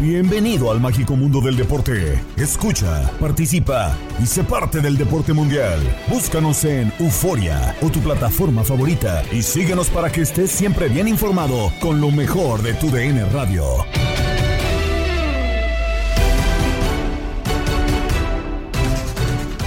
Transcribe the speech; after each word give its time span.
Bienvenido 0.00 0.70
al 0.70 0.80
mágico 0.80 1.14
mundo 1.14 1.42
del 1.42 1.56
deporte. 1.56 2.24
Escucha, 2.38 3.12
participa 3.20 3.94
y 4.18 4.24
sé 4.24 4.42
parte 4.42 4.80
del 4.80 4.96
deporte 4.96 5.34
mundial. 5.34 5.78
Búscanos 6.08 6.64
en 6.64 6.90
Euforia 6.98 7.76
o 7.82 7.90
tu 7.90 8.00
plataforma 8.00 8.64
favorita 8.64 9.22
y 9.30 9.42
síguenos 9.42 9.90
para 9.90 10.10
que 10.10 10.22
estés 10.22 10.50
siempre 10.50 10.88
bien 10.88 11.06
informado 11.06 11.70
con 11.82 12.00
lo 12.00 12.10
mejor 12.10 12.62
de 12.62 12.72
tu 12.72 12.90
DN 12.90 13.26
Radio. 13.26 13.62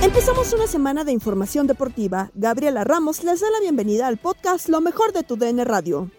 Empezamos 0.01 0.51
una 0.51 0.65
semana 0.65 1.03
de 1.03 1.11
información 1.11 1.67
deportiva. 1.67 2.31
Gabriela 2.33 2.83
Ramos 2.83 3.23
les 3.23 3.39
da 3.39 3.51
la 3.51 3.59
bienvenida 3.59 4.07
al 4.07 4.17
podcast 4.17 4.67
Lo 4.67 4.81
mejor 4.81 5.13
de 5.13 5.21
tu 5.21 5.35
DN 5.35 5.63
Radio. 5.63 6.09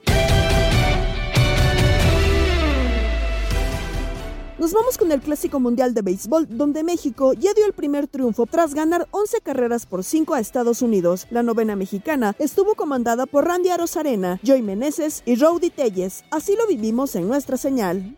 Nos 4.57 4.73
vamos 4.73 4.97
con 4.97 5.11
el 5.11 5.21
Clásico 5.21 5.59
Mundial 5.59 5.95
de 5.95 6.03
Béisbol, 6.03 6.47
donde 6.49 6.85
México 6.85 7.33
ya 7.33 7.53
dio 7.55 7.67
el 7.67 7.73
primer 7.73 8.07
triunfo 8.07 8.47
tras 8.47 8.73
ganar 8.73 9.09
11 9.11 9.41
carreras 9.41 9.85
por 9.85 10.05
5 10.05 10.33
a 10.33 10.39
Estados 10.39 10.81
Unidos. 10.81 11.27
La 11.31 11.43
novena 11.43 11.75
mexicana 11.75 12.37
estuvo 12.39 12.77
comandada 12.77 13.27
por 13.27 13.47
Randy 13.47 13.71
Arozarena, 13.71 14.39
Joey 14.47 14.63
Meneses 14.63 15.25
y 15.27 15.35
Rowdy 15.35 15.71
Telles. 15.71 16.23
Así 16.31 16.55
lo 16.57 16.69
vivimos 16.69 17.17
en 17.17 17.27
nuestra 17.27 17.57
señal. 17.57 18.17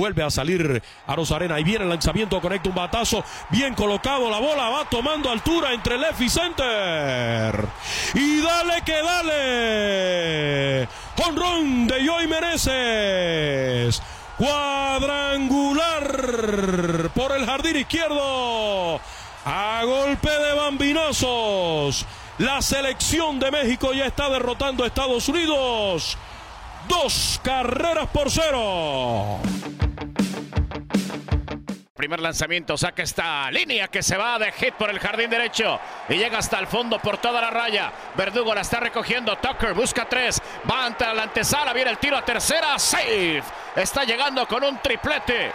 Vuelve 0.00 0.22
a 0.22 0.30
salir 0.30 0.82
a 1.06 1.14
Rosarena. 1.14 1.56
Ahí 1.56 1.62
viene 1.62 1.84
el 1.84 1.90
lanzamiento, 1.90 2.40
conecta 2.40 2.70
un 2.70 2.74
batazo. 2.74 3.22
Bien 3.50 3.74
colocado, 3.74 4.30
la 4.30 4.38
bola 4.38 4.70
va 4.70 4.88
tomando 4.88 5.30
altura 5.30 5.74
entre 5.74 5.98
left 5.98 6.22
y 6.22 6.30
center. 6.30 7.66
Y 8.14 8.40
dale 8.40 8.80
que 8.80 9.02
dale. 9.02 10.88
Honrón 11.22 11.86
de 11.86 12.02
Joy 12.02 12.26
Meneses. 12.28 14.02
Cuadrangular 14.38 17.10
por 17.14 17.32
el 17.32 17.44
jardín 17.44 17.76
izquierdo. 17.76 19.02
A 19.44 19.82
golpe 19.84 20.30
de 20.30 20.54
bambinazos. 20.54 22.06
La 22.38 22.62
selección 22.62 23.38
de 23.38 23.50
México 23.50 23.92
ya 23.92 24.06
está 24.06 24.30
derrotando 24.30 24.82
a 24.82 24.86
Estados 24.86 25.28
Unidos. 25.28 26.16
Dos 26.90 27.40
carreras 27.44 28.08
por 28.08 28.28
cero. 28.28 29.38
Primer 31.94 32.18
lanzamiento, 32.18 32.76
saca 32.76 33.04
esta 33.04 33.48
línea 33.52 33.86
que 33.86 34.02
se 34.02 34.16
va 34.16 34.40
de 34.40 34.50
hit 34.50 34.74
por 34.74 34.90
el 34.90 34.98
jardín 34.98 35.30
derecho 35.30 35.78
y 36.08 36.14
llega 36.14 36.38
hasta 36.38 36.58
el 36.58 36.66
fondo 36.66 36.98
por 36.98 37.18
toda 37.18 37.40
la 37.40 37.50
raya. 37.50 37.92
Verdugo 38.16 38.52
la 38.52 38.62
está 38.62 38.80
recogiendo. 38.80 39.38
Tucker 39.38 39.72
busca 39.72 40.06
tres. 40.06 40.42
Va 40.68 40.86
ante 40.86 41.04
la 41.14 41.22
antesala. 41.22 41.72
Viene 41.72 41.92
el 41.92 41.98
tiro 41.98 42.16
a 42.16 42.24
tercera. 42.24 42.76
Safe. 42.76 43.44
Está 43.76 44.02
llegando 44.02 44.48
con 44.48 44.64
un 44.64 44.78
triplete. 44.78 45.52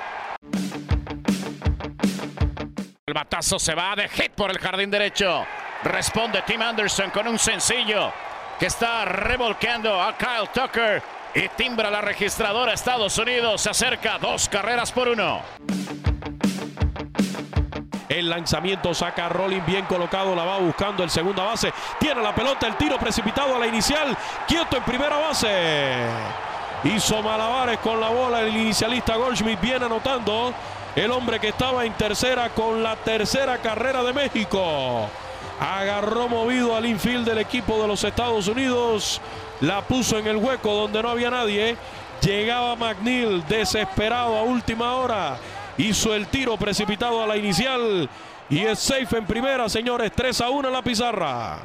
El 3.05 3.13
batazo 3.13 3.59
se 3.59 3.75
va 3.75 3.93
de 3.97 4.07
hit 4.07 4.31
por 4.31 4.51
el 4.51 4.59
jardín 4.59 4.89
derecho. 4.89 5.45
Responde 5.83 6.43
Tim 6.43 6.61
Anderson 6.61 7.09
con 7.09 7.27
un 7.27 7.37
sencillo 7.37 8.13
que 8.57 8.67
está 8.67 9.03
revolcando 9.03 10.01
a 10.01 10.17
Kyle 10.17 10.47
Tucker 10.53 11.03
y 11.35 11.49
timbra 11.49 11.91
la 11.91 12.01
registradora 12.01 12.73
Estados 12.73 13.17
Unidos. 13.17 13.61
Se 13.61 13.69
acerca 13.69 14.17
dos 14.17 14.47
carreras 14.47 14.91
por 14.91 15.09
uno. 15.09 15.41
El 18.07 18.29
lanzamiento 18.29 18.93
saca 18.93 19.25
a 19.25 19.29
Rolling 19.29 19.65
bien 19.65 19.85
colocado, 19.85 20.33
la 20.35 20.45
va 20.45 20.59
buscando 20.59 21.03
el 21.03 21.09
segunda 21.09 21.43
base. 21.43 21.73
Tiene 21.99 22.21
la 22.21 22.33
pelota, 22.33 22.67
el 22.67 22.77
tiro 22.77 22.97
precipitado 22.97 23.55
a 23.55 23.59
la 23.59 23.67
inicial. 23.67 24.15
Quieto 24.47 24.77
en 24.77 24.83
primera 24.83 25.17
base. 25.17 25.95
Hizo 26.85 27.21
malabares 27.21 27.79
con 27.79 27.99
la 27.99 28.09
bola 28.09 28.41
el 28.41 28.55
inicialista 28.55 29.17
Goldschmidt. 29.17 29.59
Viene 29.59 29.85
anotando 29.85 30.53
el 30.95 31.11
hombre 31.11 31.39
que 31.39 31.49
estaba 31.49 31.83
en 31.83 31.93
tercera 31.93 32.49
con 32.49 32.81
la 32.81 32.95
tercera 32.95 33.57
carrera 33.57 34.03
de 34.03 34.13
México. 34.13 35.09
Agarró 35.59 36.29
movido 36.29 36.75
al 36.75 36.85
infield 36.85 37.27
del 37.27 37.39
equipo 37.39 37.81
de 37.81 37.87
los 37.87 38.03
Estados 38.03 38.47
Unidos. 38.47 39.19
La 39.61 39.81
puso 39.81 40.17
en 40.17 40.27
el 40.27 40.37
hueco 40.37 40.73
donde 40.73 41.01
no 41.01 41.09
había 41.09 41.29
nadie. 41.29 41.77
Llegaba 42.21 42.75
McNeil 42.75 43.43
desesperado 43.47 44.37
a 44.37 44.43
última 44.43 44.95
hora. 44.95 45.37
Hizo 45.77 46.13
el 46.13 46.27
tiro 46.27 46.57
precipitado 46.57 47.21
a 47.23 47.27
la 47.27 47.37
inicial. 47.37 48.09
Y 48.49 48.59
es 48.59 48.79
safe 48.79 49.17
en 49.17 49.25
primera, 49.25 49.67
señores. 49.69 50.11
3 50.15 50.41
a 50.41 50.49
1 50.49 50.67
en 50.67 50.73
la 50.73 50.81
pizarra. 50.81 51.59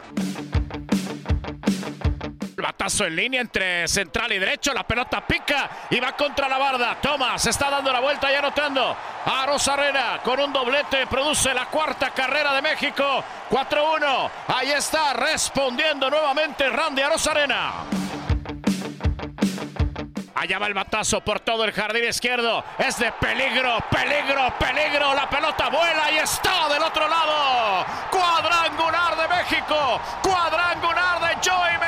Batazo 2.62 3.04
en 3.04 3.16
línea 3.16 3.40
entre 3.40 3.86
central 3.88 4.32
y 4.32 4.38
derecho. 4.38 4.72
La 4.72 4.86
pelota 4.86 5.26
pica 5.26 5.70
y 5.90 6.00
va 6.00 6.12
contra 6.12 6.48
la 6.48 6.58
barda. 6.58 6.98
Thomas 7.00 7.46
está 7.46 7.70
dando 7.70 7.92
la 7.92 8.00
vuelta 8.00 8.30
y 8.30 8.34
anotando. 8.34 8.96
A 9.26 9.46
Rosarena 9.46 10.20
con 10.22 10.40
un 10.40 10.52
doblete. 10.52 11.06
Produce 11.06 11.52
la 11.54 11.66
cuarta 11.66 12.10
carrera 12.10 12.52
de 12.54 12.62
México. 12.62 13.24
4-1. 13.50 14.30
Ahí 14.48 14.70
está 14.70 15.12
respondiendo 15.12 16.10
nuevamente 16.10 16.68
Randy 16.68 17.02
Arozarena. 17.02 17.72
Allá 20.40 20.58
va 20.58 20.68
el 20.68 20.72
batazo 20.72 21.20
por 21.20 21.40
todo 21.40 21.64
el 21.64 21.72
jardín 21.72 22.04
izquierdo. 22.08 22.64
Es 22.78 22.98
de 22.98 23.12
peligro, 23.12 23.76
peligro, 23.90 24.50
peligro. 24.58 25.12
La 25.14 25.28
pelota 25.28 25.68
vuela 25.68 26.10
y 26.12 26.16
está 26.16 26.66
del 26.70 26.82
otro 26.82 27.06
lado. 27.06 27.84
Cuadrangular 28.10 29.18
de 29.18 29.28
México. 29.28 30.00
Cuadrangular 30.22 31.20
de 31.20 31.50
Joey 31.50 31.79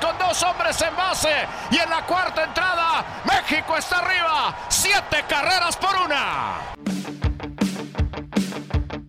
Con 0.00 0.18
dos 0.18 0.42
hombres 0.42 0.82
en 0.82 0.96
base. 0.96 1.46
Y 1.70 1.76
en 1.78 1.88
la 1.88 2.02
cuarta 2.02 2.42
entrada, 2.42 3.04
México 3.24 3.76
está 3.76 3.98
arriba. 3.98 4.52
Siete 4.68 5.24
carreras 5.28 5.76
por 5.76 5.94
una. 5.96 6.56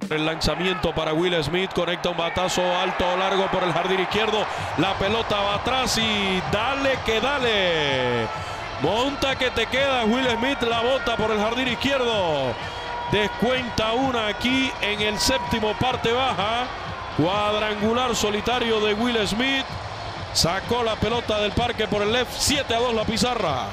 El 0.08 0.24
lanzamiento 0.24 0.94
para 0.94 1.14
Will 1.14 1.44
Smith 1.44 1.72
conecta 1.74 2.10
un 2.10 2.18
batazo 2.18 2.62
alto 2.80 3.12
o 3.12 3.18
largo 3.18 3.48
por 3.48 3.64
el 3.64 3.74
jardín 3.74 4.02
izquierdo. 4.02 4.46
La 4.78 4.94
pelota 4.94 5.40
va 5.42 5.56
atrás 5.56 5.98
y 5.98 6.40
dale 6.52 7.00
que 7.08 7.20
dale. 7.20 8.28
Monta 8.84 9.36
que 9.36 9.50
te 9.50 9.66
queda 9.66 10.04
Will 10.04 10.30
Smith, 10.38 10.62
la 10.62 10.82
bota 10.82 11.18
por 11.18 11.32
el 11.32 11.40
jardín 11.40 11.70
izquierdo. 11.70 12.54
Descuenta 13.12 13.94
una 13.94 14.28
aquí 14.28 14.72
en 14.82 15.02
el 15.02 15.18
séptimo 15.18 15.74
parte 15.74 16.12
baja. 16.12 16.68
Cuadrangular 17.18 18.16
solitario 18.16 18.80
de 18.80 18.94
Will 18.94 19.28
Smith. 19.28 19.66
Sacó 20.34 20.84
la 20.84 20.96
pelota 20.96 21.40
del 21.40 21.52
parque 21.52 21.88
por 21.88 22.02
el 22.02 22.12
left. 22.12 22.32
7 22.32 22.74
a 22.74 22.80
2 22.80 22.94
la 22.94 23.04
pizarra. 23.04 23.68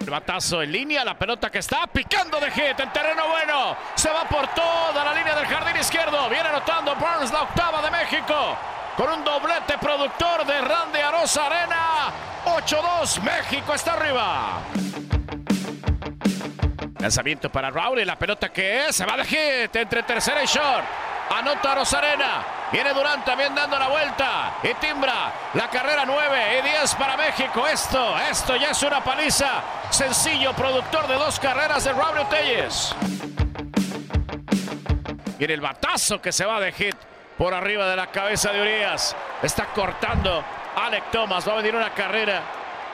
el 0.00 0.10
batazo 0.10 0.60
en 0.60 0.72
línea, 0.72 1.04
la 1.04 1.16
pelota 1.16 1.50
que 1.50 1.60
está 1.60 1.86
picando 1.86 2.40
de 2.40 2.50
hit 2.50 2.80
en 2.80 2.92
terreno 2.92 3.28
bueno. 3.28 3.76
Se 3.94 4.10
va 4.10 4.24
por 4.24 4.44
toda 4.48 5.04
la 5.04 5.14
línea 5.14 5.36
del 5.36 5.46
jardín 5.46 5.76
izquierdo. 5.76 6.28
Viene 6.28 6.48
anotando 6.48 6.96
Burns 6.96 7.30
la 7.32 7.42
octava 7.42 7.80
de 7.80 7.90
México. 7.92 8.56
Con 8.96 9.08
un 9.12 9.24
doblete 9.24 9.78
productor 9.80 10.44
de 10.44 10.60
Randy 10.60 10.98
Arosa 10.98 11.46
Arena. 11.46 12.12
8-2, 12.44 13.22
México 13.22 13.72
está 13.72 13.92
arriba. 13.92 14.58
Lanzamiento 16.98 17.50
para 17.50 17.70
Raúl 17.70 18.00
y 18.00 18.04
la 18.04 18.18
pelota 18.18 18.48
que 18.48 18.86
es, 18.86 18.96
se 18.96 19.06
va 19.06 19.16
de 19.16 19.24
hit 19.24 19.76
entre 19.76 20.02
tercera 20.02 20.42
y 20.42 20.46
short. 20.46 21.09
Anota 21.30 21.76
Rosarena. 21.76 22.44
Viene 22.72 22.92
Durán 22.92 23.24
también 23.24 23.54
dando 23.54 23.78
la 23.78 23.88
vuelta. 23.88 24.54
Y 24.62 24.74
timbra 24.74 25.32
la 25.54 25.68
carrera 25.68 26.04
9 26.04 26.58
y 26.58 26.62
10 26.68 26.94
para 26.96 27.16
México. 27.16 27.66
Esto, 27.66 28.18
esto 28.18 28.56
ya 28.56 28.70
es 28.70 28.82
una 28.82 29.02
paliza. 29.02 29.62
Sencillo, 29.90 30.52
productor 30.54 31.06
de 31.06 31.14
dos 31.14 31.38
carreras 31.38 31.84
de 31.84 31.92
Raúl 31.92 32.28
Telles. 32.28 32.94
Viene 35.38 35.54
el 35.54 35.60
batazo 35.60 36.20
que 36.20 36.32
se 36.32 36.44
va 36.44 36.60
de 36.60 36.72
hit 36.72 36.96
por 37.38 37.54
arriba 37.54 37.86
de 37.88 37.96
la 37.96 38.08
cabeza 38.08 38.52
de 38.52 38.60
Urias. 38.60 39.16
Está 39.42 39.66
cortando 39.66 40.44
Alec 40.76 41.10
Thomas. 41.12 41.48
Va 41.48 41.52
a 41.52 41.56
venir 41.56 41.76
una 41.76 41.90
carrera 41.90 42.42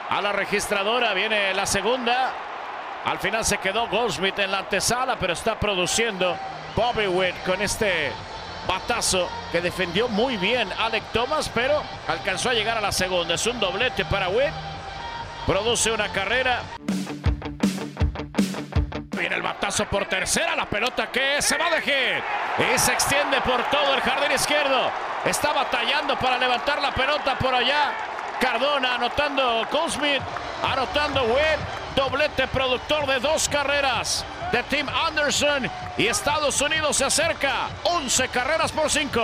a 0.09 0.21
la 0.21 0.31
registradora. 0.31 1.13
Viene 1.13 1.53
la 1.55 1.65
segunda. 1.65 2.31
Al 3.03 3.19
final 3.19 3.43
se 3.43 3.57
quedó 3.57 3.87
Goldsmith 3.87 4.37
en 4.39 4.51
la 4.51 4.59
antesala, 4.59 5.17
pero 5.19 5.33
está 5.33 5.59
produciendo 5.59 6.37
Bobby 6.75 7.07
Witt 7.07 7.35
con 7.43 7.61
este 7.61 8.11
batazo 8.67 9.29
que 9.51 9.61
defendió 9.61 10.07
muy 10.09 10.37
bien 10.37 10.69
Alec 10.77 11.03
Thomas, 11.13 11.49
pero 11.53 11.81
alcanzó 12.07 12.49
a 12.49 12.53
llegar 12.53 12.77
a 12.77 12.81
la 12.81 12.91
segunda. 12.91 13.35
Es 13.35 13.47
un 13.47 13.59
doblete 13.59 14.05
para 14.05 14.29
Witt. 14.29 14.51
Produce 15.45 15.91
una 15.91 16.09
carrera. 16.09 16.61
Viene 19.17 19.35
el 19.35 19.41
batazo 19.41 19.85
por 19.85 20.05
tercera, 20.05 20.55
la 20.55 20.69
pelota 20.69 21.11
que 21.11 21.41
se 21.41 21.57
va 21.57 21.69
de 21.71 21.81
hit 21.81 22.23
y 22.59 22.77
se 22.77 22.91
extiende 22.91 23.41
por 23.41 23.63
todo 23.71 23.95
el 23.95 24.01
jardín 24.01 24.31
izquierdo. 24.33 24.91
Está 25.25 25.53
batallando 25.53 26.17
para 26.19 26.37
levantar 26.37 26.81
la 26.81 26.93
pelota 26.93 27.37
por 27.37 27.55
allá. 27.55 27.93
Cardona 28.39 28.95
anotando 28.95 29.65
Goldsmith, 29.71 30.21
anotando 30.63 31.23
Witt, 31.23 31.95
doblete 31.95 32.47
productor 32.47 33.07
de 33.07 33.19
dos 33.19 33.49
carreras 33.49 34.23
de 34.51 34.63
Tim 34.69 34.87
Anderson 34.87 35.63
y 35.97 36.07
Estados 36.07 36.61
Unidos 36.61 36.97
se 36.97 37.05
acerca 37.05 37.69
11 37.83 38.29
carreras 38.29 38.71
por 38.71 38.89
5. 38.89 39.19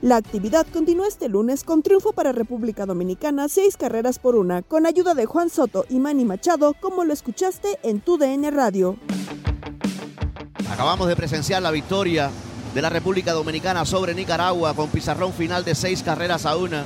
La 0.00 0.16
actividad 0.16 0.64
continúa 0.72 1.08
este 1.08 1.28
lunes 1.28 1.64
con 1.64 1.82
triunfo 1.82 2.12
para 2.12 2.30
República 2.30 2.86
Dominicana, 2.86 3.48
seis 3.48 3.76
carreras 3.76 4.20
por 4.20 4.36
una, 4.36 4.62
con 4.62 4.86
ayuda 4.86 5.14
de 5.14 5.26
Juan 5.26 5.50
Soto 5.50 5.84
y 5.88 5.98
Manny 5.98 6.24
Machado, 6.24 6.74
como 6.74 7.04
lo 7.04 7.12
escuchaste 7.12 7.80
en 7.82 8.00
tu 8.00 8.16
DN 8.16 8.48
Radio. 8.52 8.96
Acabamos 10.70 11.08
de 11.08 11.16
presenciar 11.16 11.60
la 11.60 11.72
victoria 11.72 12.30
de 12.74 12.82
la 12.82 12.90
República 12.90 13.32
Dominicana 13.32 13.84
sobre 13.84 14.14
Nicaragua 14.14 14.74
con 14.74 14.88
pizarrón 14.90 15.32
final 15.32 15.64
de 15.64 15.74
seis 15.74 16.04
carreras 16.04 16.46
a 16.46 16.56
una. 16.56 16.84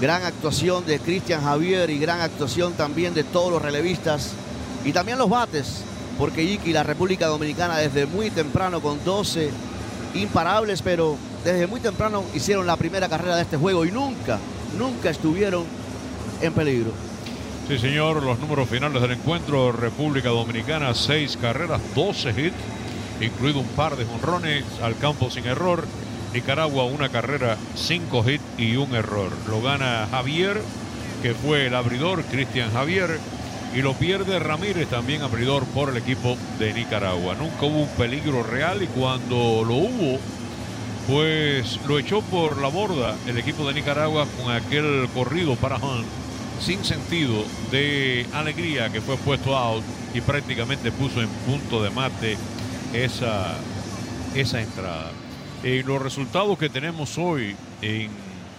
Gran 0.00 0.22
actuación 0.22 0.86
de 0.86 0.98
Cristian 1.00 1.42
Javier 1.42 1.90
y 1.90 1.98
gran 1.98 2.22
actuación 2.22 2.72
también 2.72 3.12
de 3.12 3.24
todos 3.24 3.52
los 3.52 3.60
relevistas 3.60 4.32
y 4.84 4.92
también 4.92 5.18
los 5.18 5.28
bates, 5.28 5.82
porque 6.18 6.42
Iki, 6.42 6.72
la 6.72 6.82
República 6.82 7.26
Dominicana, 7.26 7.78
desde 7.78 8.06
muy 8.06 8.30
temprano 8.30 8.80
con 8.80 9.02
12 9.04 9.50
imparables, 10.14 10.82
pero 10.82 11.16
desde 11.44 11.66
muy 11.66 11.80
temprano 11.80 12.24
hicieron 12.34 12.66
la 12.66 12.76
primera 12.76 13.08
carrera 13.08 13.36
de 13.36 13.42
este 13.42 13.56
juego 13.56 13.84
y 13.84 13.90
nunca, 13.90 14.38
nunca 14.78 15.10
estuvieron 15.10 15.64
en 16.40 16.52
peligro. 16.52 16.92
Sí, 17.68 17.78
señor, 17.78 18.22
los 18.22 18.38
números 18.40 18.68
finales 18.68 19.00
del 19.00 19.12
encuentro, 19.12 19.72
República 19.72 20.30
Dominicana, 20.30 20.94
seis 20.94 21.38
carreras, 21.40 21.80
12 21.94 22.30
hits, 22.30 22.56
incluido 23.20 23.60
un 23.60 23.68
par 23.68 23.96
de 23.96 24.04
jonrones 24.04 24.64
al 24.82 24.96
campo 24.98 25.30
sin 25.30 25.46
error. 25.46 25.84
Nicaragua, 26.34 26.84
una 26.84 27.08
carrera, 27.10 27.56
cinco 27.76 28.24
hits 28.28 28.42
y 28.58 28.76
un 28.76 28.94
error. 28.94 29.30
Lo 29.48 29.60
gana 29.62 30.08
Javier, 30.10 30.60
que 31.22 31.34
fue 31.34 31.66
el 31.66 31.74
abridor, 31.74 32.24
Cristian 32.24 32.72
Javier, 32.72 33.18
y 33.74 33.82
lo 33.82 33.94
pierde 33.94 34.38
Ramírez, 34.38 34.88
también 34.88 35.22
abridor 35.22 35.64
por 35.66 35.90
el 35.90 35.96
equipo 35.96 36.36
de 36.58 36.74
Nicaragua. 36.74 37.34
Nunca 37.34 37.66
hubo 37.66 37.82
un 37.82 37.88
peligro 37.90 38.42
real 38.42 38.82
y 38.82 38.86
cuando 38.86 39.64
lo 39.66 39.74
hubo, 39.74 40.18
pues 41.06 41.80
lo 41.86 41.98
echó 41.98 42.20
por 42.22 42.60
la 42.60 42.68
borda 42.68 43.16
el 43.26 43.38
equipo 43.38 43.66
de 43.66 43.74
Nicaragua 43.74 44.26
con 44.40 44.52
aquel 44.52 45.08
corrido 45.14 45.56
para 45.56 45.76
Hunt 45.76 46.06
sin 46.62 46.84
sentido 46.84 47.44
de 47.72 48.24
alegría 48.32 48.90
que 48.90 49.00
fue 49.00 49.16
puesto 49.16 49.56
out 49.56 49.82
y 50.14 50.20
prácticamente 50.20 50.92
puso 50.92 51.20
en 51.20 51.28
punto 51.28 51.82
de 51.82 51.90
mate 51.90 52.36
esa, 52.92 53.54
esa 54.34 54.60
entrada. 54.60 55.10
En 55.64 55.84
los 55.86 56.00
resultados 56.00 56.56
que 56.58 56.68
tenemos 56.68 57.18
hoy 57.18 57.56
en 57.80 58.10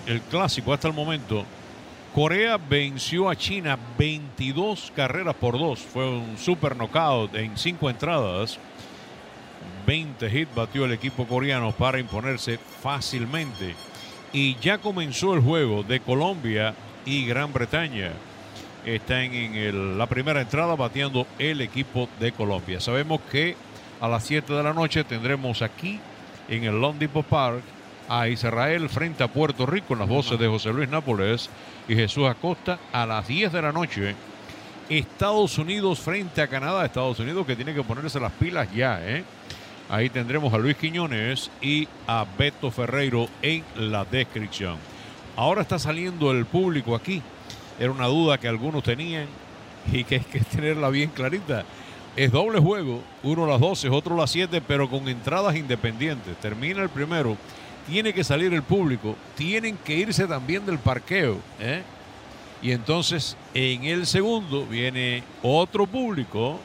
el 0.06 0.22
clásico 0.22 0.74
hasta 0.74 0.90
el 0.90 0.94
momento, 0.94 1.46
Corea 2.14 2.58
venció 2.58 3.28
a 3.28 3.36
China 3.36 3.76
22 3.98 4.92
carreras 4.96 5.34
por 5.34 5.58
2. 5.58 5.80
Fue 5.80 6.08
un 6.08 6.38
super 6.38 6.76
knockout 6.76 7.34
en 7.34 7.58
5 7.58 7.90
entradas. 7.90 8.60
20 9.88 10.28
hits 10.28 10.54
batió 10.54 10.86
el 10.86 10.92
equipo 10.92 11.26
coreano 11.26 11.72
para 11.72 11.98
imponerse 11.98 12.60
fácilmente. 12.82 13.74
Y 14.32 14.56
ya 14.60 14.78
comenzó 14.78 15.34
el 15.34 15.42
juego 15.42 15.82
de 15.82 16.02
Colombia 16.02 16.76
y 17.04 17.26
Gran 17.26 17.52
Bretaña. 17.52 18.12
Están 18.86 19.34
en 19.34 19.98
la 19.98 20.06
primera 20.06 20.42
entrada 20.42 20.76
bateando 20.76 21.26
el 21.40 21.62
equipo 21.62 22.08
de 22.20 22.32
Colombia. 22.32 22.80
Sabemos 22.80 23.22
que 23.32 23.56
a 24.00 24.08
las 24.08 24.24
7 24.26 24.54
de 24.54 24.62
la 24.62 24.74
noche 24.74 25.04
tendremos 25.04 25.64
aquí 25.64 26.00
en 26.48 26.66
el 26.66 26.80
Lone 26.80 27.00
Depot 27.00 27.26
Park 27.26 27.64
a 28.14 28.28
Israel 28.28 28.90
frente 28.90 29.24
a 29.24 29.28
Puerto 29.28 29.66
Rico 29.66 29.94
en 29.94 30.00
las 30.00 30.08
voces 30.08 30.38
de 30.38 30.48
José 30.48 30.72
Luis 30.72 30.88
Nápoles 30.88 31.50
y 31.88 31.96
Jesús 31.96 32.28
Acosta 32.28 32.78
a 32.92 33.08
las 33.08 33.28
10 33.28 33.52
de 33.52 33.62
la 33.64 33.72
noche. 33.72 34.16
Estados 34.88 35.58
Unidos 35.58 36.00
frente 36.00 36.40
a 36.40 36.48
Canadá. 36.48 36.86
Estados 36.86 37.20
Unidos 37.20 37.48
que 37.48 37.56
tiene 37.56 37.74
que 37.74 37.82
ponerse 37.82 38.20
las 38.20 38.32
pilas 38.34 38.72
ya. 38.72 39.00
¿eh? 39.02 39.24
Ahí 39.90 40.12
tendremos 40.12 40.54
a 40.54 40.60
Luis 40.60 40.78
Quiñones 40.78 41.50
y 41.60 41.88
a 42.06 42.28
Beto 42.38 42.70
Ferreiro 42.70 43.28
en 43.42 43.64
la 43.76 44.06
descripción. 44.06 44.78
Ahora 45.36 45.64
está 45.64 45.80
saliendo 45.80 46.32
el 46.32 46.46
público 46.46 46.94
aquí. 46.94 47.20
Era 47.80 47.90
una 47.90 48.06
duda 48.06 48.38
que 48.38 48.48
algunos 48.48 48.84
tenían 48.84 49.26
y 49.92 50.04
que 50.04 50.16
hay 50.16 50.22
que 50.22 50.42
tenerla 50.42 50.90
bien 50.90 51.10
clarita. 51.10 51.66
Es 52.16 52.32
doble 52.32 52.60
juego, 52.60 53.02
uno 53.24 53.46
a 53.46 53.48
las 53.48 53.60
12, 53.60 53.90
otro 53.90 54.14
a 54.14 54.20
las 54.20 54.30
7, 54.30 54.62
pero 54.68 54.88
con 54.88 55.10
entradas 55.10 55.56
independientes. 55.56 56.38
Termina 56.38 56.84
el 56.84 56.90
primero 56.90 57.38
tiene 57.88 58.14
que 58.14 58.24
salir 58.24 58.54
el 58.54 58.64
público, 58.64 59.16
tienen 59.36 59.78
que 59.78 59.96
irse 59.96 60.28
también 60.28 60.66
del 60.66 60.80
parqueo. 60.80 61.40
¿eh? 61.60 61.84
Y 62.62 62.72
entonces 62.72 63.36
en 63.54 63.84
el 63.84 64.08
segundo 64.08 64.66
viene 64.66 65.24
otro 65.42 65.86
público 65.86 66.60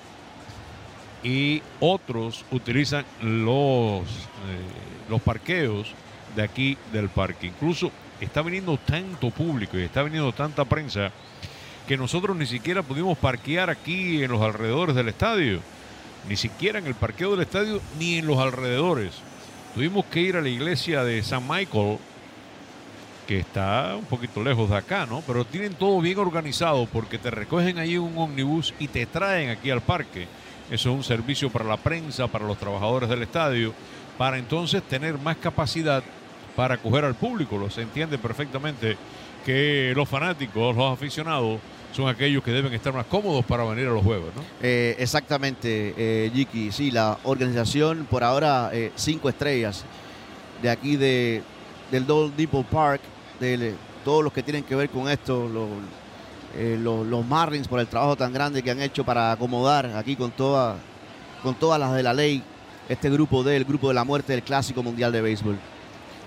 y 1.23 1.63
otros 1.81 2.45
utilizan 2.51 3.05
los, 3.21 4.03
eh, 4.03 5.09
los 5.09 5.21
parqueos 5.21 5.93
de 6.37 6.43
aquí 6.43 6.79
del 6.93 7.09
parque. 7.09 7.49
Incluso 7.49 7.91
está 8.21 8.43
viniendo 8.43 8.77
tanto 8.79 9.31
público 9.31 9.79
y 9.79 9.83
está 9.83 10.03
viniendo 10.03 10.33
tanta 10.33 10.65
prensa 10.65 11.11
que 11.87 11.97
nosotros 11.97 12.37
ni 12.37 12.47
siquiera 12.47 12.83
pudimos 12.83 13.17
parquear 13.19 13.71
aquí 13.71 14.23
en 14.23 14.31
los 14.31 14.43
alrededores 14.43 14.95
del 14.95 15.09
estadio. 15.09 15.61
Ni 16.29 16.37
siquiera 16.37 16.79
en 16.79 16.87
el 16.87 16.95
parqueo 16.95 17.31
del 17.33 17.41
estadio 17.41 17.81
ni 17.99 18.19
en 18.19 18.27
los 18.27 18.39
alrededores. 18.39 19.15
Tuvimos 19.79 20.07
que 20.07 20.21
ir 20.21 20.37
a 20.37 20.41
la 20.41 20.49
iglesia 20.49 21.05
de 21.05 21.23
San 21.23 21.47
Michael, 21.47 21.99
que 23.29 23.39
está 23.39 23.95
un 23.97 24.07
poquito 24.07 24.43
lejos 24.43 24.69
de 24.69 24.77
acá, 24.77 25.07
¿no? 25.07 25.23
Pero 25.25 25.45
tienen 25.45 25.75
todo 25.75 26.01
bien 26.01 26.19
organizado 26.19 26.87
porque 26.87 27.17
te 27.17 27.31
recogen 27.31 27.79
allí 27.79 27.97
un 27.97 28.19
ómnibus 28.19 28.75
y 28.81 28.89
te 28.89 29.07
traen 29.07 29.51
aquí 29.51 29.71
al 29.71 29.81
parque. 29.81 30.27
Eso 30.69 30.91
es 30.91 30.97
un 30.97 31.05
servicio 31.05 31.49
para 31.49 31.65
la 31.65 31.77
prensa, 31.77 32.27
para 32.27 32.45
los 32.45 32.59
trabajadores 32.59 33.09
del 33.09 33.23
estadio, 33.23 33.73
para 34.19 34.39
entonces 34.39 34.83
tener 34.83 35.17
más 35.17 35.37
capacidad 35.37 36.03
para 36.57 36.75
acoger 36.75 37.05
al 37.05 37.15
público. 37.15 37.57
Lo 37.57 37.71
se 37.71 37.83
entiende 37.83 38.19
perfectamente 38.19 38.97
que 39.47 39.93
los 39.95 40.09
fanáticos, 40.09 40.75
los 40.75 40.93
aficionados, 40.93 41.61
son 41.93 42.09
aquellos 42.09 42.43
que 42.43 42.51
deben 42.51 42.73
estar 42.73 42.93
más 42.93 43.07
cómodos 43.07 43.45
para 43.45 43.65
venir 43.65 43.87
a 43.87 43.91
los 43.91 44.03
juegos, 44.03 44.35
¿no? 44.35 44.43
Eh, 44.63 44.97
exactamente, 44.99 45.95
eh, 45.97 46.31
Jiki. 46.33 46.71
Sí, 46.71 46.91
la 46.91 47.19
organización 47.25 48.07
por 48.09 48.23
ahora 48.23 48.71
eh, 48.73 48.93
cinco 48.95 49.29
estrellas 49.29 49.85
de 50.63 50.71
aquí 50.71 50.97
de, 50.97 51.43
del 51.91 52.07
Dole 52.07 52.33
Depot 52.37 52.67
Park, 52.67 53.01
de 53.41 53.75
todos 54.05 54.23
los 54.23 54.33
que 54.33 54.43
tienen 54.43 54.65
que 54.65 54.75
ver 54.75 54.91
con 54.91 55.09
esto, 55.09 55.49
los, 55.49 55.69
los, 57.07 57.27
Marlins 57.27 57.69
por 57.69 57.81
el 57.81 57.87
trabajo 57.87 58.17
tan 58.17 58.33
grande 58.33 58.63
que 58.63 58.71
han 58.71 58.83
hecho 58.83 59.05
para 59.05 59.33
acomodar 59.33 59.87
aquí 59.97 60.17
con, 60.17 60.31
toda, 60.31 60.77
con 61.43 61.55
todas 61.55 61.79
las 61.79 61.95
de 61.95 62.03
la 62.03 62.15
ley 62.15 62.43
este 62.89 63.11
grupo 63.11 63.45
del 63.45 63.65
grupo 63.65 63.89
de 63.89 63.95
la 63.95 64.05
muerte 64.05 64.33
del 64.33 64.43
Clásico 64.43 64.83
Mundial 64.83 65.13
de 65.13 65.21
Béisbol. 65.21 65.59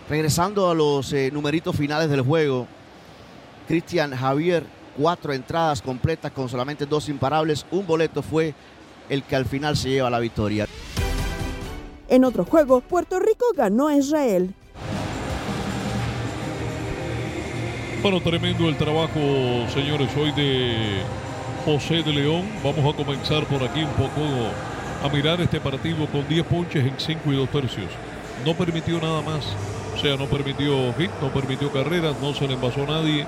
Regresando 0.09 0.69
a 0.69 0.75
los 0.75 1.13
numeritos 1.31 1.75
finales 1.75 2.09
del 2.09 2.21
juego, 2.21 2.67
Cristian 3.67 4.15
Javier 4.15 4.65
cuatro 4.97 5.33
entradas 5.33 5.81
completas 5.81 6.31
con 6.31 6.49
solamente 6.49 6.85
dos 6.85 7.09
imparables. 7.09 7.65
Un 7.71 7.85
boleto 7.85 8.21
fue 8.21 8.53
el 9.09 9.23
que 9.23 9.35
al 9.35 9.45
final 9.45 9.75
se 9.75 9.89
lleva 9.89 10.09
la 10.09 10.19
victoria. 10.19 10.67
En 12.07 12.25
otro 12.25 12.45
juego, 12.45 12.81
Puerto 12.81 13.19
Rico 13.19 13.45
ganó 13.55 13.87
a 13.87 13.95
Israel. 13.95 14.53
Bueno, 18.01 18.19
tremendo 18.19 18.67
el 18.67 18.77
trabajo, 18.77 19.19
señores, 19.73 20.09
hoy 20.17 20.31
de 20.31 21.03
José 21.65 22.01
de 22.01 22.11
León. 22.11 22.49
Vamos 22.63 22.93
a 22.93 22.97
comenzar 22.97 23.45
por 23.45 23.63
aquí 23.63 23.83
un 23.83 23.91
poco 23.91 24.21
a 25.03 25.09
mirar 25.09 25.39
este 25.39 25.59
partido 25.59 26.07
con 26.07 26.27
10 26.27 26.45
ponches 26.47 26.83
en 26.83 26.93
5 26.97 27.31
y 27.31 27.35
2 27.35 27.49
tercios. 27.49 27.91
No 28.45 28.55
permitió 28.55 28.99
nada 28.99 29.21
más. 29.21 29.45
O 29.95 29.99
sea, 29.99 30.17
no 30.17 30.25
permitió 30.25 30.93
hit, 30.97 31.11
no 31.21 31.31
permitió 31.31 31.71
carreras, 31.71 32.15
no 32.21 32.33
se 32.33 32.47
le 32.47 32.55
envasó 32.55 32.83
a 32.83 32.87
nadie, 32.87 33.27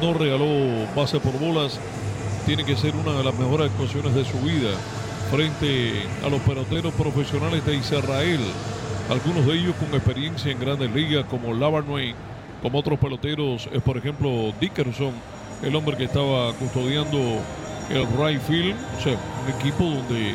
no 0.00 0.14
regaló 0.14 0.86
base 0.94 1.20
por 1.20 1.38
bolas. 1.38 1.78
Tiene 2.46 2.64
que 2.64 2.76
ser 2.76 2.94
una 2.96 3.12
de 3.12 3.24
las 3.24 3.34
mejores 3.38 3.70
actuaciones 3.70 4.14
de 4.14 4.24
su 4.24 4.38
vida 4.40 4.70
frente 5.30 6.02
a 6.24 6.28
los 6.28 6.40
peloteros 6.40 6.92
profesionales 6.94 7.64
de 7.64 7.76
Israel. 7.76 8.40
Algunos 9.10 9.46
de 9.46 9.54
ellos 9.54 9.74
con 9.76 9.94
experiencia 9.94 10.50
en 10.50 10.58
grandes 10.58 10.90
ligas 10.92 11.24
como 11.26 11.54
Lavarnway, 11.54 12.14
como 12.62 12.78
otros 12.78 12.98
peloteros, 12.98 13.68
es 13.72 13.82
por 13.82 13.96
ejemplo 13.96 14.52
Dickerson, 14.60 15.12
el 15.62 15.74
hombre 15.76 15.96
que 15.96 16.04
estaba 16.04 16.52
custodiando 16.54 17.18
el 17.90 18.06
right 18.18 18.40
field, 18.42 18.76
o 18.98 19.00
sea, 19.02 19.18
un 19.44 19.60
equipo 19.60 19.84
donde 19.84 20.34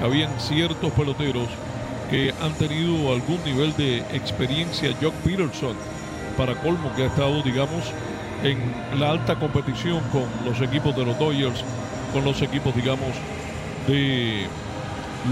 habían 0.00 0.30
ciertos 0.38 0.92
peloteros 0.92 1.48
que 2.10 2.32
han 2.40 2.52
tenido 2.54 3.12
algún 3.12 3.42
nivel 3.44 3.74
de 3.76 3.98
experiencia. 4.12 4.94
Jock 5.00 5.14
Peterson, 5.24 5.76
para 6.36 6.54
colmo, 6.60 6.92
que 6.94 7.04
ha 7.04 7.06
estado, 7.06 7.42
digamos, 7.42 7.84
en 8.42 8.58
la 8.98 9.10
alta 9.10 9.36
competición 9.36 10.00
con 10.12 10.24
los 10.44 10.60
equipos 10.60 10.96
de 10.96 11.04
los 11.04 11.18
Dodgers, 11.18 11.64
con 12.12 12.24
los 12.24 12.40
equipos, 12.42 12.74
digamos, 12.74 13.10
de 13.86 14.46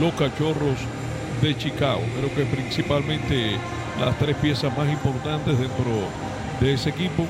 los 0.01 0.13
cachorros 0.15 0.79
de 1.41 1.57
Chicago. 1.57 2.03
Creo 2.19 2.35
que 2.35 2.45
principalmente 2.45 3.57
las 4.01 4.19
tres 4.19 4.37
piezas 4.37 4.77
más 4.77 4.89
importantes 4.91 5.59
dentro 5.59 5.91
de 6.61 6.75
ese 6.75 6.91
equipo. 6.91 7.27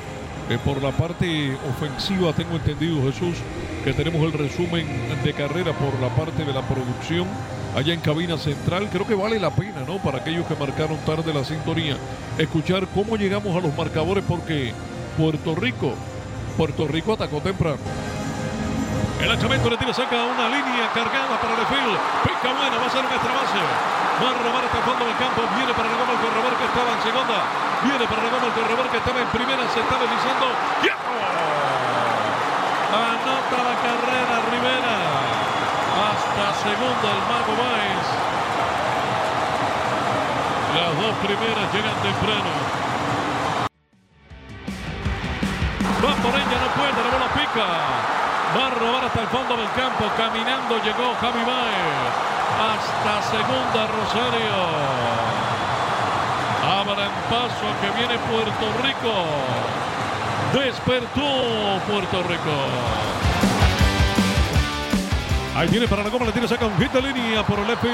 Eh, 0.50 0.58
por 0.64 0.82
la 0.82 0.90
parte 0.90 1.56
ofensiva 1.70 2.32
tengo 2.32 2.56
entendido, 2.56 3.02
Jesús, 3.02 3.36
que 3.84 3.92
tenemos 3.92 4.22
el 4.22 4.32
resumen 4.32 4.86
de 5.22 5.32
carrera 5.32 5.72
por 5.72 5.98
la 6.00 6.08
parte 6.14 6.44
de 6.44 6.52
la 6.52 6.62
producción 6.62 7.26
allá 7.76 7.94
en 7.94 8.00
cabina 8.00 8.36
central. 8.36 8.88
Creo 8.90 9.06
que 9.06 9.14
vale 9.14 9.38
la 9.38 9.50
pena, 9.50 9.82
¿no? 9.86 9.98
Para 9.98 10.18
aquellos 10.18 10.46
que 10.46 10.54
marcaron 10.54 10.98
tarde 11.06 11.32
la 11.32 11.44
sintonía, 11.44 11.96
escuchar 12.38 12.86
cómo 12.88 13.16
llegamos 13.16 13.56
a 13.56 13.60
los 13.60 13.74
marcadores 13.76 14.24
porque 14.26 14.72
Puerto 15.16 15.54
Rico, 15.54 15.92
Puerto 16.56 16.88
Rico 16.88 17.12
atacó 17.12 17.40
temprano. 17.40 17.76
El 19.20 19.28
lanzamiento 19.28 19.68
le 19.68 19.76
tira 19.76 19.92
saca 19.92 20.24
una 20.24 20.48
línea 20.48 20.88
cargada 20.90 21.36
para 21.36 21.54
field. 21.68 22.00
Pica 22.24 22.50
buena, 22.56 22.74
va 22.80 22.86
a 22.86 22.90
ser 22.90 23.04
un 23.04 23.12
extra 23.12 23.32
base. 23.36 23.60
Va 24.18 24.28
a 24.32 24.36
robar 24.40 24.64
hasta 24.66 24.78
el 24.78 24.84
fondo 24.88 25.04
del 25.04 25.16
campo. 25.20 25.46
Viene 25.54 25.72
para 25.76 25.86
el 25.86 25.94
goma 25.94 26.12
el 26.16 26.20
corredor 26.26 26.52
que 26.58 26.64
estaba 26.66 26.90
en 26.90 27.00
segunda. 27.06 27.38
Viene 27.86 28.04
para 28.08 28.22
el 28.24 28.30
goma 28.34 28.46
el 28.50 28.56
corredor 28.56 28.86
que 28.90 28.98
estaba 28.98 29.18
en 29.20 29.30
primera. 29.30 29.62
Se 29.70 29.78
está 29.78 29.94
deslizando. 30.00 30.46
Anota 32.90 33.58
la 33.62 33.76
carrera 33.78 34.34
Rivera. 34.50 34.96
Hasta 36.02 36.44
segunda 36.66 37.06
el 37.14 37.22
Mago 37.30 37.54
Baez. 37.62 38.06
Las 40.72 40.92
dos 40.98 41.14
primeras 41.22 41.66
llegan 41.70 41.96
temprano. 42.00 42.81
Pica. 47.52 47.66
Va 48.56 48.66
a 48.66 48.70
robar 48.70 49.04
hasta 49.04 49.20
el 49.20 49.28
fondo 49.28 49.56
del 49.56 49.70
campo. 49.72 50.04
Caminando 50.16 50.76
llegó 50.82 51.14
Javi 51.20 51.44
Baez. 51.44 52.12
Hasta 52.52 53.22
segunda 53.30 53.86
Rosario. 53.86 54.58
Abran 56.62 57.10
paso 57.28 57.66
que 57.80 57.90
viene 57.98 58.18
Puerto 58.18 58.66
Rico. 58.82 59.14
Despertó 60.52 61.80
Puerto 61.88 62.22
Rico. 62.28 62.52
Ahí 65.56 65.68
viene 65.68 65.86
para 65.86 66.02
la 66.02 66.08
goma, 66.08 66.26
le 66.26 66.32
tiene 66.32 66.48
saca 66.48 66.66
un 66.66 66.76
hit 66.78 66.92
de 66.92 67.02
línea 67.02 67.42
por 67.42 67.58
el 67.58 67.66
left. 67.66 67.84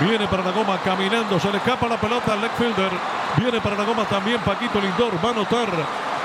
Viene 0.00 0.26
para 0.26 0.42
la 0.42 0.50
goma 0.50 0.78
caminando, 0.84 1.38
se 1.38 1.50
le 1.50 1.58
escapa 1.58 1.86
la 1.86 1.98
pelota 1.98 2.32
al 2.32 2.40
left 2.40 2.56
fielder. 2.56 2.90
Viene 3.36 3.60
para 3.60 3.76
la 3.76 3.84
goma 3.84 4.04
también 4.04 4.40
Paquito 4.40 4.80
Lindor. 4.80 5.14
Va 5.24 5.28
a 5.28 5.32
anotar 5.32 5.68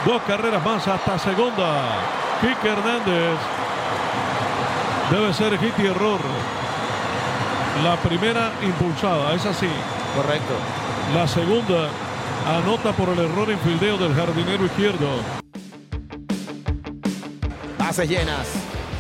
dos 0.06 0.22
carreras 0.24 0.64
más 0.64 0.88
hasta 0.88 1.20
segunda. 1.20 1.84
Kike 2.42 2.68
Hernández. 2.68 3.38
Debe 5.12 5.34
ser 5.34 5.58
hit 5.58 5.74
y 5.80 5.88
error. 5.88 6.20
La 7.84 7.96
primera 7.98 8.52
impulsada, 8.62 9.34
es 9.34 9.46
así. 9.46 9.70
Correcto. 10.16 10.54
La 11.14 11.28
segunda 11.28 11.90
anota 12.46 12.92
por 12.94 13.10
el 13.10 13.20
error 13.20 13.50
en 13.50 13.60
fildeo 13.60 13.98
del 13.98 14.14
jardinero 14.14 14.66
izquierdo. 14.66 15.08
Bases 17.78 18.10
llenas. 18.10 18.48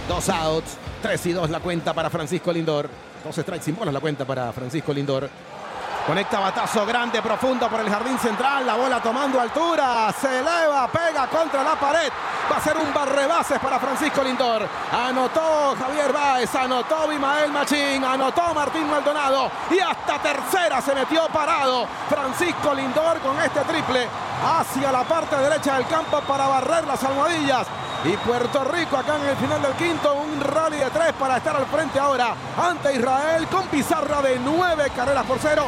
Dos 0.08 0.30
outs. 0.30 0.77
Tres 1.01 1.25
y 1.25 1.34
dos 1.34 1.50
la 1.50 1.60
cuenta 1.60 1.94
para 1.94 2.10
Francisco 2.10 2.51
Lindor. 2.51 2.89
Dos 3.24 3.36
strikes 3.36 3.66
sin 3.66 3.75
bolas 3.75 3.94
la 3.94 4.00
cuenta 4.00 4.25
para 4.25 4.51
Francisco 4.51 4.94
Lindor. 4.94 5.30
Conecta 6.08 6.40
batazo 6.40 6.86
grande, 6.86 7.22
profundo 7.22 7.68
por 7.68 7.82
el 7.82 7.90
jardín 7.90 8.18
central. 8.18 8.66
La 8.66 8.76
bola 8.76 9.02
tomando 9.02 9.42
altura. 9.42 10.10
Se 10.18 10.40
eleva, 10.40 10.88
pega 10.88 11.28
contra 11.28 11.62
la 11.62 11.76
pared. 11.76 12.10
Va 12.50 12.56
a 12.56 12.62
ser 12.62 12.78
un 12.78 12.94
barrebases 12.94 13.60
para 13.60 13.78
Francisco 13.78 14.24
Lindor. 14.24 14.66
Anotó 14.90 15.76
Javier 15.78 16.14
Báez, 16.14 16.56
anotó 16.56 17.10
Bimael 17.10 17.52
Machín, 17.52 18.06
anotó 18.06 18.54
Martín 18.54 18.90
Maldonado. 18.90 19.52
Y 19.70 19.80
hasta 19.80 20.18
tercera 20.20 20.80
se 20.80 20.96
metió 20.96 21.28
parado 21.28 21.86
Francisco 22.08 22.74
Lindor 22.74 23.20
con 23.20 23.38
este 23.42 23.60
triple 23.66 24.08
hacia 24.42 24.94
la 24.94 25.04
parte 25.04 25.36
derecha 25.36 25.76
del 25.76 25.88
campo 25.88 26.22
para 26.22 26.48
barrer 26.48 26.88
las 26.88 27.04
almohadillas. 27.04 27.68
Y 28.06 28.16
Puerto 28.16 28.64
Rico 28.64 28.96
acá 28.96 29.18
en 29.18 29.26
el 29.26 29.36
final 29.36 29.62
del 29.62 29.74
quinto, 29.74 30.14
un 30.14 30.40
rally 30.40 30.78
de 30.78 30.90
tres 30.90 31.12
para 31.20 31.36
estar 31.36 31.58
al 31.58 31.66
frente 31.66 32.00
ahora 32.00 32.34
ante 32.58 32.96
Israel 32.96 33.46
con 33.48 33.64
pizarra 33.68 34.22
de 34.22 34.40
nueve 34.40 34.90
carreras 34.96 35.26
por 35.26 35.38
cero. 35.40 35.68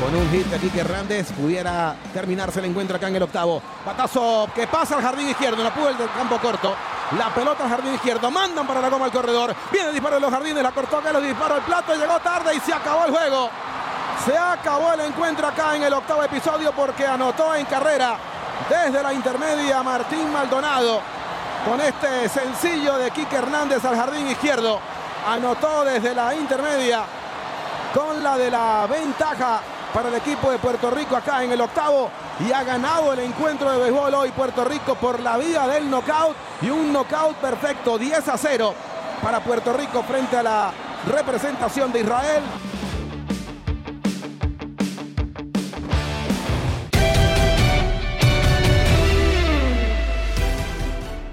Con 0.00 0.14
un 0.14 0.30
hit 0.30 0.46
de 0.46 0.58
Kike 0.60 0.80
Hernández 0.80 1.32
pudiera 1.32 1.96
terminarse 2.12 2.60
el 2.60 2.66
encuentro 2.66 2.96
acá 2.96 3.08
en 3.08 3.16
el 3.16 3.22
octavo. 3.24 3.60
Patazo 3.84 4.48
que 4.54 4.68
pasa 4.68 4.94
al 4.94 5.02
jardín 5.02 5.28
izquierdo, 5.28 5.64
no 5.64 5.74
pudo 5.74 5.88
el 5.88 5.98
del 5.98 6.10
campo 6.12 6.38
corto. 6.38 6.72
La 7.18 7.34
pelota 7.34 7.64
al 7.64 7.70
jardín 7.70 7.94
izquierdo, 7.94 8.30
mandan 8.30 8.64
para 8.64 8.80
la 8.80 8.90
goma 8.90 9.06
al 9.06 9.10
corredor. 9.10 9.52
Viene 9.72 9.88
el 9.88 9.94
disparo 9.94 10.14
de 10.14 10.20
los 10.20 10.30
jardines, 10.30 10.62
la 10.62 10.70
cortó 10.70 11.02
que 11.02 11.12
los 11.12 11.20
disparó 11.20 11.56
al 11.56 11.62
plato, 11.62 11.94
llegó 11.96 12.20
tarde 12.20 12.54
y 12.54 12.60
se 12.60 12.72
acabó 12.72 13.06
el 13.06 13.10
juego. 13.10 13.50
Se 14.24 14.38
acabó 14.38 14.92
el 14.92 15.00
encuentro 15.00 15.48
acá 15.48 15.74
en 15.74 15.82
el 15.82 15.92
octavo 15.92 16.22
episodio 16.22 16.72
porque 16.72 17.04
anotó 17.04 17.56
en 17.56 17.66
carrera 17.66 18.16
desde 18.70 19.02
la 19.02 19.12
intermedia 19.12 19.82
Martín 19.82 20.32
Maldonado 20.32 21.00
con 21.68 21.80
este 21.80 22.28
sencillo 22.28 22.98
de 22.98 23.10
Kike 23.10 23.34
Hernández 23.34 23.84
al 23.84 23.96
jardín 23.96 24.28
izquierdo. 24.28 24.78
Anotó 25.26 25.84
desde 25.84 26.14
la 26.14 26.34
intermedia 26.36 27.02
con 27.92 28.22
la 28.22 28.38
de 28.38 28.50
la 28.50 28.86
ventaja 28.88 29.60
para 29.92 30.08
el 30.08 30.14
equipo 30.14 30.50
de 30.50 30.58
Puerto 30.58 30.90
Rico 30.90 31.16
acá 31.16 31.42
en 31.42 31.52
el 31.52 31.60
octavo 31.60 32.10
y 32.46 32.52
ha 32.52 32.62
ganado 32.62 33.12
el 33.12 33.20
encuentro 33.20 33.70
de 33.70 33.78
béisbol 33.78 34.14
hoy 34.14 34.30
Puerto 34.30 34.64
Rico 34.64 34.94
por 34.94 35.20
la 35.20 35.36
vía 35.36 35.66
del 35.66 35.90
knockout 35.90 36.36
y 36.62 36.70
un 36.70 36.92
knockout 36.92 37.36
perfecto 37.36 37.98
10 37.98 38.28
a 38.28 38.36
0 38.36 38.74
para 39.22 39.42
Puerto 39.42 39.72
Rico 39.72 40.02
frente 40.02 40.36
a 40.36 40.42
la 40.42 40.72
representación 41.06 41.92
de 41.92 42.00
Israel. 42.00 42.42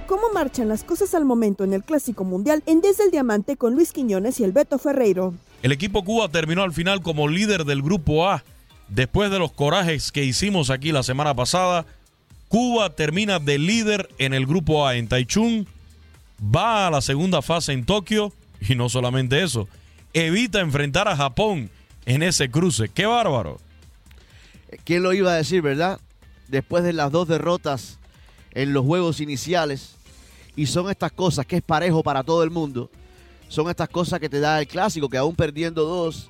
¿Cómo 0.08 0.30
marchan 0.34 0.70
las 0.70 0.84
cosas 0.84 1.14
al 1.14 1.26
momento 1.26 1.64
en 1.64 1.74
el 1.74 1.84
Clásico 1.84 2.24
Mundial 2.24 2.64
en 2.66 2.82
Desde 2.82 3.04
el 3.04 3.12
Diamante 3.12 3.58
con 3.58 3.74
Luis 3.74 3.92
Quiñones 3.92 4.40
y 4.40 4.44
el 4.44 4.54
Beto 4.54 4.78
Ferreiro? 4.78 5.34
El 5.66 5.72
equipo 5.72 6.04
Cuba 6.04 6.30
terminó 6.30 6.62
al 6.62 6.74
final 6.74 7.02
como 7.02 7.28
líder 7.28 7.66
del 7.66 7.82
Grupo 7.82 8.30
A. 8.30 8.44
Después 8.88 9.32
de 9.32 9.40
los 9.40 9.52
corajes 9.52 10.12
que 10.12 10.24
hicimos 10.24 10.70
aquí 10.70 10.92
la 10.92 11.02
semana 11.02 11.34
pasada, 11.34 11.88
Cuba 12.50 12.92
termina 12.92 13.40
de 13.40 13.58
líder 13.58 14.08
en 14.20 14.36
el 14.36 14.46
Grupo 14.46 14.86
A 14.86 14.96
en 14.96 15.08
Taichung, 15.08 15.66
va 16.40 16.86
a 16.86 16.92
la 16.92 17.02
segunda 17.02 17.42
fase 17.42 17.74
en 17.74 17.84
Tokio 17.84 18.32
y 18.62 18.76
no 18.76 18.90
solamente 18.90 19.42
eso, 19.42 19.68
evita 20.14 20.60
enfrentar 20.60 21.08
a 21.08 21.18
Japón 21.18 21.72
en 22.06 22.22
ese 22.22 22.52
cruce. 22.52 22.90
¡Qué 22.90 23.08
bárbaro! 23.08 23.60
¿Quién 24.84 25.02
lo 25.02 25.14
iba 25.14 25.32
a 25.32 25.38
decir, 25.38 25.64
verdad? 25.64 26.00
Después 26.48 26.84
de 26.84 26.94
las 26.94 27.12
dos 27.12 27.28
derrotas 27.28 27.98
en 28.52 28.72
los 28.72 28.86
juegos 28.86 29.20
iniciales, 29.20 29.96
y 30.56 30.68
son 30.68 30.92
estas 30.92 31.12
cosas 31.12 31.48
que 31.48 31.56
es 31.56 31.64
parejo 31.64 32.04
para 32.04 32.22
todo 32.22 32.44
el 32.44 32.52
mundo, 32.52 32.92
son 33.48 33.70
estas 33.70 33.90
cosas 33.90 34.20
que 34.20 34.30
te 34.30 34.40
da 34.40 34.60
el 34.60 34.68
clásico, 34.68 35.10
que 35.10 35.18
aún 35.18 35.36
perdiendo 35.36 35.84
dos, 35.86 36.30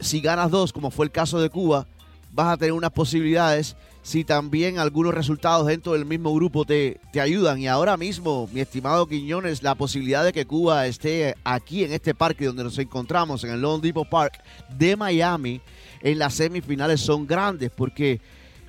si 0.00 0.20
ganas 0.20 0.50
dos, 0.50 0.72
como 0.72 0.90
fue 0.90 1.06
el 1.06 1.12
caso 1.12 1.40
de 1.40 1.50
Cuba, 1.50 1.86
vas 2.32 2.52
a 2.52 2.56
tener 2.56 2.72
unas 2.72 2.90
posibilidades 2.90 3.76
si 4.02 4.24
también 4.24 4.78
algunos 4.78 5.12
resultados 5.12 5.66
dentro 5.66 5.92
del 5.92 6.06
mismo 6.06 6.34
grupo 6.34 6.64
te, 6.64 7.00
te, 7.12 7.20
ayudan. 7.20 7.58
Y 7.58 7.66
ahora 7.66 7.96
mismo, 7.96 8.48
mi 8.52 8.60
estimado 8.60 9.06
Quiñones, 9.06 9.62
la 9.62 9.74
posibilidad 9.74 10.24
de 10.24 10.32
que 10.32 10.46
Cuba 10.46 10.86
esté 10.86 11.34
aquí 11.44 11.84
en 11.84 11.92
este 11.92 12.14
parque 12.14 12.46
donde 12.46 12.64
nos 12.64 12.78
encontramos, 12.78 13.44
en 13.44 13.50
el 13.50 13.60
Lone 13.60 13.82
Depot 13.82 14.08
Park 14.08 14.42
de 14.70 14.96
Miami, 14.96 15.60
en 16.00 16.18
las 16.18 16.34
semifinales 16.34 17.00
son 17.00 17.26
grandes, 17.26 17.70
porque 17.70 18.20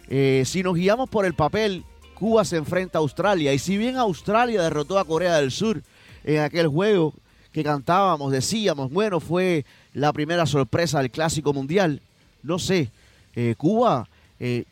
eh, 0.10 0.44
si 0.46 0.64
nos 0.64 0.76
guiamos 0.76 1.10
por 1.10 1.26
el 1.26 1.34
papel, 1.34 1.86
Cuba 2.14 2.44
se 2.44 2.58
enfrenta 2.58 2.98
a 2.98 3.02
Australia. 3.02 3.54
Y 3.54 3.60
si 3.60 3.78
bien 3.78 3.96
Australia 3.96 4.62
derrotó 4.62 5.00
a 5.00 5.06
Corea 5.06 5.38
del 5.38 5.52
Sur 5.52 5.82
en 6.24 6.40
aquel 6.42 6.68
juego 6.68 7.14
que 7.52 7.64
cantábamos, 7.64 8.32
decíamos, 8.32 8.92
bueno, 8.92 9.20
fue 9.20 9.66
la 9.94 10.14
primera 10.14 10.46
sorpresa 10.46 11.00
del 11.00 11.12
Clásico 11.12 11.54
Mundial, 11.54 12.02
no 12.44 12.60
sé, 12.60 12.92
eh, 13.36 13.56
Cuba, 13.58 14.08
eh, 14.40 14.66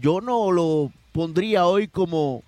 yo 0.00 0.20
no 0.20 0.50
lo 0.50 0.90
pondría 1.12 1.66
hoy 1.66 1.88
como 1.88 2.42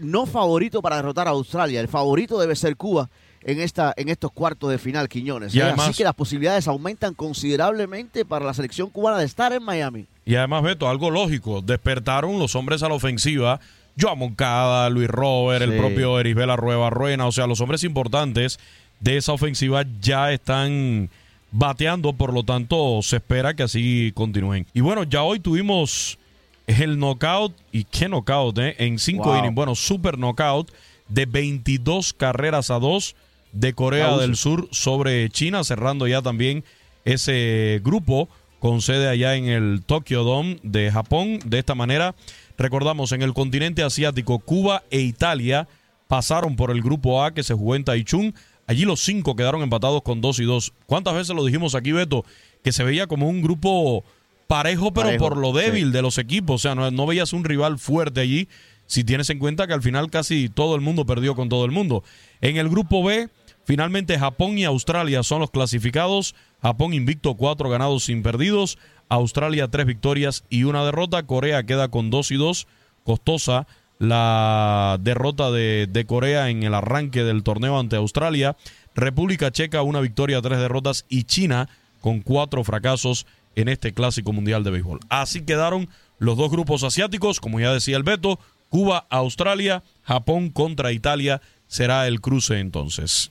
no 0.00 0.26
favorito 0.26 0.82
para 0.82 0.96
derrotar 0.96 1.26
a 1.26 1.30
Australia. 1.30 1.80
El 1.80 1.88
favorito 1.88 2.38
debe 2.38 2.54
ser 2.56 2.76
Cuba 2.76 3.08
en, 3.42 3.60
esta, 3.60 3.94
en 3.96 4.08
estos 4.08 4.32
cuartos 4.32 4.70
de 4.70 4.78
final, 4.78 5.08
Quiñones. 5.08 5.54
Y 5.54 5.60
Así 5.60 5.94
que 5.94 6.04
las 6.04 6.14
posibilidades 6.14 6.68
aumentan 6.68 7.14
considerablemente 7.14 8.24
para 8.24 8.44
la 8.44 8.54
selección 8.54 8.90
cubana 8.90 9.18
de 9.18 9.24
estar 9.24 9.52
en 9.52 9.62
Miami. 9.62 10.06
Y 10.24 10.34
además, 10.34 10.62
Beto, 10.62 10.88
algo 10.88 11.10
lógico, 11.10 11.62
despertaron 11.62 12.38
los 12.38 12.54
hombres 12.54 12.82
a 12.82 12.88
la 12.88 12.94
ofensiva. 12.94 13.60
Joan 13.98 14.18
Moncada, 14.18 14.88
Luis 14.88 15.08
Robert, 15.08 15.62
el 15.62 15.76
propio 15.76 16.18
Erisbela 16.20 16.56
Rueva 16.56 16.90
Ruena, 16.90 17.26
o 17.26 17.32
sea, 17.32 17.46
los 17.46 17.60
hombres 17.60 17.84
importantes 17.84 18.58
de 19.00 19.16
esa 19.16 19.32
ofensiva 19.32 19.84
ya 20.00 20.32
están 20.32 21.10
bateando, 21.50 22.12
por 22.12 22.32
lo 22.32 22.44
tanto 22.44 23.00
se 23.02 23.16
espera 23.16 23.54
que 23.54 23.64
así 23.64 24.12
continúen. 24.14 24.66
Y 24.72 24.80
bueno, 24.80 25.02
ya 25.02 25.22
hoy 25.22 25.40
tuvimos 25.40 26.18
el 26.66 26.98
knockout, 26.98 27.54
y 27.72 27.84
qué 27.84 28.08
knockout, 28.08 28.58
¿eh? 28.58 28.76
En 28.78 28.98
cinco 28.98 29.36
innings, 29.36 29.54
bueno, 29.54 29.74
super 29.74 30.16
knockout 30.16 30.70
de 31.08 31.26
22 31.26 32.12
carreras 32.12 32.70
a 32.70 32.78
2 32.78 33.16
de 33.52 33.72
Corea 33.72 34.16
del 34.16 34.36
Sur 34.36 34.68
sobre 34.70 35.28
China, 35.30 35.64
cerrando 35.64 36.06
ya 36.06 36.22
también 36.22 36.62
ese 37.04 37.80
grupo 37.82 38.28
con 38.60 38.82
sede 38.82 39.08
allá 39.08 39.34
en 39.34 39.46
el 39.46 39.82
Tokyo 39.84 40.22
Dome 40.22 40.58
de 40.62 40.92
Japón. 40.92 41.40
De 41.44 41.58
esta 41.58 41.74
manera, 41.74 42.14
recordamos, 42.56 43.10
en 43.12 43.22
el 43.22 43.32
continente 43.32 43.82
asiático, 43.82 44.38
Cuba 44.38 44.84
e 44.90 45.00
Italia 45.00 45.66
pasaron 46.06 46.56
por 46.56 46.70
el 46.70 46.82
grupo 46.82 47.24
A 47.24 47.32
que 47.32 47.42
se 47.42 47.54
jugó 47.54 47.74
en 47.74 47.84
Taichung. 47.84 48.32
Allí 48.70 48.84
los 48.84 49.00
cinco 49.00 49.34
quedaron 49.34 49.62
empatados 49.62 50.00
con 50.02 50.20
2 50.20 50.38
y 50.38 50.44
2. 50.44 50.74
¿Cuántas 50.86 51.14
veces 51.14 51.34
lo 51.34 51.44
dijimos 51.44 51.74
aquí, 51.74 51.90
Beto? 51.90 52.24
Que 52.62 52.70
se 52.70 52.84
veía 52.84 53.08
como 53.08 53.28
un 53.28 53.42
grupo 53.42 54.04
parejo, 54.46 54.92
pero 54.92 55.18
por 55.18 55.36
lo 55.36 55.52
débil 55.52 55.90
de 55.90 56.02
los 56.02 56.18
equipos. 56.18 56.54
O 56.54 56.58
sea, 56.62 56.76
no, 56.76 56.88
no 56.92 57.04
veías 57.04 57.32
un 57.32 57.42
rival 57.42 57.80
fuerte 57.80 58.20
allí 58.20 58.46
si 58.86 59.02
tienes 59.02 59.28
en 59.28 59.40
cuenta 59.40 59.66
que 59.66 59.72
al 59.72 59.82
final 59.82 60.08
casi 60.08 60.48
todo 60.48 60.76
el 60.76 60.82
mundo 60.82 61.04
perdió 61.04 61.34
con 61.34 61.48
todo 61.48 61.64
el 61.64 61.72
mundo. 61.72 62.04
En 62.42 62.58
el 62.58 62.68
grupo 62.68 63.02
B, 63.02 63.28
finalmente 63.64 64.16
Japón 64.16 64.56
y 64.56 64.62
Australia 64.66 65.24
son 65.24 65.40
los 65.40 65.50
clasificados. 65.50 66.36
Japón 66.62 66.94
invicto, 66.94 67.34
cuatro 67.34 67.70
ganados 67.70 68.04
sin 68.04 68.22
perdidos. 68.22 68.78
Australia 69.08 69.66
tres 69.66 69.86
victorias 69.86 70.44
y 70.48 70.62
una 70.62 70.84
derrota. 70.84 71.24
Corea 71.24 71.64
queda 71.64 71.88
con 71.88 72.10
dos 72.10 72.30
y 72.30 72.36
dos. 72.36 72.68
Costosa 73.02 73.66
la 74.00 74.98
derrota 75.00 75.52
de, 75.52 75.86
de 75.88 76.04
Corea 76.06 76.48
en 76.48 76.64
el 76.64 76.74
arranque 76.74 77.22
del 77.22 77.44
torneo 77.44 77.78
ante 77.78 77.94
Australia. 77.94 78.56
República 78.96 79.52
Checa 79.52 79.82
una 79.82 80.00
victoria, 80.00 80.42
tres 80.42 80.58
derrotas. 80.58 81.04
Y 81.08 81.24
China 81.24 81.68
con 82.00 82.20
cuatro 82.20 82.64
fracasos 82.64 83.26
en 83.54 83.68
este 83.68 83.92
clásico 83.92 84.32
mundial 84.32 84.64
de 84.64 84.70
béisbol. 84.70 85.00
Así 85.08 85.42
quedaron 85.42 85.88
los 86.18 86.36
dos 86.36 86.50
grupos 86.50 86.82
asiáticos, 86.82 87.40
como 87.40 87.60
ya 87.60 87.72
decía 87.72 87.96
el 87.96 88.02
Beto, 88.02 88.38
Cuba, 88.68 89.06
Australia, 89.10 89.82
Japón 90.02 90.50
contra 90.50 90.92
Italia 90.92 91.40
será 91.66 92.06
el 92.06 92.20
cruce 92.20 92.58
entonces. 92.58 93.30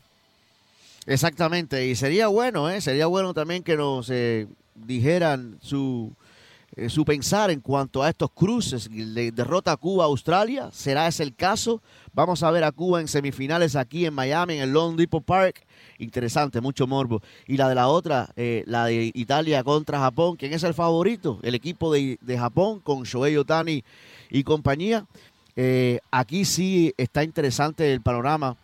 Exactamente, 1.06 1.88
y 1.88 1.96
sería 1.96 2.28
bueno, 2.28 2.70
¿eh? 2.70 2.82
sería 2.82 3.08
bueno 3.08 3.34
también 3.34 3.64
que 3.64 3.76
nos 3.76 4.10
eh, 4.12 4.48
dijeran 4.76 5.58
su, 5.62 6.14
eh, 6.80 6.90
su 6.90 7.04
pensar 7.04 7.52
en 7.52 7.60
cuanto 7.60 8.02
a 8.02 8.10
estos 8.10 8.32
cruces. 8.32 8.90
Derrota 8.90 9.74
a 9.74 9.78
Cuba 9.78 10.06
Australia, 10.06 10.70
¿será 10.72 11.08
ese 11.08 11.24
el 11.24 11.36
caso? 11.36 11.82
Vamos 12.14 12.42
a 12.44 12.52
ver 12.52 12.64
a 12.64 12.72
Cuba 12.72 13.02
en 13.02 13.08
semifinales 13.08 13.76
aquí 13.76 14.06
en 14.06 14.14
Miami, 14.14 14.56
en 14.56 14.62
el 14.62 14.72
Lone 14.72 14.98
Depot 14.98 15.24
Park. 15.24 15.66
Interesante, 15.98 16.62
mucho 16.62 16.88
morbo. 16.88 17.22
Y 17.48 17.58
la 17.58 17.68
de 17.68 17.76
la 17.76 17.88
otra, 17.90 18.30
eh, 18.36 18.64
la 18.66 18.86
de 18.86 19.12
Italia 19.14 19.64
contra 19.64 20.00
Japón. 20.00 20.38
¿Quién 20.38 20.54
es 20.54 20.64
el 20.64 20.74
favorito? 20.74 21.40
El 21.44 21.56
equipo 21.56 21.92
de, 21.92 22.18
de 22.22 22.38
Japón 22.38 22.80
con 22.80 23.04
Shohei 23.04 23.36
Otani 23.38 23.84
y 24.30 24.44
compañía. 24.44 25.06
Eh, 25.56 26.00
aquí 26.10 26.46
sí 26.46 26.94
está 26.98 27.24
interesante 27.24 27.92
el 27.92 28.00
panorama, 28.00 28.56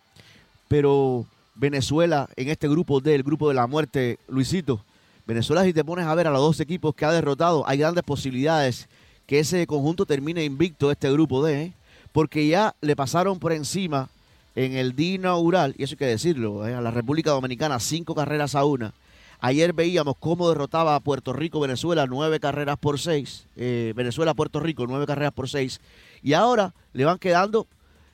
pero 0.68 1.26
Venezuela 1.54 2.28
en 2.36 2.48
este 2.48 2.68
grupo 2.68 3.00
D, 3.00 3.14
el 3.14 3.22
grupo 3.22 3.48
de 3.48 3.54
la 3.54 3.66
muerte, 3.66 4.18
Luisito, 4.28 4.82
Venezuela 5.26 5.64
si 5.64 5.72
te 5.72 5.84
pones 5.84 6.06
a 6.06 6.14
ver 6.14 6.26
a 6.26 6.30
los 6.30 6.40
dos 6.40 6.60
equipos 6.60 6.94
que 6.94 7.04
ha 7.04 7.12
derrotado, 7.12 7.64
hay 7.66 7.78
grandes 7.78 8.04
posibilidades 8.04 8.88
que 9.26 9.40
ese 9.40 9.66
conjunto 9.66 10.06
termine 10.06 10.44
invicto 10.44 10.90
este 10.90 11.10
grupo 11.10 11.44
D, 11.44 11.62
¿eh? 11.62 11.72
porque 12.12 12.46
ya 12.46 12.74
le 12.80 12.94
pasaron 12.94 13.38
por 13.38 13.52
encima 13.52 14.08
en 14.54 14.76
el 14.76 14.94
día 14.94 15.16
inaugural, 15.16 15.74
y 15.76 15.82
eso 15.82 15.94
hay 15.94 15.98
que 15.98 16.06
decirlo, 16.06 16.66
¿eh? 16.66 16.74
a 16.74 16.80
la 16.80 16.90
República 16.90 17.30
Dominicana 17.30 17.80
cinco 17.80 18.14
carreras 18.14 18.54
a 18.54 18.64
una. 18.64 18.92
Ayer 19.40 19.72
veíamos 19.72 20.14
cómo 20.18 20.48
derrotaba 20.48 20.94
a 20.94 21.00
Puerto 21.00 21.32
Rico 21.32 21.60
Venezuela 21.60 22.06
nueve 22.06 22.40
carreras 22.40 22.78
por 22.78 22.98
seis. 22.98 23.44
Venezuela 23.54 24.32
Puerto 24.32 24.60
Rico 24.60 24.86
nueve 24.86 25.06
carreras 25.06 25.34
por 25.34 25.50
seis. 25.50 25.78
Y 26.22 26.32
ahora 26.32 26.72
le 26.94 27.04
van 27.04 27.18
quedando 27.18 27.66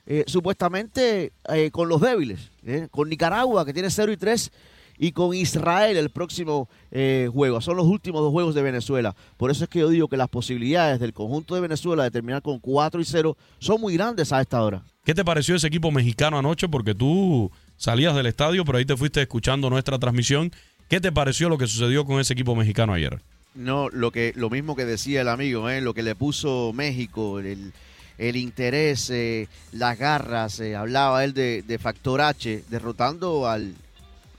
eh, 0.05 0.25
supuestamente 0.27 1.31
eh, 1.47 1.71
con 1.71 1.87
los 1.87 2.01
débiles, 2.01 2.51
eh, 2.65 2.89
con 2.91 3.07
Nicaragua 3.07 3.65
que 3.65 3.71
tiene 3.71 3.89
0 3.89 4.11
y 4.11 4.17
3 4.17 4.51
y 4.97 5.11
con 5.11 5.33
Israel 5.33 5.97
el 5.97 6.09
próximo 6.09 6.69
juego. 7.31 7.61
Son 7.61 7.75
los 7.75 7.87
últimos 7.87 8.21
dos 8.21 8.31
juegos 8.31 8.55
de 8.55 8.61
Venezuela. 8.61 9.15
Por 9.37 9.51
eso 9.51 9.63
es 9.63 9.69
que 9.69 9.79
yo 9.79 9.89
digo 9.89 10.07
que 10.07 10.17
las 10.17 10.29
posibilidades 10.29 10.99
del 10.99 11.13
conjunto 11.13 11.55
de 11.55 11.61
Venezuela 11.61 12.03
de 12.03 12.11
terminar 12.11 12.41
con 12.41 12.59
4 12.59 13.01
y 13.01 13.05
0 13.05 13.37
son 13.59 13.81
muy 13.81 13.95
grandes 13.95 14.31
a 14.31 14.41
esta 14.41 14.61
hora. 14.61 14.83
¿Qué 15.03 15.13
te 15.13 15.25
pareció 15.25 15.55
ese 15.55 15.67
equipo 15.67 15.91
mexicano 15.91 16.37
anoche? 16.37 16.69
Porque 16.69 16.95
tú 16.95 17.51
salías 17.75 18.15
del 18.15 18.27
estadio, 18.27 18.63
pero 18.63 18.77
ahí 18.77 18.85
te 18.85 18.95
fuiste 18.95 19.21
escuchando 19.21 19.69
nuestra 19.69 19.99
transmisión. 19.99 20.51
¿Qué 20.87 21.01
te 21.01 21.11
pareció 21.11 21.49
lo 21.49 21.57
que 21.57 21.67
sucedió 21.67 22.05
con 22.05 22.19
ese 22.21 22.33
equipo 22.33 22.55
mexicano 22.55 22.93
ayer? 22.93 23.21
No, 23.55 23.89
lo 23.89 24.11
que 24.11 24.33
lo 24.35 24.49
mismo 24.49 24.75
que 24.75 24.85
decía 24.85 25.21
el 25.21 25.27
amigo, 25.27 25.69
lo 25.69 25.93
que 25.93 26.03
le 26.03 26.15
puso 26.15 26.71
México, 26.73 27.39
el, 27.39 27.73
el 28.17 28.35
interés, 28.35 29.09
eh, 29.09 29.47
las 29.71 29.97
garras, 29.97 30.59
eh, 30.59 30.75
hablaba 30.75 31.23
él 31.23 31.33
de, 31.33 31.61
de, 31.61 31.77
Factor 31.77 32.21
H, 32.21 32.63
derrotando 32.69 33.47
al 33.47 33.75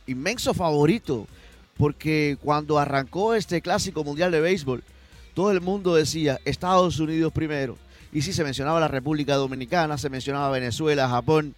inmenso 0.07 0.55
favorito, 0.55 1.27
porque 1.77 2.37
cuando 2.43 2.79
arrancó 2.79 3.35
este 3.35 3.61
clásico 3.61 4.05
mundial 4.05 4.31
de 4.31 4.41
béisbol, 4.41 4.83
todo 5.35 5.51
el 5.51 5.61
mundo 5.61 5.95
decía 5.95 6.41
Estados 6.45 7.01
Unidos 7.01 7.33
primero, 7.33 7.77
y 8.13 8.23
sí 8.23 8.33
se 8.33 8.45
mencionaba 8.45 8.81
la 8.81 8.89
República 8.89 9.35
Dominicana, 9.35 9.99
se 9.99 10.09
mencionaba 10.09 10.51
Venezuela, 10.51 11.09
Japón, 11.09 11.55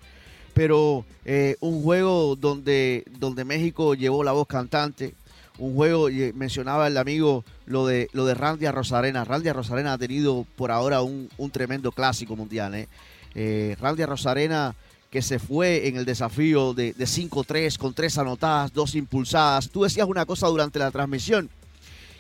pero 0.55 1.05
eh, 1.27 1.57
un 1.61 1.83
juego 1.83 2.35
donde, 2.35 3.05
donde 3.19 3.45
México 3.45 3.95
llevó 3.95 4.25
la 4.25 4.33
voz 4.33 4.47
cantante, 4.47 5.15
un 5.59 5.75
juego, 5.75 6.09
mencionaba 6.35 6.87
el 6.87 6.97
amigo 6.97 7.45
lo 7.67 7.87
de, 7.87 8.09
lo 8.13 8.25
de 8.27 8.35
Rosarena. 8.35 9.25
Randy 9.25 9.51
Rosarena 9.53 9.95
ha 9.95 9.99
tenido 9.99 10.47
por 10.57 10.71
ahora 10.71 11.03
un, 11.03 11.29
tremendo 11.51 11.93
clásico 11.93 12.37
mundial. 12.37 12.75
¿eh? 12.75 12.89
Eh, 13.35 13.77
Rosarena 13.79 14.75
que 15.11 15.23
se 15.23 15.39
fue 15.39 15.89
en 15.89 15.97
el 15.97 16.05
desafío 16.05 16.75
de, 16.75 16.93
de 16.93 17.05
5-3 17.05 17.79
con 17.79 17.95
tres 17.95 18.19
anotadas, 18.19 18.73
dos 18.73 18.95
impulsadas. 18.95 19.71
Tú 19.71 19.85
decías 19.85 20.07
una 20.09 20.27
cosa 20.27 20.49
durante 20.49 20.79
la 20.79 20.91
transmisión, 20.91 21.51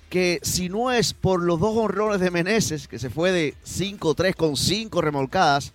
que 0.08 0.38
si 0.42 0.68
no 0.68 0.90
es 0.90 1.12
por 1.12 1.42
los 1.42 1.58
dos 1.60 1.76
honrones 1.76 2.20
de 2.20 2.30
Meneses, 2.30 2.88
que 2.88 2.98
se 2.98 3.10
fue 3.10 3.32
de 3.32 3.54
5-3 3.66 4.34
con 4.34 4.56
cinco 4.56 5.00
remolcadas, 5.00 5.72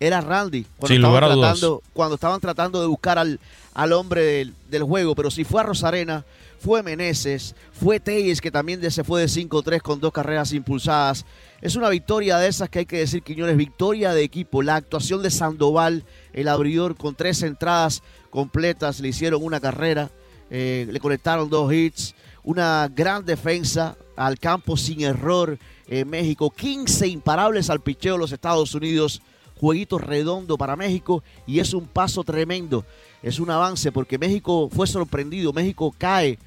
era 0.00 0.20
Randy. 0.20 0.66
Cuando, 0.78 0.94
estaban, 0.94 1.40
tratando, 1.40 1.82
cuando 1.92 2.14
estaban 2.14 2.40
tratando 2.40 2.80
de 2.80 2.86
buscar 2.86 3.18
al, 3.18 3.40
al 3.74 3.92
hombre 3.92 4.22
del, 4.22 4.54
del, 4.68 4.82
juego, 4.82 5.14
pero 5.14 5.30
si 5.30 5.44
fue 5.44 5.60
a 5.60 5.64
Rosarena, 5.64 6.24
fue 6.64 6.82
Meneses, 6.82 7.54
fue 7.72 8.00
Teyes 8.00 8.40
que 8.40 8.50
también 8.50 8.90
se 8.90 9.04
fue 9.04 9.20
de 9.20 9.26
5-3 9.26 9.82
con 9.82 10.00
dos 10.00 10.14
carreras 10.14 10.54
impulsadas. 10.54 11.26
Es 11.60 11.76
una 11.76 11.90
victoria 11.90 12.38
de 12.38 12.48
esas 12.48 12.70
que 12.70 12.78
hay 12.78 12.86
que 12.86 12.96
decir, 12.96 13.22
Quiñones, 13.22 13.58
victoria 13.58 14.14
de 14.14 14.22
equipo. 14.22 14.62
La 14.62 14.76
actuación 14.76 15.22
de 15.22 15.30
Sandoval, 15.30 16.04
el 16.32 16.48
abridor 16.48 16.96
con 16.96 17.14
tres 17.14 17.42
entradas 17.42 18.02
completas, 18.30 19.00
le 19.00 19.08
hicieron 19.08 19.44
una 19.44 19.60
carrera, 19.60 20.10
eh, 20.48 20.88
le 20.90 21.00
conectaron 21.00 21.50
dos 21.50 21.70
hits, 21.70 22.14
una 22.44 22.88
gran 22.88 23.26
defensa 23.26 23.98
al 24.16 24.38
campo 24.38 24.78
sin 24.78 25.02
error 25.02 25.58
en 25.86 26.08
México, 26.08 26.48
15 26.48 27.06
imparables 27.08 27.68
al 27.68 27.82
picheo 27.82 28.14
de 28.14 28.20
los 28.20 28.32
Estados 28.32 28.74
Unidos, 28.74 29.20
jueguito 29.60 29.98
redondo 29.98 30.56
para 30.56 30.76
México 30.76 31.22
y 31.46 31.58
es 31.58 31.74
un 31.74 31.86
paso 31.86 32.24
tremendo, 32.24 32.86
es 33.22 33.38
un 33.38 33.50
avance 33.50 33.92
porque 33.92 34.16
México 34.16 34.70
fue 34.72 34.86
sorprendido, 34.86 35.52
México 35.52 35.94
cae 35.96 36.38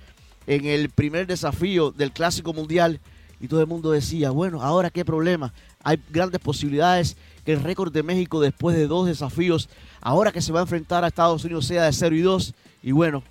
en 0.47 0.65
el 0.65 0.89
primer 0.89 1.27
desafío 1.27 1.91
del 1.91 2.11
Clásico 2.11 2.53
Mundial 2.53 2.99
y 3.39 3.47
todo 3.47 3.61
el 3.61 3.67
mundo 3.67 3.91
decía, 3.91 4.31
bueno, 4.31 4.63
ahora 4.63 4.89
qué 4.89 5.05
problema. 5.05 5.53
Hay 5.83 6.01
grandes 6.09 6.41
posibilidades 6.41 7.17
que 7.45 7.53
el 7.53 7.61
récord 7.61 7.91
de 7.91 8.01
México 8.01 8.41
después 8.41 8.75
de 8.75 8.87
dos 8.87 9.05
desafíos, 9.05 9.69
ahora 10.01 10.31
que 10.31 10.41
se 10.41 10.51
va 10.51 10.59
a 10.59 10.63
enfrentar 10.63 11.03
a 11.03 11.07
Estados 11.07 11.43
Unidos 11.43 11.67
sea 11.67 11.83
de 11.83 11.93
0 11.93 12.15
y 12.15 12.21
2. 12.21 12.53
Y 12.81 12.91
bueno, 12.91 13.23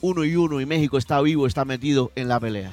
uno 0.00 0.24
y 0.24 0.36
uno 0.36 0.60
y 0.60 0.66
México 0.66 0.96
está 0.96 1.20
vivo, 1.20 1.46
está 1.46 1.64
metido 1.64 2.10
en 2.14 2.28
la 2.28 2.40
pelea. 2.40 2.72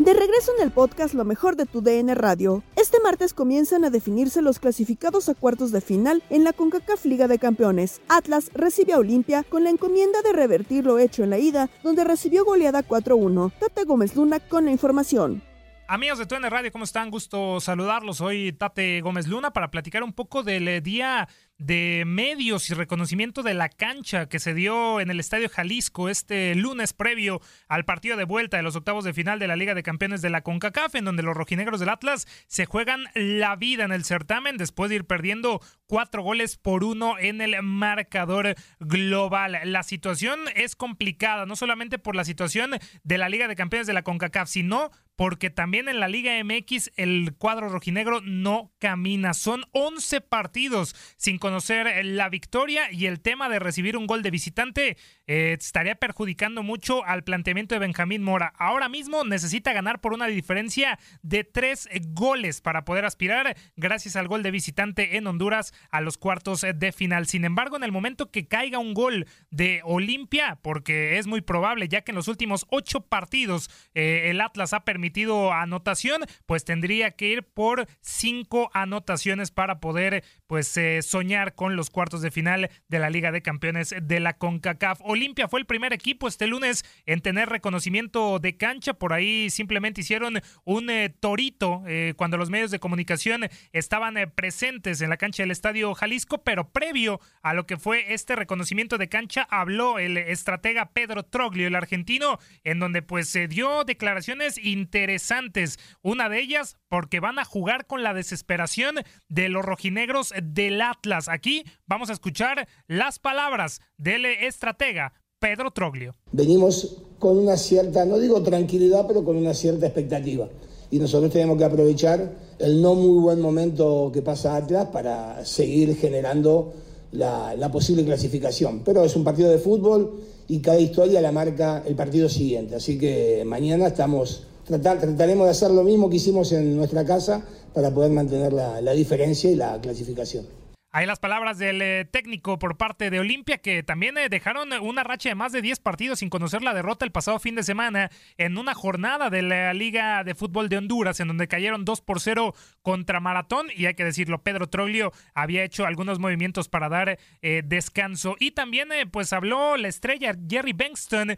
De 0.00 0.14
regreso 0.14 0.52
en 0.56 0.64
el 0.64 0.70
podcast 0.70 1.12
Lo 1.12 1.26
mejor 1.26 1.56
de 1.56 1.66
tu 1.66 1.82
DN 1.82 2.14
Radio, 2.14 2.62
este 2.74 2.98
martes 3.00 3.34
comienzan 3.34 3.84
a 3.84 3.90
definirse 3.90 4.40
los 4.40 4.58
clasificados 4.58 5.28
a 5.28 5.34
cuartos 5.34 5.72
de 5.72 5.82
final 5.82 6.22
en 6.30 6.42
la 6.42 6.54
CONCACAF 6.54 7.04
Liga 7.04 7.28
de 7.28 7.38
Campeones. 7.38 8.00
Atlas 8.08 8.50
recibe 8.54 8.94
a 8.94 8.98
Olimpia 8.98 9.42
con 9.42 9.62
la 9.62 9.68
encomienda 9.68 10.22
de 10.22 10.32
revertir 10.32 10.86
lo 10.86 10.98
hecho 10.98 11.22
en 11.22 11.28
la 11.28 11.38
ida, 11.38 11.68
donde 11.82 12.04
recibió 12.04 12.46
goleada 12.46 12.82
4-1. 12.82 13.52
Tate 13.60 13.84
Gómez 13.84 14.16
Luna 14.16 14.40
con 14.40 14.64
la 14.64 14.70
información. 14.70 15.42
Amigos 15.86 16.18
de 16.18 16.26
TUN 16.26 16.44
Radio, 16.44 16.72
¿cómo 16.72 16.84
están? 16.84 17.10
Gusto 17.10 17.60
saludarlos. 17.60 18.18
Soy 18.18 18.52
Tate 18.52 19.02
Gómez 19.02 19.26
Luna 19.26 19.52
para 19.52 19.70
platicar 19.70 20.02
un 20.02 20.12
poco 20.12 20.42
del 20.42 20.82
día 20.82 21.28
de 21.60 22.04
medios 22.06 22.70
y 22.70 22.74
reconocimiento 22.74 23.42
de 23.42 23.52
la 23.52 23.68
cancha 23.68 24.26
que 24.26 24.38
se 24.38 24.54
dio 24.54 24.98
en 24.98 25.10
el 25.10 25.20
Estadio 25.20 25.50
Jalisco 25.50 26.08
este 26.08 26.54
lunes 26.54 26.94
previo 26.94 27.40
al 27.68 27.84
partido 27.84 28.16
de 28.16 28.24
vuelta 28.24 28.56
de 28.56 28.62
los 28.62 28.76
octavos 28.76 29.04
de 29.04 29.12
final 29.12 29.38
de 29.38 29.46
la 29.46 29.56
Liga 29.56 29.74
de 29.74 29.82
Campeones 29.82 30.22
de 30.22 30.30
la 30.30 30.40
CONCACAF, 30.40 30.94
en 30.94 31.04
donde 31.04 31.22
los 31.22 31.36
rojinegros 31.36 31.78
del 31.78 31.90
Atlas 31.90 32.26
se 32.46 32.64
juegan 32.64 33.04
la 33.14 33.56
vida 33.56 33.84
en 33.84 33.92
el 33.92 34.04
certamen 34.04 34.56
después 34.56 34.88
de 34.88 34.96
ir 34.96 35.04
perdiendo 35.04 35.60
cuatro 35.86 36.22
goles 36.22 36.56
por 36.56 36.82
uno 36.82 37.18
en 37.18 37.42
el 37.42 37.62
marcador 37.62 38.54
global. 38.78 39.58
La 39.64 39.82
situación 39.82 40.40
es 40.54 40.76
complicada, 40.76 41.44
no 41.44 41.56
solamente 41.56 41.98
por 41.98 42.16
la 42.16 42.24
situación 42.24 42.70
de 43.02 43.18
la 43.18 43.28
Liga 43.28 43.48
de 43.48 43.56
Campeones 43.56 43.86
de 43.86 43.92
la 43.92 44.02
CONCACAF, 44.02 44.48
sino 44.48 44.90
porque 45.20 45.50
también 45.50 45.90
en 45.90 46.00
la 46.00 46.08
Liga 46.08 46.32
MX 46.42 46.92
el 46.96 47.34
cuadro 47.36 47.68
rojinegro 47.68 48.22
no 48.22 48.72
camina. 48.78 49.34
Son 49.34 49.66
11 49.72 50.22
partidos 50.22 50.96
sin 51.18 51.36
conocer 51.36 52.06
la 52.06 52.30
victoria 52.30 52.90
y 52.90 53.04
el 53.04 53.20
tema 53.20 53.50
de 53.50 53.58
recibir 53.58 53.98
un 53.98 54.06
gol 54.06 54.22
de 54.22 54.30
visitante 54.30 54.96
eh, 55.32 55.52
estaría 55.52 55.94
perjudicando 55.94 56.64
mucho 56.64 57.04
al 57.04 57.22
planteamiento 57.22 57.76
de 57.76 57.78
Benjamín 57.78 58.24
Mora. 58.24 58.52
Ahora 58.58 58.88
mismo 58.88 59.22
necesita 59.22 59.72
ganar 59.72 60.00
por 60.00 60.12
una 60.12 60.26
diferencia 60.26 60.98
de 61.22 61.44
tres 61.44 61.88
goles 62.08 62.60
para 62.60 62.84
poder 62.84 63.04
aspirar 63.04 63.56
gracias 63.76 64.16
al 64.16 64.26
gol 64.26 64.42
de 64.42 64.50
visitante 64.50 65.16
en 65.16 65.28
Honduras 65.28 65.72
a 65.92 66.00
los 66.00 66.18
cuartos 66.18 66.62
de 66.74 66.90
final. 66.90 67.28
Sin 67.28 67.44
embargo, 67.44 67.76
en 67.76 67.84
el 67.84 67.92
momento 67.92 68.32
que 68.32 68.48
caiga 68.48 68.80
un 68.80 68.92
gol 68.92 69.28
de 69.52 69.82
Olimpia, 69.84 70.58
porque 70.62 71.18
es 71.18 71.28
muy 71.28 71.42
probable 71.42 71.86
ya 71.86 72.00
que 72.00 72.10
en 72.10 72.16
los 72.16 72.26
últimos 72.26 72.66
ocho 72.68 73.02
partidos 73.02 73.70
eh, 73.94 74.30
el 74.30 74.40
Atlas 74.40 74.72
ha 74.72 74.80
permitido 74.80 75.52
anotación, 75.52 76.24
pues 76.46 76.64
tendría 76.64 77.12
que 77.12 77.28
ir 77.28 77.44
por 77.44 77.86
cinco 78.00 78.68
anotaciones 78.74 79.52
para 79.52 79.78
poder 79.78 80.24
pues 80.50 80.76
eh, 80.76 81.00
soñar 81.02 81.54
con 81.54 81.76
los 81.76 81.90
cuartos 81.90 82.22
de 82.22 82.32
final 82.32 82.70
de 82.88 82.98
la 82.98 83.08
Liga 83.08 83.30
de 83.30 83.40
Campeones 83.40 83.94
de 84.02 84.18
la 84.18 84.32
CONCACAF. 84.36 84.98
Olimpia 85.04 85.46
fue 85.46 85.60
el 85.60 85.66
primer 85.66 85.92
equipo 85.92 86.26
este 86.26 86.48
lunes 86.48 86.84
en 87.06 87.20
tener 87.20 87.48
reconocimiento 87.48 88.40
de 88.40 88.56
cancha. 88.56 88.94
Por 88.94 89.12
ahí 89.12 89.48
simplemente 89.50 90.00
hicieron 90.00 90.40
un 90.64 90.90
eh, 90.90 91.08
torito 91.08 91.84
eh, 91.86 92.14
cuando 92.16 92.36
los 92.36 92.50
medios 92.50 92.72
de 92.72 92.80
comunicación 92.80 93.48
estaban 93.72 94.16
presentes 94.34 95.00
en 95.00 95.10
la 95.10 95.18
cancha 95.18 95.44
del 95.44 95.52
Estadio 95.52 95.94
Jalisco, 95.94 96.42
pero 96.42 96.72
previo 96.72 97.20
a 97.42 97.54
lo 97.54 97.64
que 97.68 97.76
fue 97.76 98.12
este 98.12 98.34
reconocimiento 98.34 98.98
de 98.98 99.08
cancha 99.08 99.46
habló 99.50 100.00
el 100.00 100.16
estratega 100.16 100.90
Pedro 100.90 101.22
Troglio, 101.22 101.68
el 101.68 101.76
argentino, 101.76 102.40
en 102.64 102.80
donde 102.80 103.02
pues 103.02 103.28
se 103.28 103.46
dio 103.46 103.84
declaraciones 103.84 104.58
interesantes. 104.58 105.78
Una 106.02 106.28
de 106.28 106.40
ellas 106.40 106.76
porque 106.88 107.20
van 107.20 107.38
a 107.38 107.44
jugar 107.44 107.86
con 107.86 108.02
la 108.02 108.14
desesperación 108.14 108.96
de 109.28 109.48
los 109.48 109.64
rojinegros 109.64 110.34
del 110.42 110.80
Atlas. 110.80 111.28
Aquí 111.28 111.64
vamos 111.86 112.10
a 112.10 112.12
escuchar 112.12 112.68
las 112.86 113.18
palabras 113.18 113.80
del 113.96 114.26
estratega 114.26 115.12
Pedro 115.38 115.70
Troglio. 115.70 116.14
Venimos 116.32 116.98
con 117.18 117.38
una 117.38 117.56
cierta, 117.56 118.04
no 118.04 118.18
digo 118.18 118.42
tranquilidad, 118.42 119.06
pero 119.06 119.24
con 119.24 119.36
una 119.36 119.54
cierta 119.54 119.86
expectativa. 119.86 120.48
Y 120.90 120.98
nosotros 120.98 121.32
tenemos 121.32 121.56
que 121.56 121.64
aprovechar 121.64 122.32
el 122.58 122.82
no 122.82 122.94
muy 122.94 123.20
buen 123.20 123.40
momento 123.40 124.10
que 124.12 124.22
pasa 124.22 124.56
Atlas 124.56 124.88
para 124.92 125.44
seguir 125.44 125.96
generando 125.96 126.72
la, 127.12 127.54
la 127.56 127.70
posible 127.70 128.04
clasificación. 128.04 128.82
Pero 128.84 129.04
es 129.04 129.16
un 129.16 129.24
partido 129.24 129.50
de 129.50 129.58
fútbol 129.58 130.20
y 130.48 130.60
cada 130.60 130.80
historia 130.80 131.20
la 131.20 131.32
marca 131.32 131.82
el 131.86 131.94
partido 131.94 132.28
siguiente. 132.28 132.74
Así 132.74 132.98
que 132.98 133.44
mañana 133.46 133.86
estamos 133.86 134.44
trataremos 134.78 135.46
de 135.46 135.50
hacer 135.50 135.70
lo 135.70 135.82
mismo 135.82 136.08
que 136.08 136.16
hicimos 136.16 136.52
en 136.52 136.76
nuestra 136.76 137.04
casa 137.04 137.42
para 137.74 137.92
poder 137.92 138.12
mantener 138.12 138.52
la, 138.52 138.92
diferencia 138.92 139.50
y 139.50 139.56
la 139.56 139.80
clasificación. 139.80 140.59
Hay 140.92 141.06
las 141.06 141.20
palabras 141.20 141.56
del 141.56 141.80
eh, 141.82 142.04
técnico 142.04 142.58
por 142.58 142.76
parte 142.76 143.10
de 143.10 143.20
Olimpia 143.20 143.58
que 143.58 143.84
también 143.84 144.18
eh, 144.18 144.28
dejaron 144.28 144.72
una 144.72 145.04
racha 145.04 145.28
de 145.28 145.36
más 145.36 145.52
de 145.52 145.62
10 145.62 145.78
partidos 145.78 146.18
sin 146.18 146.30
conocer 146.30 146.62
la 146.62 146.74
derrota 146.74 147.04
el 147.04 147.12
pasado 147.12 147.38
fin 147.38 147.54
de 147.54 147.62
semana 147.62 148.10
en 148.38 148.58
una 148.58 148.74
jornada 148.74 149.30
de 149.30 149.42
la 149.42 149.72
Liga 149.72 150.24
de 150.24 150.34
Fútbol 150.34 150.68
de 150.68 150.78
Honduras 150.78 151.20
en 151.20 151.28
donde 151.28 151.46
cayeron 151.46 151.84
2 151.84 152.00
por 152.00 152.18
0 152.18 152.56
contra 152.82 153.20
Maratón. 153.20 153.68
Y 153.72 153.86
hay 153.86 153.94
que 153.94 154.04
decirlo, 154.04 154.42
Pedro 154.42 154.68
Troglio 154.68 155.12
había 155.32 155.62
hecho 155.62 155.86
algunos 155.86 156.18
movimientos 156.18 156.68
para 156.68 156.88
dar 156.88 157.20
eh, 157.40 157.62
descanso. 157.64 158.34
Y 158.40 158.50
también 158.50 158.88
pues 159.12 159.32
habló 159.32 159.76
la 159.76 159.86
estrella 159.86 160.34
Jerry 160.48 160.72
Bankston 160.72 161.36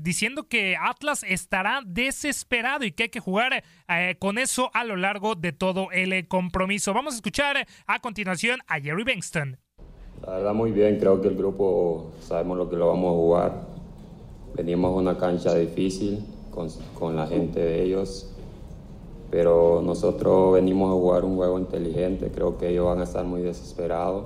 diciendo 0.00 0.48
que 0.48 0.76
Atlas 0.76 1.22
estará 1.22 1.82
desesperado 1.86 2.84
y 2.84 2.90
que 2.90 3.04
hay 3.04 3.08
que 3.10 3.20
jugar 3.20 3.62
con 4.18 4.38
eso 4.38 4.70
a 4.74 4.84
lo 4.84 4.96
largo 4.96 5.34
de 5.34 5.52
todo 5.52 5.88
el 5.92 6.28
compromiso. 6.28 6.92
Vamos 6.92 7.14
a 7.14 7.16
escuchar 7.16 7.66
a 7.86 7.98
continuación 8.00 8.60
a 8.66 8.80
Jerry 8.80 9.04
Bankston. 9.04 9.58
La 10.26 10.32
verdad 10.34 10.54
muy 10.54 10.72
bien, 10.72 10.98
creo 10.98 11.20
que 11.20 11.28
el 11.28 11.36
grupo 11.36 12.10
sabemos 12.20 12.58
lo 12.58 12.68
que 12.68 12.76
lo 12.76 12.88
vamos 12.88 13.10
a 13.10 13.16
jugar. 13.16 13.52
Venimos 14.54 14.90
a 14.90 14.94
una 14.94 15.16
cancha 15.16 15.54
difícil 15.54 16.24
con, 16.50 16.68
con 16.98 17.16
la 17.16 17.26
gente 17.26 17.60
de 17.60 17.82
ellos, 17.82 18.30
pero 19.30 19.80
nosotros 19.84 20.54
venimos 20.54 20.90
a 20.90 20.94
jugar 20.94 21.24
un 21.24 21.36
juego 21.36 21.58
inteligente, 21.58 22.30
creo 22.34 22.58
que 22.58 22.68
ellos 22.68 22.86
van 22.86 23.00
a 23.00 23.04
estar 23.04 23.24
muy 23.24 23.42
desesperados 23.42 24.24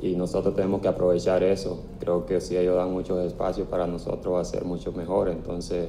y 0.00 0.14
nosotros 0.16 0.54
tenemos 0.54 0.80
que 0.80 0.88
aprovechar 0.88 1.42
eso. 1.42 1.82
Creo 2.00 2.26
que 2.26 2.40
si 2.40 2.56
ellos 2.56 2.76
dan 2.76 2.92
muchos 2.92 3.24
espacios 3.24 3.66
para 3.68 3.86
nosotros 3.86 4.34
va 4.34 4.40
a 4.40 4.44
ser 4.44 4.64
mucho 4.64 4.92
mejor, 4.92 5.28
entonces 5.28 5.88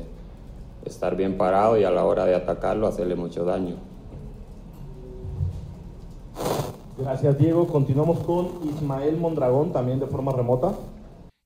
estar 0.86 1.16
bien 1.16 1.38
parado 1.38 1.78
y 1.78 1.84
a 1.84 1.92
la 1.92 2.06
hora 2.06 2.26
de 2.26 2.36
atacarlo 2.36 2.88
hacerle 2.88 3.16
mucho 3.16 3.44
daño. 3.44 3.76
Gracias, 6.98 7.38
Diego. 7.38 7.68
Continuamos 7.68 8.20
con 8.20 8.60
Ismael 8.64 9.18
Mondragón, 9.18 9.74
también 9.74 10.00
de 10.00 10.08
forma 10.08 10.32
remota. 10.32 10.74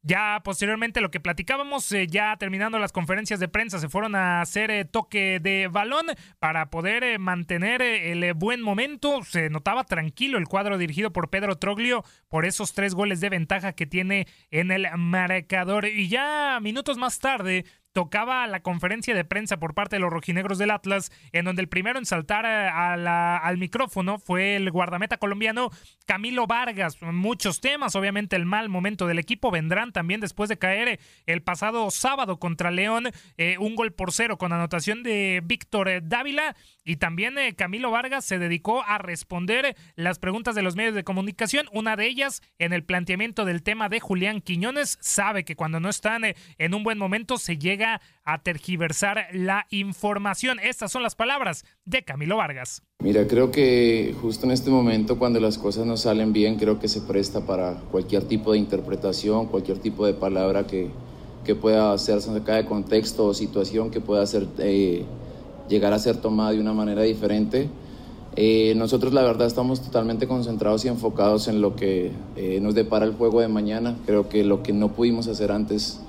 Ya 0.02 0.42
posteriormente 0.46 1.02
lo 1.02 1.12
que 1.12 1.20
platicábamos, 1.20 1.92
eh, 1.92 2.08
ya 2.08 2.38
terminando 2.38 2.80
las 2.80 2.94
conferencias 2.94 3.40
de 3.42 3.50
prensa, 3.50 3.80
se 3.80 3.90
fueron 3.90 4.16
a 4.16 4.40
hacer 4.40 4.72
eh, 4.72 4.86
toque 4.86 5.42
de 5.42 5.68
balón 5.68 6.06
para 6.40 6.70
poder 6.70 7.04
eh, 7.04 7.18
mantener 7.20 7.82
el 7.82 8.34
buen 8.34 8.62
momento. 8.62 9.24
Se 9.24 9.50
notaba 9.50 9.84
tranquilo 9.84 10.38
el 10.38 10.48
cuadro 10.48 10.78
dirigido 10.78 11.12
por 11.12 11.30
Pedro 11.30 11.58
Troglio 11.58 12.06
por 12.30 12.46
esos 12.46 12.74
tres 12.74 12.96
goles 12.96 13.20
de 13.20 13.30
ventaja 13.30 13.74
que 13.74 13.86
tiene 13.86 14.26
en 14.52 14.72
el 14.72 14.88
marcador. 14.98 15.86
Y 15.86 16.08
ya 16.08 16.60
minutos 16.62 16.98
más 16.98 17.20
tarde, 17.20 17.66
tocaba 17.94 18.46
la 18.48 18.62
conferencia 18.62 19.16
de 19.16 19.26
prensa 19.26 19.58
por 19.58 19.74
parte 19.74 19.96
de 19.96 20.00
los 20.00 20.12
rojinegros 20.12 20.58
del 20.58 20.72
Atlas, 20.72 21.12
en 21.32 21.46
donde 21.46 21.62
el 21.62 21.70
primero 21.70 22.00
en 22.00 22.06
saltar 22.06 22.46
eh, 22.46 22.70
al 22.70 23.58
micrófono 23.58 24.20
fue 24.20 24.56
el 24.56 24.70
guardameta 24.72 25.18
colombiano 25.18 25.70
Camilo 26.06 26.48
Vargas. 26.48 27.02
Muchos 27.02 27.62
temas, 27.62 27.96
obviamente 27.96 28.36
el 28.36 28.46
mal 28.46 28.70
momento 28.70 29.08
del 29.08 29.20
equipo 29.20 29.52
vendrán 29.52 29.92
también 29.92 30.22
después 30.22 30.50
de 30.50 30.58
caer 30.58 31.00
el 31.26 31.42
pasado 31.42 31.90
sábado 31.92 32.40
contra 32.40 32.72
León, 32.72 33.10
eh, 33.38 33.58
un 33.60 33.76
gol 33.76 33.94
por 33.94 34.12
cero 34.12 34.38
con 34.38 34.54
anotación 34.54 35.04
de 35.04 35.42
Víctor 35.44 35.90
Dávila 36.04 36.56
y 36.90 36.96
también 36.96 37.38
eh, 37.38 37.54
Camilo 37.54 37.92
Vargas 37.92 38.26
se 38.26 38.40
dedicó 38.40 38.82
a 38.82 38.98
responder 38.98 39.76
las 39.96 40.18
preguntas 40.18 40.56
de 40.56 40.64
los 40.64 40.76
medios 40.76 40.96
de 40.96 41.04
comunicación, 41.04 41.68
una 41.72 41.96
de 41.96 42.08
ellas 42.08 42.42
en 42.58 42.74
el 42.74 42.84
planteamiento 42.84 43.46
del 43.46 43.62
tema 43.62 43.90
de 43.90 44.00
Julián 44.00 44.42
Quiñones, 44.42 44.98
sabe 45.00 45.46
que 45.46 45.56
cuando 45.56 45.80
no 45.80 45.90
están 45.90 46.24
en 46.26 46.74
un 46.74 46.84
buen 46.84 46.98
momento 46.98 47.38
se 47.38 47.60
llega 47.60 48.02
a 48.24 48.42
tergiversar 48.42 49.28
la 49.34 49.68
información. 49.70 50.58
Estas 50.64 50.92
son 50.92 51.04
las 51.04 51.14
palabras 51.14 51.64
de 51.86 52.02
Camilo 52.02 52.38
Vargas. 52.38 52.82
Mira, 53.04 53.28
creo 53.28 53.52
que 53.52 54.16
justo 54.20 54.48
en 54.48 54.52
este 54.52 54.72
momento 54.72 55.20
cuando 55.20 55.40
las 55.40 55.60
cosas 55.60 55.86
no 55.86 55.96
salen 55.96 56.34
bien, 56.34 56.56
creo 56.58 56.80
que 56.80 56.88
se 56.88 57.02
presta 57.02 57.46
para 57.46 57.76
cualquier 57.92 58.24
tipo 58.24 58.54
de 58.54 58.58
interpretación, 58.58 59.46
cualquier 59.46 59.78
tipo 59.78 60.08
de 60.08 60.16
palabra 60.16 60.66
que, 60.66 60.90
que 61.46 61.54
pueda 61.54 61.94
hacerse 61.94 62.36
acá 62.36 62.56
de 62.56 62.66
contexto 62.66 63.28
o 63.28 63.36
situación 63.36 63.92
que 63.92 64.02
pueda 64.02 64.26
ser, 64.26 64.48
eh, 64.58 65.06
llegar 65.70 65.94
a 65.94 66.00
ser 66.00 66.18
tomada 66.18 66.52
de 66.52 66.60
una 66.60 66.74
manera 66.74 67.04
diferente. 67.04 67.70
Eh, 68.36 68.74
nosotros 68.76 69.14
la 69.14 69.22
verdad 69.22 69.48
estamos 69.48 69.82
totalmente 69.82 70.28
concentrados 70.28 70.86
y 70.86 70.88
enfocados 70.88 71.48
en 71.48 71.62
lo 71.62 71.76
que 71.76 72.12
eh, 72.36 72.60
nos 72.62 72.76
depara 72.76 73.06
el 73.06 73.14
juego 73.14 73.42
de 73.42 73.48
mañana. 73.48 73.96
Creo 74.06 74.30
que 74.30 74.44
lo 74.44 74.64
que 74.64 74.74
no 74.74 74.90
pudimos 74.90 75.28
hacer 75.28 75.52
antes 75.52 76.00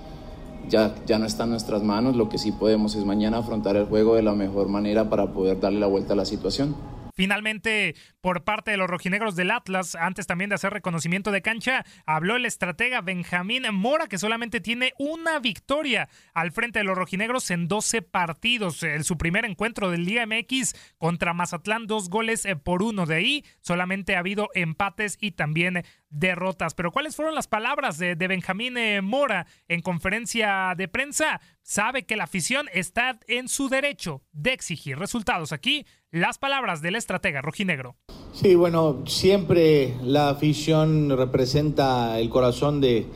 ya, 0.68 0.94
ya 1.07 1.18
no 1.18 1.27
está 1.27 1.44
en 1.44 1.51
nuestras 1.51 1.83
manos. 1.83 2.16
Lo 2.16 2.29
que 2.29 2.38
sí 2.38 2.53
podemos 2.53 2.94
es 2.94 3.05
mañana 3.05 3.38
afrontar 3.38 3.77
el 3.77 3.87
juego 3.87 4.14
de 4.14 4.23
la 4.23 4.35
mejor 4.35 4.68
manera 4.68 5.09
para 5.09 5.33
poder 5.33 5.61
darle 5.61 5.81
la 5.81 5.87
vuelta 5.87 6.12
a 6.14 6.16
la 6.16 6.25
situación. 6.25 6.75
Finalmente, 7.21 7.97
por 8.23 8.45
parte 8.45 8.71
de 8.71 8.79
los 8.79 8.89
rojinegros 8.89 9.37
del 9.37 9.51
Atlas, 9.51 9.95
antes 9.95 10.27
también 10.27 10.49
de 10.49 10.55
hacer 10.55 10.73
reconocimiento 10.73 11.31
de 11.33 11.43
cancha, 11.43 11.85
habló 12.07 12.37
el 12.37 12.47
estratega 12.47 13.03
Benjamín 13.03 13.65
Mora, 13.75 14.07
que 14.07 14.17
solamente 14.17 14.63
tiene 14.63 14.95
una 14.99 15.39
victoria 15.39 16.09
al 16.33 16.51
frente 16.51 16.79
de 16.79 16.87
los 16.87 16.97
rojinegros 16.97 17.51
en 17.51 17.69
12 17.69 18.01
partidos. 18.01 18.83
En 18.85 19.05
su 19.05 19.19
primer 19.19 19.45
encuentro 19.45 19.91
del 19.91 20.07
Liga 20.07 20.25
MX 20.25 20.75
contra 20.97 21.35
Mazatlán, 21.35 21.87
dos 21.87 22.09
goles 22.09 22.47
eh, 22.47 22.57
por 22.57 22.83
uno. 22.83 23.05
De 23.05 23.17
ahí 23.17 23.45
solamente 23.61 24.17
ha 24.17 24.21
habido 24.21 24.49
empates 24.55 25.19
y 25.21 25.33
también 25.33 25.85
derrotas. 26.11 26.75
Pero 26.75 26.92
¿cuáles 26.92 27.16
fueron 27.16 27.35
las 27.35 27.46
palabras 27.46 27.99
de, 27.99 28.14
Benjamín 28.14 28.77
eh, 28.77 29.01
Mora 29.01 29.46
en 29.68 29.81
conferencia 29.81 30.75
de 30.77 30.88
prensa? 30.88 31.40
Sabe 31.62 32.05
que 32.05 32.16
la 32.16 32.25
afición 32.25 32.66
está 32.73 33.18
en 33.27 33.49
su 33.49 33.68
derecho 33.68 34.23
de 34.33 34.53
exigir 34.53 34.99
resultados. 34.99 35.53
Aquí 35.53 35.87
las 36.11 36.38
palabras 36.38 36.83
del 36.83 36.96
estratega 36.96 37.40
rojinegro. 37.40 37.96
Sí, 38.33 38.55
bueno, 38.55 39.03
siempre 39.07 39.94
la 40.03 40.31
afición 40.31 41.16
representa 41.16 42.18
el 42.18 42.29
corazón 42.29 42.81
de, 42.81 43.07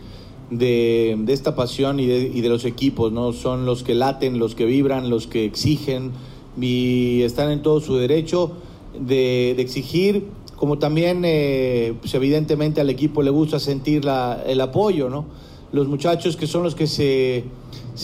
de, 0.51 1.25
esta 1.29 1.55
pasión 1.57 2.01
y 2.01 2.07
de, 2.07 2.49
los 2.49 2.65
equipos, 2.65 3.13
¿no? 3.13 3.33
Son 3.33 3.67
los 3.67 3.83
que 3.83 3.95
laten, 3.95 4.39
los 4.39 4.55
que 4.55 4.65
vibran, 4.65 5.11
los 5.11 5.27
que 5.27 5.45
exigen 5.45 6.13
y 6.61 7.23
están 7.23 7.51
en 7.51 7.63
todo 7.63 7.81
su 7.81 7.97
derecho 7.97 8.53
de, 8.99 9.53
exigir 9.53 10.29
como 10.57 10.79
también 10.79 11.23
eh, 11.25 11.95
pues 12.01 12.15
evidentemente 12.15 12.81
al 12.81 12.91
equipo 12.91 13.23
le 13.23 13.31
gusta 13.31 13.59
sentir 13.59 14.03
el 14.47 14.61
apoyo, 14.61 15.09
¿no? 15.09 15.25
Los 15.73 15.89
muchachos 15.89 16.37
que 16.37 16.47
son 16.47 16.63
los 16.63 16.75
que 16.75 16.87
se, 16.87 17.45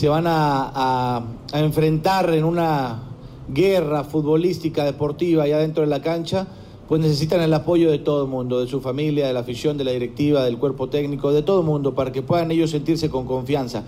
van 0.09 0.25
a, 0.27 1.23
enfrentar 1.53 2.33
en 2.33 2.43
una 2.43 3.03
guerra 3.47 4.03
futbolística, 4.03 4.83
deportiva, 4.83 5.43
allá 5.43 5.59
dentro 5.59 5.83
de 5.83 5.89
la 5.89 6.01
cancha, 6.01 6.47
pues 6.89 6.99
necesitan 6.99 7.39
el 7.41 7.53
apoyo 7.53 7.89
de 7.89 7.99
todo 7.99 8.23
el 8.23 8.29
mundo, 8.29 8.59
de 8.59 8.67
su 8.67 8.81
familia, 8.81 9.27
de 9.27 9.33
la 9.33 9.39
afición, 9.39 9.77
de 9.77 9.85
la 9.85 9.91
directiva, 9.91 10.43
del 10.43 10.57
cuerpo 10.57 10.89
técnico, 10.89 11.31
de 11.31 11.43
todo 11.43 11.61
el 11.61 11.65
mundo, 11.65 11.95
para 11.95 12.11
que 12.11 12.21
puedan 12.21 12.51
ellos 12.51 12.71
sentirse 12.71 13.09
con 13.09 13.25
confianza. 13.25 13.83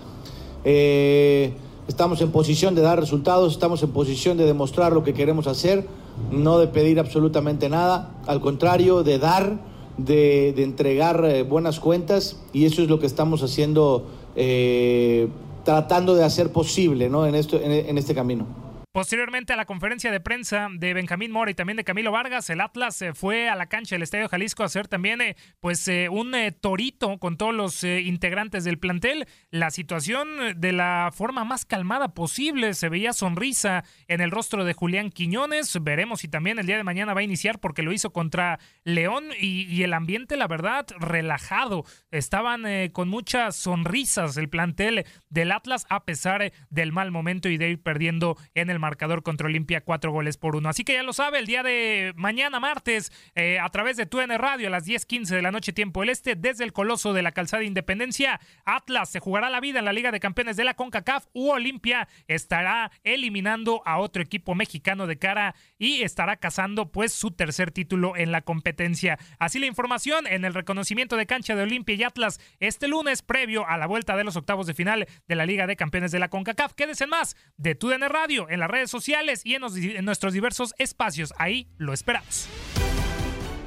Eh, 0.64 1.52
estamos 1.88 2.20
en 2.20 2.30
posición 2.30 2.74
de 2.74 2.82
dar 2.82 2.98
resultados, 2.98 3.52
estamos 3.52 3.82
en 3.82 3.90
posición 3.90 4.36
de 4.36 4.46
demostrar 4.46 4.92
lo 4.92 5.04
que 5.04 5.14
queremos 5.14 5.46
hacer 5.46 5.86
no 6.30 6.58
de 6.58 6.68
pedir 6.68 7.00
absolutamente 7.00 7.68
nada, 7.68 8.14
al 8.26 8.40
contrario, 8.40 9.02
de 9.02 9.18
dar, 9.18 9.58
de, 9.96 10.50
entregar 10.62 11.24
eh, 11.24 11.42
buenas 11.42 11.80
cuentas 11.80 12.36
y 12.52 12.64
eso 12.66 12.82
es 12.82 12.88
lo 12.88 12.98
que 12.98 13.06
estamos 13.06 13.42
haciendo, 13.42 14.04
eh, 14.36 15.28
tratando 15.64 16.14
de 16.14 16.24
hacer 16.24 16.52
posible 16.52 17.08
¿no? 17.08 17.26
en, 17.26 17.34
esto, 17.34 17.60
en 17.60 17.98
este 17.98 18.14
camino. 18.14 18.46
Posteriormente 18.94 19.52
a 19.52 19.56
la 19.56 19.64
conferencia 19.64 20.12
de 20.12 20.20
prensa 20.20 20.68
de 20.72 20.94
Benjamín 20.94 21.32
Mora 21.32 21.50
y 21.50 21.54
también 21.54 21.76
de 21.76 21.82
Camilo 21.82 22.12
Vargas, 22.12 22.48
el 22.48 22.60
Atlas 22.60 22.94
se 22.94 23.12
fue 23.12 23.48
a 23.48 23.56
la 23.56 23.66
cancha 23.66 23.96
del 23.96 24.04
Estadio 24.04 24.28
Jalisco 24.28 24.62
a 24.62 24.66
hacer 24.66 24.86
también 24.86 25.20
eh, 25.20 25.34
pues 25.58 25.88
eh, 25.88 26.08
un 26.08 26.32
eh, 26.36 26.52
torito 26.52 27.18
con 27.18 27.36
todos 27.36 27.52
los 27.52 27.82
integrantes 27.82 28.62
del 28.62 28.78
plantel. 28.78 29.26
La 29.50 29.72
situación 29.72 30.28
de 30.60 30.70
la 30.70 31.10
forma 31.12 31.44
más 31.44 31.64
calmada 31.64 32.14
posible, 32.14 32.72
se 32.74 32.88
veía 32.88 33.12
sonrisa 33.12 33.82
en 34.06 34.20
el 34.20 34.30
rostro 34.30 34.64
de 34.64 34.74
Julián 34.74 35.10
Quiñones. 35.10 35.76
Veremos 35.82 36.20
si 36.20 36.28
también 36.28 36.60
el 36.60 36.66
día 36.66 36.76
de 36.76 36.84
mañana 36.84 37.14
va 37.14 37.20
a 37.20 37.24
iniciar 37.24 37.58
porque 37.58 37.82
lo 37.82 37.92
hizo 37.92 38.12
contra 38.12 38.60
León 38.84 39.24
y, 39.40 39.82
el 39.82 39.92
ambiente, 39.92 40.36
la 40.36 40.46
verdad, 40.46 40.86
relajado. 41.00 41.84
Estaban 42.12 42.62
con 42.92 43.08
muchas 43.08 43.56
sonrisas 43.56 44.36
el 44.36 44.48
plantel 44.48 45.04
del 45.30 45.50
Atlas 45.50 45.84
a 45.90 46.04
pesar 46.04 46.52
del 46.70 46.92
mal 46.92 47.10
momento 47.10 47.48
y 47.48 47.56
de 47.56 47.70
ir 47.70 47.82
perdiendo 47.82 48.36
en 48.54 48.70
el 48.70 48.83
marcador 48.84 49.22
contra 49.22 49.46
Olimpia, 49.46 49.80
cuatro 49.80 50.12
goles 50.12 50.36
por 50.36 50.56
uno. 50.56 50.68
Así 50.68 50.84
que 50.84 50.94
ya 50.94 51.02
lo 51.02 51.12
sabe, 51.12 51.38
el 51.38 51.46
día 51.46 51.62
de 51.62 52.12
mañana, 52.16 52.60
martes, 52.60 53.12
eh, 53.34 53.58
a 53.58 53.68
través 53.70 53.96
de 53.96 54.06
TUN 54.06 54.28
Radio 54.38 54.68
a 54.68 54.70
las 54.70 54.84
10:15 54.84 55.34
de 55.34 55.42
la 55.42 55.50
noche, 55.50 55.72
tiempo 55.72 56.00
del 56.00 56.10
este, 56.10 56.36
desde 56.36 56.64
el 56.64 56.72
Coloso 56.72 57.12
de 57.12 57.22
la 57.22 57.32
Calzada 57.32 57.64
Independencia, 57.64 58.40
Atlas 58.64 59.10
se 59.10 59.20
jugará 59.20 59.50
la 59.50 59.60
vida 59.60 59.78
en 59.78 59.84
la 59.84 59.92
Liga 59.92 60.12
de 60.12 60.20
Campeones 60.20 60.56
de 60.56 60.64
la 60.64 60.74
CONCACAF 60.74 61.26
u 61.32 61.50
Olimpia 61.50 62.08
estará 62.28 62.90
eliminando 63.02 63.82
a 63.84 63.98
otro 63.98 64.22
equipo 64.22 64.54
mexicano 64.54 65.06
de 65.06 65.18
cara 65.18 65.54
y 65.78 66.02
estará 66.02 66.36
cazando 66.36 66.90
pues 66.90 67.12
su 67.12 67.30
tercer 67.30 67.70
título 67.70 68.16
en 68.16 68.32
la 68.32 68.42
competencia. 68.42 69.18
Así 69.38 69.58
la 69.58 69.66
información 69.66 70.26
en 70.26 70.44
el 70.44 70.54
reconocimiento 70.54 71.16
de 71.16 71.26
cancha 71.26 71.54
de 71.54 71.62
Olimpia 71.62 71.94
y 71.94 72.02
Atlas 72.02 72.40
este 72.60 72.88
lunes 72.88 73.22
previo 73.22 73.66
a 73.66 73.78
la 73.78 73.86
vuelta 73.86 74.16
de 74.16 74.24
los 74.24 74.36
octavos 74.36 74.66
de 74.66 74.74
final 74.74 75.06
de 75.26 75.34
la 75.34 75.46
Liga 75.46 75.66
de 75.66 75.76
Campeones 75.76 76.12
de 76.12 76.18
la 76.18 76.28
CONCACAF. 76.28 76.74
Quédese 76.74 77.06
más 77.06 77.36
de 77.56 77.74
TUDN 77.74 78.08
Radio 78.08 78.48
en 78.48 78.60
la 78.60 78.68
redes 78.74 78.90
sociales 78.90 79.42
y 79.44 79.54
en, 79.54 80.04
nuestros 80.04 80.32
diversos 80.32 80.74
espacios. 80.78 81.32
Ahí 81.38 81.68
lo 81.78 81.92
esperamos. 81.92 82.48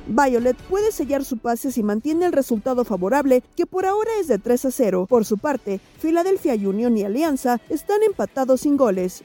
Violet 0.07 0.55
puede 0.69 0.91
sellar 0.91 1.25
su 1.25 1.37
pase 1.37 1.71
si 1.71 1.83
mantiene 1.83 2.25
el 2.25 2.31
resultado 2.31 2.85
favorable, 2.85 3.43
que 3.55 3.65
por 3.65 3.85
ahora 3.85 4.11
es 4.19 4.27
de 4.27 4.37
3 4.37 4.65
a 4.65 4.71
0. 4.71 5.05
Por 5.09 5.25
su 5.25 5.37
parte, 5.37 5.79
Philadelphia 6.01 6.53
Union 6.53 6.97
y 6.97 7.03
Alianza 7.03 7.59
están 7.69 8.03
empatados 8.03 8.61
sin 8.61 8.77
goles. 8.77 9.23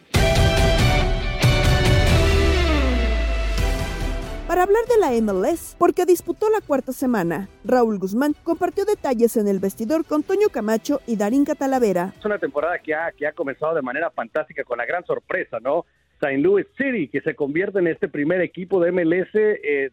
Para 4.62 4.78
hablar 4.78 4.84
de 4.86 5.00
la 5.00 5.32
MLS, 5.32 5.74
porque 5.76 6.04
disputó 6.04 6.48
la 6.48 6.60
cuarta 6.60 6.92
semana. 6.92 7.48
Raúl 7.64 7.98
Guzmán 7.98 8.34
compartió 8.44 8.84
detalles 8.84 9.36
en 9.36 9.48
el 9.48 9.58
vestidor 9.58 10.04
con 10.04 10.22
Toño 10.22 10.50
Camacho 10.52 11.00
y 11.04 11.16
Darín 11.16 11.44
Catalavera. 11.44 12.12
Es 12.16 12.24
una 12.24 12.38
temporada 12.38 12.78
que 12.78 12.94
ha, 12.94 13.10
que 13.10 13.26
ha 13.26 13.32
comenzado 13.32 13.74
de 13.74 13.82
manera 13.82 14.10
fantástica 14.10 14.62
con 14.62 14.78
la 14.78 14.86
gran 14.86 15.04
sorpresa, 15.04 15.58
¿no? 15.60 15.84
St. 16.20 16.38
Louis 16.38 16.66
City, 16.76 17.08
que 17.08 17.20
se 17.22 17.34
convierte 17.34 17.80
en 17.80 17.88
este 17.88 18.08
primer 18.08 18.40
equipo 18.40 18.80
de 18.80 18.92
MLS 18.92 19.34
eh, 19.34 19.90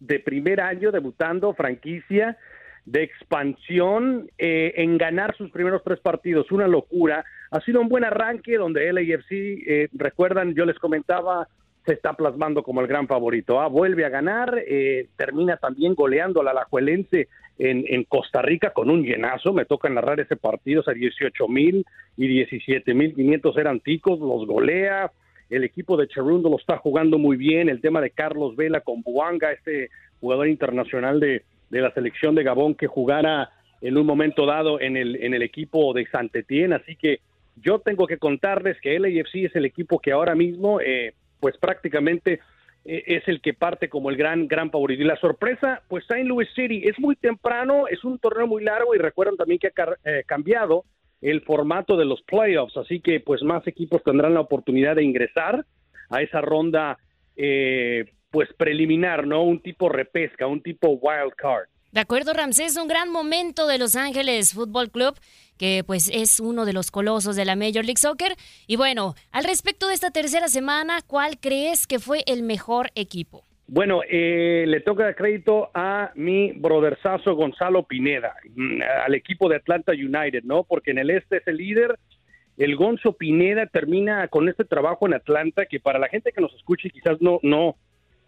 de, 0.00 0.18
primer 0.18 0.60
año, 0.60 0.90
debutando 0.90 1.54
franquicia 1.54 2.36
de 2.84 3.04
expansión 3.04 4.28
eh, 4.38 4.72
en 4.76 4.98
ganar 4.98 5.36
sus 5.36 5.52
primeros 5.52 5.84
tres 5.84 6.00
partidos. 6.00 6.50
Una 6.50 6.66
locura. 6.66 7.24
Ha 7.52 7.60
sido 7.60 7.80
un 7.80 7.88
buen 7.88 8.04
arranque 8.04 8.56
donde 8.56 8.92
LAFC, 8.92 9.30
eh, 9.30 9.88
recuerdan, 9.92 10.54
yo 10.54 10.64
les 10.64 10.78
comentaba, 10.80 11.46
se 11.88 11.94
está 11.94 12.12
plasmando 12.12 12.62
como 12.62 12.82
el 12.82 12.86
gran 12.86 13.06
favorito. 13.06 13.60
Ah, 13.60 13.68
vuelve 13.68 14.04
a 14.04 14.10
ganar, 14.10 14.62
eh, 14.66 15.08
termina 15.16 15.56
también 15.56 15.94
goleando 15.94 16.42
a 16.42 16.44
la 16.44 16.50
Alajuelense 16.50 17.28
en, 17.58 17.82
en, 17.88 18.04
Costa 18.04 18.42
Rica 18.42 18.74
con 18.74 18.90
un 18.90 19.02
llenazo. 19.02 19.54
Me 19.54 19.64
toca 19.64 19.88
narrar 19.88 20.20
ese 20.20 20.36
partido, 20.36 20.84
o 20.86 20.92
18 20.92 21.48
mil 21.48 21.86
y 22.18 22.28
17 22.28 22.92
mil 22.92 23.14
500 23.14 23.56
eran 23.56 23.80
ticos, 23.80 24.20
los 24.20 24.46
golea. 24.46 25.10
El 25.48 25.64
equipo 25.64 25.96
de 25.96 26.08
Cherundo 26.08 26.50
lo 26.50 26.58
está 26.58 26.76
jugando 26.76 27.16
muy 27.16 27.38
bien. 27.38 27.70
El 27.70 27.80
tema 27.80 28.02
de 28.02 28.10
Carlos 28.10 28.54
Vela 28.54 28.82
con 28.82 29.00
Buanga, 29.00 29.52
este 29.52 29.88
jugador 30.20 30.46
internacional 30.48 31.20
de, 31.20 31.42
de 31.70 31.80
la 31.80 31.90
selección 31.94 32.34
de 32.34 32.42
Gabón 32.42 32.74
que 32.74 32.86
jugara 32.86 33.48
en 33.80 33.96
un 33.96 34.04
momento 34.04 34.44
dado 34.44 34.78
en 34.78 34.98
el, 34.98 35.16
en 35.16 35.32
el 35.32 35.40
equipo 35.40 35.94
de 35.94 36.06
Santetien. 36.08 36.74
Así 36.74 36.96
que 36.96 37.20
yo 37.56 37.78
tengo 37.78 38.06
que 38.06 38.18
contarles 38.18 38.78
que 38.82 38.98
LAFC 38.98 39.46
es 39.46 39.56
el 39.56 39.64
equipo 39.64 39.98
que 40.00 40.12
ahora 40.12 40.34
mismo 40.34 40.82
eh, 40.82 41.14
pues 41.40 41.56
prácticamente 41.58 42.40
eh, 42.84 43.04
es 43.06 43.28
el 43.28 43.40
que 43.40 43.54
parte 43.54 43.88
como 43.88 44.10
el 44.10 44.16
gran, 44.16 44.48
gran 44.48 44.70
favorito. 44.70 45.02
Y 45.02 45.06
la 45.06 45.16
sorpresa, 45.16 45.82
pues 45.88 46.04
en 46.10 46.28
Louis 46.28 46.48
City. 46.54 46.82
Es 46.84 46.98
muy 46.98 47.16
temprano, 47.16 47.86
es 47.88 48.04
un 48.04 48.18
torneo 48.18 48.46
muy 48.46 48.64
largo 48.64 48.94
y 48.94 48.98
recuerdan 48.98 49.36
también 49.36 49.58
que 49.58 49.68
ha 49.68 49.72
eh, 50.04 50.24
cambiado 50.26 50.84
el 51.20 51.42
formato 51.42 51.96
de 51.96 52.04
los 52.04 52.22
playoffs, 52.22 52.76
así 52.76 53.00
que 53.00 53.18
pues 53.18 53.42
más 53.42 53.66
equipos 53.66 54.02
tendrán 54.04 54.34
la 54.34 54.40
oportunidad 54.40 54.94
de 54.94 55.02
ingresar 55.02 55.64
a 56.10 56.22
esa 56.22 56.40
ronda 56.40 56.96
eh, 57.36 58.12
pues 58.30 58.48
preliminar, 58.54 59.26
¿no? 59.26 59.42
Un 59.42 59.60
tipo 59.60 59.88
repesca, 59.88 60.46
un 60.46 60.62
tipo 60.62 60.88
wild 60.88 61.34
card. 61.36 61.68
De 61.90 62.00
acuerdo, 62.00 62.34
Ramsés, 62.34 62.76
un 62.76 62.86
gran 62.86 63.10
momento 63.10 63.66
de 63.66 63.78
Los 63.78 63.96
Ángeles 63.96 64.52
Football 64.52 64.90
Club, 64.90 65.18
que 65.56 65.82
pues 65.86 66.10
es 66.12 66.38
uno 66.38 66.66
de 66.66 66.74
los 66.74 66.90
colosos 66.90 67.34
de 67.34 67.46
la 67.46 67.56
Major 67.56 67.84
League 67.84 67.96
Soccer. 67.96 68.32
Y 68.66 68.76
bueno, 68.76 69.14
al 69.32 69.44
respecto 69.44 69.88
de 69.88 69.94
esta 69.94 70.10
tercera 70.10 70.48
semana, 70.48 71.00
¿cuál 71.06 71.38
crees 71.40 71.86
que 71.86 71.98
fue 71.98 72.24
el 72.26 72.42
mejor 72.42 72.90
equipo? 72.94 73.42
Bueno, 73.66 74.00
eh, 74.08 74.64
le 74.66 74.80
toca 74.80 75.12
crédito 75.14 75.70
a 75.74 76.12
mi 76.14 76.52
brotherzazo 76.52 77.34
Gonzalo 77.34 77.82
Pineda, 77.82 78.34
mm, 78.54 78.80
al 79.04 79.14
equipo 79.14 79.48
de 79.48 79.56
Atlanta 79.56 79.92
United, 79.92 80.42
¿no? 80.44 80.64
Porque 80.64 80.90
en 80.90 80.98
el 80.98 81.10
este 81.10 81.38
es 81.38 81.46
el 81.46 81.56
líder. 81.56 81.98
El 82.58 82.76
Gonzo 82.76 83.12
Pineda 83.12 83.66
termina 83.66 84.26
con 84.28 84.48
este 84.48 84.64
trabajo 84.64 85.06
en 85.06 85.14
Atlanta 85.14 85.66
que 85.66 85.80
para 85.80 85.98
la 85.98 86.08
gente 86.08 86.32
que 86.32 86.40
nos 86.40 86.52
escuche 86.54 86.90
quizás 86.90 87.20
no, 87.20 87.38
no, 87.42 87.76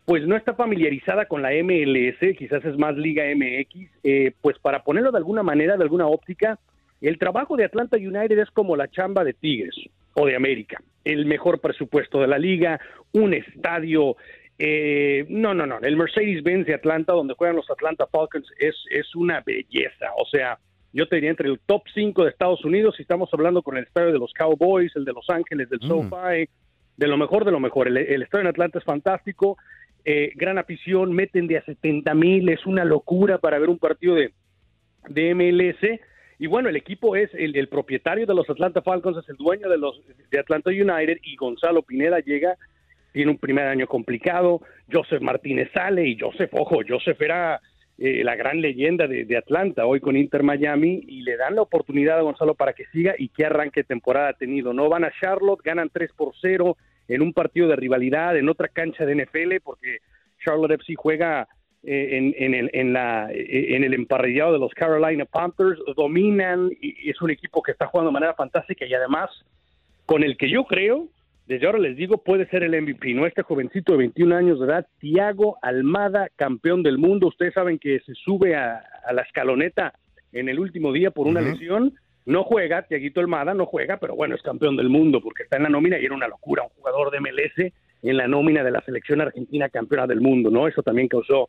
pues 0.04 0.26
no 0.26 0.36
está 0.36 0.54
familiarizada 0.54 1.26
con 1.26 1.42
la 1.42 1.50
MLS, 1.62 2.36
quizás 2.36 2.64
es 2.64 2.76
más 2.76 2.96
Liga 2.96 3.24
MX, 3.34 3.90
eh, 4.02 4.32
pues 4.40 4.58
para 4.58 4.82
ponerlo 4.82 5.12
de 5.12 5.18
alguna 5.18 5.42
manera, 5.42 5.76
de 5.76 5.84
alguna 5.84 6.06
óptica, 6.06 6.58
el 7.00 7.18
trabajo 7.18 7.56
de 7.56 7.64
Atlanta 7.64 7.96
United 7.96 8.38
es 8.38 8.50
como 8.50 8.76
la 8.76 8.88
chamba 8.88 9.24
de 9.24 9.32
Tigres 9.32 9.74
o 10.14 10.26
de 10.26 10.36
América, 10.36 10.82
el 11.04 11.26
mejor 11.26 11.60
presupuesto 11.60 12.20
de 12.20 12.26
la 12.26 12.38
liga, 12.38 12.80
un 13.12 13.34
estadio, 13.34 14.16
eh, 14.58 15.24
no, 15.28 15.54
no, 15.54 15.66
no, 15.66 15.78
el 15.80 15.96
Mercedes-Benz 15.96 16.66
de 16.66 16.74
Atlanta, 16.74 17.12
donde 17.12 17.34
juegan 17.34 17.56
los 17.56 17.70
Atlanta 17.70 18.06
Falcons, 18.06 18.48
es, 18.58 18.74
es 18.90 19.14
una 19.14 19.40
belleza, 19.40 20.10
o 20.18 20.26
sea, 20.26 20.58
yo 20.92 21.06
te 21.06 21.16
diría 21.16 21.30
entre 21.30 21.48
el 21.48 21.60
top 21.60 21.82
5 21.94 22.24
de 22.24 22.30
Estados 22.30 22.64
Unidos, 22.64 22.96
si 22.96 23.02
estamos 23.02 23.30
hablando 23.32 23.62
con 23.62 23.76
el 23.76 23.84
estadio 23.84 24.12
de 24.12 24.18
los 24.18 24.32
Cowboys, 24.32 24.94
el 24.96 25.04
de 25.04 25.12
Los 25.12 25.30
Ángeles, 25.30 25.70
del 25.70 25.80
SoFi, 25.80 26.48
de 26.96 27.06
lo 27.06 27.16
mejor 27.16 27.44
de 27.44 27.52
lo 27.52 27.60
mejor, 27.60 27.86
el, 27.86 27.96
el 27.96 28.22
estadio 28.22 28.42
en 28.42 28.48
Atlanta 28.48 28.80
es 28.80 28.84
fantástico, 28.84 29.56
eh, 30.04 30.32
gran 30.34 30.58
afición, 30.58 31.12
meten 31.12 31.46
de 31.46 31.58
a 31.58 31.64
70 31.64 32.14
mil, 32.14 32.48
es 32.48 32.66
una 32.66 32.84
locura 32.84 33.38
para 33.38 33.58
ver 33.58 33.68
un 33.68 33.78
partido 33.78 34.14
de, 34.14 34.32
de 35.08 35.34
MLS. 35.34 36.00
Y 36.38 36.46
bueno, 36.46 36.68
el 36.68 36.76
equipo 36.76 37.16
es 37.16 37.30
el, 37.34 37.68
propietario 37.68 38.26
de 38.26 38.34
los 38.34 38.48
Atlanta 38.48 38.80
Falcons, 38.80 39.18
es 39.18 39.28
el 39.28 39.36
dueño 39.36 39.68
de 39.68 39.76
los 39.76 40.00
de 40.30 40.38
Atlanta 40.38 40.70
United 40.70 41.18
y 41.22 41.36
Gonzalo 41.36 41.82
Pineda 41.82 42.20
llega, 42.20 42.56
tiene 43.12 43.30
un 43.30 43.36
primer 43.36 43.66
año 43.66 43.86
complicado, 43.86 44.62
Joseph 44.90 45.20
Martínez 45.20 45.70
sale 45.74 46.08
y 46.08 46.18
Joseph, 46.18 46.50
ojo, 46.54 46.80
Joseph 46.88 47.20
era 47.20 47.60
eh, 47.98 48.24
la 48.24 48.36
gran 48.36 48.62
leyenda 48.62 49.06
de, 49.06 49.36
Atlanta 49.36 49.84
hoy 49.84 50.00
con 50.00 50.16
Inter 50.16 50.42
Miami 50.42 51.04
y 51.06 51.20
le 51.20 51.36
dan 51.36 51.56
la 51.56 51.60
oportunidad 51.60 52.18
a 52.18 52.22
Gonzalo 52.22 52.54
para 52.54 52.72
que 52.72 52.86
siga 52.86 53.14
y 53.18 53.28
qué 53.28 53.44
arranque 53.44 53.84
temporada 53.84 54.30
ha 54.30 54.32
tenido. 54.32 54.72
No 54.72 54.88
van 54.88 55.04
a 55.04 55.12
Charlotte, 55.20 55.60
ganan 55.62 55.90
3 55.92 56.10
por 56.16 56.32
0, 56.40 56.78
en 57.10 57.22
un 57.22 57.32
partido 57.32 57.68
de 57.68 57.76
rivalidad, 57.76 58.36
en 58.36 58.48
otra 58.48 58.68
cancha 58.68 59.04
de 59.04 59.16
NFL, 59.16 59.56
porque 59.64 59.98
Charlotte 60.42 60.72
FC 60.72 60.94
juega 60.94 61.48
eh, 61.82 62.08
en, 62.12 62.34
en, 62.38 62.54
el, 62.54 62.70
en, 62.72 62.92
la, 62.92 63.30
eh, 63.32 63.74
en 63.74 63.84
el 63.84 63.94
emparrillado 63.94 64.52
de 64.52 64.60
los 64.60 64.72
Carolina 64.72 65.24
Panthers, 65.24 65.80
dominan 65.96 66.70
y 66.80 67.10
es 67.10 67.20
un 67.20 67.30
equipo 67.30 67.62
que 67.62 67.72
está 67.72 67.86
jugando 67.86 68.10
de 68.10 68.14
manera 68.14 68.34
fantástica 68.34 68.86
y 68.86 68.94
además 68.94 69.28
con 70.06 70.22
el 70.22 70.36
que 70.36 70.48
yo 70.48 70.64
creo, 70.64 71.08
desde 71.46 71.66
ahora 71.66 71.80
les 71.80 71.96
digo, 71.96 72.22
puede 72.22 72.46
ser 72.46 72.62
el 72.62 72.80
MVP, 72.80 73.12
¿no? 73.14 73.26
Este 73.26 73.42
jovencito 73.42 73.92
de 73.92 73.98
21 73.98 74.36
años 74.36 74.60
de 74.60 74.66
edad, 74.66 74.86
Tiago 75.00 75.56
Almada, 75.62 76.28
campeón 76.36 76.84
del 76.84 76.96
mundo. 76.98 77.26
Ustedes 77.26 77.54
saben 77.54 77.78
que 77.78 77.98
se 78.00 78.14
sube 78.14 78.54
a, 78.54 78.84
a 79.04 79.12
la 79.12 79.22
escaloneta 79.22 79.94
en 80.32 80.48
el 80.48 80.60
último 80.60 80.92
día 80.92 81.10
por 81.10 81.26
una 81.26 81.40
uh 81.40 81.44
-huh. 81.44 81.52
lesión 81.52 81.94
no 82.26 82.44
juega, 82.44 82.82
Tiaguito 82.82 83.20
Almada 83.20 83.54
no 83.54 83.66
juega, 83.66 83.96
pero 83.96 84.14
bueno, 84.14 84.34
es 84.34 84.42
campeón 84.42 84.76
del 84.76 84.88
mundo 84.88 85.20
porque 85.20 85.44
está 85.44 85.56
en 85.56 85.64
la 85.64 85.68
nómina 85.68 85.98
y 85.98 86.04
era 86.04 86.14
una 86.14 86.28
locura, 86.28 86.62
un 86.62 86.70
jugador 86.70 87.10
de 87.10 87.20
MLS 87.20 87.72
en 88.02 88.16
la 88.16 88.28
nómina 88.28 88.62
de 88.62 88.70
la 88.70 88.80
selección 88.82 89.20
argentina 89.20 89.68
campeona 89.68 90.06
del 90.06 90.20
mundo, 90.20 90.50
¿no? 90.50 90.68
Eso 90.68 90.82
también 90.82 91.08
causó 91.08 91.48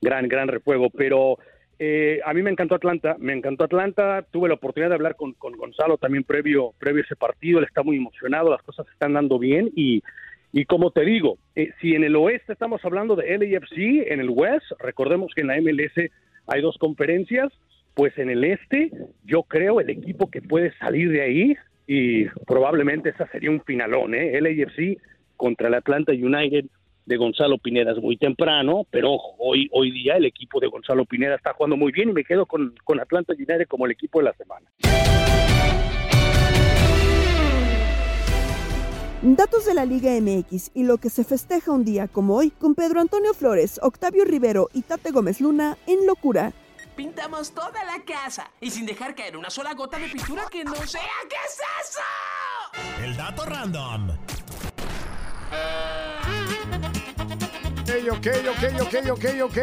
gran, 0.00 0.28
gran 0.28 0.48
refuego, 0.48 0.88
pero 0.90 1.38
eh, 1.78 2.20
a 2.24 2.34
mí 2.34 2.42
me 2.42 2.50
encantó 2.50 2.74
Atlanta, 2.74 3.16
me 3.18 3.32
encantó 3.32 3.64
Atlanta, 3.64 4.24
tuve 4.30 4.48
la 4.48 4.54
oportunidad 4.54 4.90
de 4.90 4.96
hablar 4.96 5.16
con, 5.16 5.32
con 5.34 5.56
Gonzalo 5.56 5.98
también 5.98 6.24
previo, 6.24 6.72
previo 6.78 7.02
a 7.02 7.04
ese 7.04 7.16
partido, 7.16 7.58
él 7.58 7.64
está 7.64 7.82
muy 7.82 7.96
emocionado, 7.96 8.50
las 8.50 8.62
cosas 8.62 8.86
están 8.92 9.14
dando 9.14 9.38
bien 9.38 9.70
y, 9.74 10.02
y 10.52 10.64
como 10.64 10.90
te 10.90 11.04
digo, 11.04 11.38
eh, 11.54 11.70
si 11.80 11.94
en 11.94 12.04
el 12.04 12.16
oeste 12.16 12.52
estamos 12.52 12.84
hablando 12.84 13.16
de 13.16 13.38
LAFC, 13.38 14.10
en 14.12 14.20
el 14.20 14.30
West, 14.30 14.66
recordemos 14.78 15.32
que 15.34 15.42
en 15.42 15.46
la 15.48 15.60
MLS 15.60 16.10
hay 16.46 16.60
dos 16.60 16.76
conferencias, 16.78 17.52
pues 18.00 18.16
en 18.16 18.30
el 18.30 18.44
este 18.44 18.90
yo 19.26 19.42
creo 19.42 19.78
el 19.78 19.90
equipo 19.90 20.30
que 20.30 20.40
puede 20.40 20.72
salir 20.78 21.10
de 21.10 21.20
ahí 21.20 21.54
y 21.86 22.24
probablemente 22.46 23.10
esa 23.10 23.26
sería 23.26 23.50
un 23.50 23.60
finalón, 23.60 24.14
¿eh? 24.14 24.40
LAFC 24.40 24.98
contra 25.36 25.68
el 25.68 25.74
Atlanta 25.74 26.10
United 26.12 26.64
de 27.04 27.16
Gonzalo 27.18 27.58
Pineda 27.58 27.92
es 27.92 27.98
muy 27.98 28.16
temprano, 28.16 28.86
pero 28.90 29.18
hoy, 29.38 29.68
hoy 29.72 29.90
día 29.90 30.16
el 30.16 30.24
equipo 30.24 30.60
de 30.60 30.68
Gonzalo 30.68 31.04
Pineda 31.04 31.34
está 31.34 31.52
jugando 31.52 31.76
muy 31.76 31.92
bien 31.92 32.08
y 32.08 32.12
me 32.14 32.24
quedo 32.24 32.46
con, 32.46 32.74
con 32.84 33.00
Atlanta 33.00 33.34
United 33.34 33.66
como 33.68 33.84
el 33.84 33.92
equipo 33.92 34.20
de 34.20 34.24
la 34.24 34.32
semana. 34.32 34.66
Datos 39.20 39.66
de 39.66 39.74
la 39.74 39.84
Liga 39.84 40.12
MX 40.18 40.70
y 40.72 40.84
lo 40.84 40.96
que 40.96 41.10
se 41.10 41.22
festeja 41.22 41.70
un 41.70 41.84
día 41.84 42.08
como 42.08 42.34
hoy 42.34 42.48
con 42.48 42.74
Pedro 42.74 43.02
Antonio 43.02 43.34
Flores, 43.34 43.78
Octavio 43.82 44.24
Rivero 44.24 44.70
y 44.72 44.80
Tate 44.80 45.10
Gómez 45.10 45.42
Luna 45.42 45.76
en 45.86 46.06
Locura. 46.06 46.54
Pintamos 46.96 47.52
toda 47.52 47.84
la 47.84 48.04
casa 48.04 48.50
y 48.60 48.70
sin 48.70 48.86
dejar 48.86 49.14
caer 49.14 49.36
una 49.36 49.50
sola 49.50 49.74
gota 49.74 49.98
de 49.98 50.08
pintura 50.08 50.44
que 50.50 50.64
no 50.64 50.74
sea. 50.86 51.02
¿Qué 51.28 51.36
es 51.46 51.60
eso? 51.88 53.02
El 53.02 53.16
dato 53.16 53.44
random. 53.46 54.10
Ok, 57.80 57.90
ok, 58.12 58.26
ok, 58.50 58.80
ok, 58.82 59.10
ok, 59.10 59.24
ok. 59.44 59.58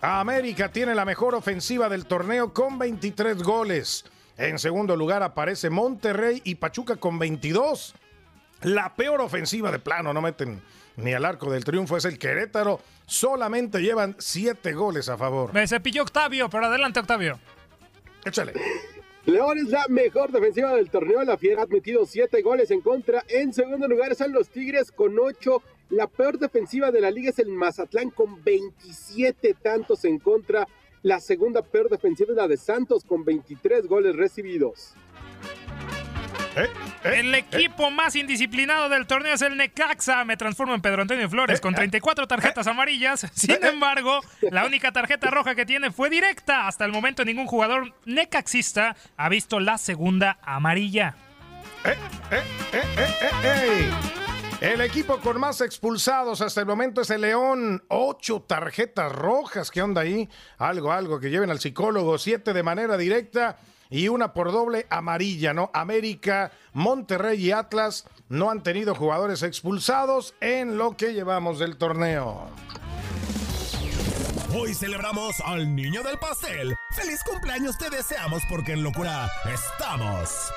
América 0.00 0.70
tiene 0.70 0.94
la 0.94 1.04
mejor 1.04 1.34
ofensiva 1.34 1.88
del 1.88 2.06
torneo 2.06 2.52
con 2.52 2.78
23 2.78 3.42
goles. 3.42 4.04
En 4.36 4.58
segundo 4.58 4.96
lugar 4.96 5.22
aparece 5.22 5.70
Monterrey 5.70 6.40
y 6.44 6.56
Pachuca 6.56 6.96
con 6.96 7.18
22. 7.18 7.94
La 8.64 8.94
peor 8.94 9.20
ofensiva 9.20 9.72
de 9.72 9.78
plano, 9.78 10.12
no 10.12 10.20
meten 10.20 10.62
ni 10.96 11.12
al 11.12 11.24
arco 11.24 11.50
del 11.50 11.64
triunfo, 11.64 11.96
es 11.96 12.04
el 12.04 12.18
Querétaro. 12.18 12.80
Solamente 13.06 13.80
llevan 13.80 14.14
7 14.18 14.72
goles 14.72 15.08
a 15.08 15.16
favor. 15.16 15.52
Me 15.52 15.66
cepilló 15.66 16.02
Octavio, 16.02 16.48
pero 16.48 16.66
adelante 16.66 17.00
Octavio. 17.00 17.38
Échale. 18.24 18.52
León 19.24 19.58
es 19.58 19.68
la 19.68 19.86
mejor 19.88 20.32
defensiva 20.32 20.74
del 20.74 20.90
torneo. 20.90 21.22
La 21.24 21.36
Fiera 21.36 21.62
ha 21.62 21.64
admitido 21.64 22.06
7 22.06 22.42
goles 22.42 22.70
en 22.70 22.80
contra. 22.80 23.24
En 23.28 23.52
segundo 23.52 23.86
lugar 23.88 24.12
están 24.12 24.32
los 24.32 24.48
Tigres 24.48 24.90
con 24.90 25.16
8. 25.18 25.62
La 25.90 26.06
peor 26.06 26.38
defensiva 26.38 26.90
de 26.90 27.00
la 27.00 27.10
liga 27.10 27.30
es 27.30 27.38
el 27.38 27.48
Mazatlán 27.48 28.10
con 28.10 28.42
27 28.42 29.54
tantos 29.62 30.04
en 30.04 30.18
contra. 30.18 30.66
La 31.02 31.20
segunda 31.20 31.62
peor 31.62 31.88
defensiva 31.88 32.30
es 32.30 32.36
la 32.36 32.48
de 32.48 32.56
Santos 32.56 33.04
con 33.04 33.24
23 33.24 33.86
goles 33.86 34.16
recibidos. 34.16 34.94
¿Eh? 36.56 36.68
¿Eh? 37.04 37.20
el 37.20 37.34
equipo 37.34 37.88
¿Eh? 37.88 37.90
más 37.90 38.14
indisciplinado 38.14 38.88
del 38.88 39.06
torneo 39.06 39.34
es 39.34 39.42
el 39.42 39.56
Necaxa. 39.56 40.24
Me 40.24 40.36
transformo 40.36 40.74
en 40.74 40.82
Pedro 40.82 41.02
Antonio 41.02 41.28
Flores 41.28 41.60
con 41.60 41.74
34 41.74 42.26
tarjetas 42.26 42.66
amarillas. 42.66 43.26
Sin 43.34 43.64
embargo, 43.64 44.20
la 44.50 44.64
única 44.66 44.92
tarjeta 44.92 45.30
roja 45.30 45.54
que 45.54 45.64
tiene 45.66 45.90
fue 45.90 46.10
directa. 46.10 46.68
Hasta 46.68 46.84
el 46.84 46.92
momento 46.92 47.24
ningún 47.24 47.46
jugador 47.46 47.94
necaxista 48.04 48.96
ha 49.16 49.28
visto 49.28 49.60
la 49.60 49.78
segunda 49.78 50.38
amarilla. 50.42 51.16
El 54.60 54.80
equipo 54.80 55.18
con 55.18 55.40
más 55.40 55.60
expulsados 55.60 56.40
hasta 56.40 56.60
el 56.60 56.66
momento 56.66 57.00
es 57.00 57.10
el 57.10 57.22
León. 57.22 57.82
Ocho 57.88 58.42
tarjetas 58.42 59.10
rojas. 59.10 59.70
¿Qué 59.70 59.82
onda 59.82 60.02
ahí? 60.02 60.28
Algo, 60.58 60.92
algo 60.92 61.18
que 61.18 61.30
lleven 61.30 61.50
al 61.50 61.58
psicólogo. 61.58 62.18
Siete 62.18 62.52
de 62.52 62.62
manera 62.62 62.96
directa 62.96 63.56
y 63.92 64.08
una 64.08 64.32
por 64.32 64.50
doble 64.50 64.86
amarilla, 64.88 65.52
¿no? 65.52 65.70
América, 65.74 66.50
Monterrey 66.72 67.44
y 67.44 67.52
Atlas 67.52 68.06
no 68.30 68.50
han 68.50 68.62
tenido 68.62 68.94
jugadores 68.94 69.42
expulsados 69.42 70.34
en 70.40 70.78
lo 70.78 70.96
que 70.96 71.12
llevamos 71.12 71.58
del 71.58 71.76
torneo. 71.76 72.48
Hoy 74.54 74.74
celebramos 74.74 75.38
al 75.44 75.74
niño 75.76 76.02
del 76.02 76.18
pastel. 76.18 76.74
¡Feliz 76.94 77.20
cumpleaños 77.22 77.76
te 77.76 77.90
deseamos 77.90 78.42
porque 78.48 78.72
en 78.72 78.82
locura 78.82 79.30
estamos! 79.52 80.50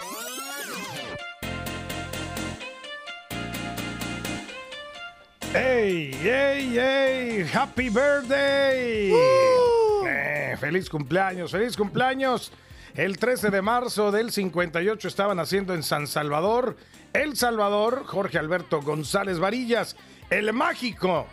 ¡Ey, 5.53 6.11
ey, 6.23 6.79
ey! 6.79 7.49
¡Happy 7.53 7.89
birthday! 7.89 9.11
Uh. 9.11 10.05
Eh, 10.07 10.57
¡Feliz 10.57 10.89
cumpleaños, 10.89 11.51
feliz 11.51 11.75
cumpleaños! 11.75 12.51
El 12.95 13.17
13 13.17 13.49
de 13.49 13.61
marzo 13.61 14.09
del 14.09 14.31
58 14.31 15.09
estaban 15.09 15.37
haciendo 15.41 15.73
en 15.73 15.83
San 15.83 16.07
Salvador, 16.07 16.77
El 17.11 17.35
Salvador, 17.35 18.05
Jorge 18.05 18.37
Alberto 18.37 18.81
González 18.81 19.37
Varillas, 19.37 19.97
el 20.29 20.53
mágico 20.53 21.27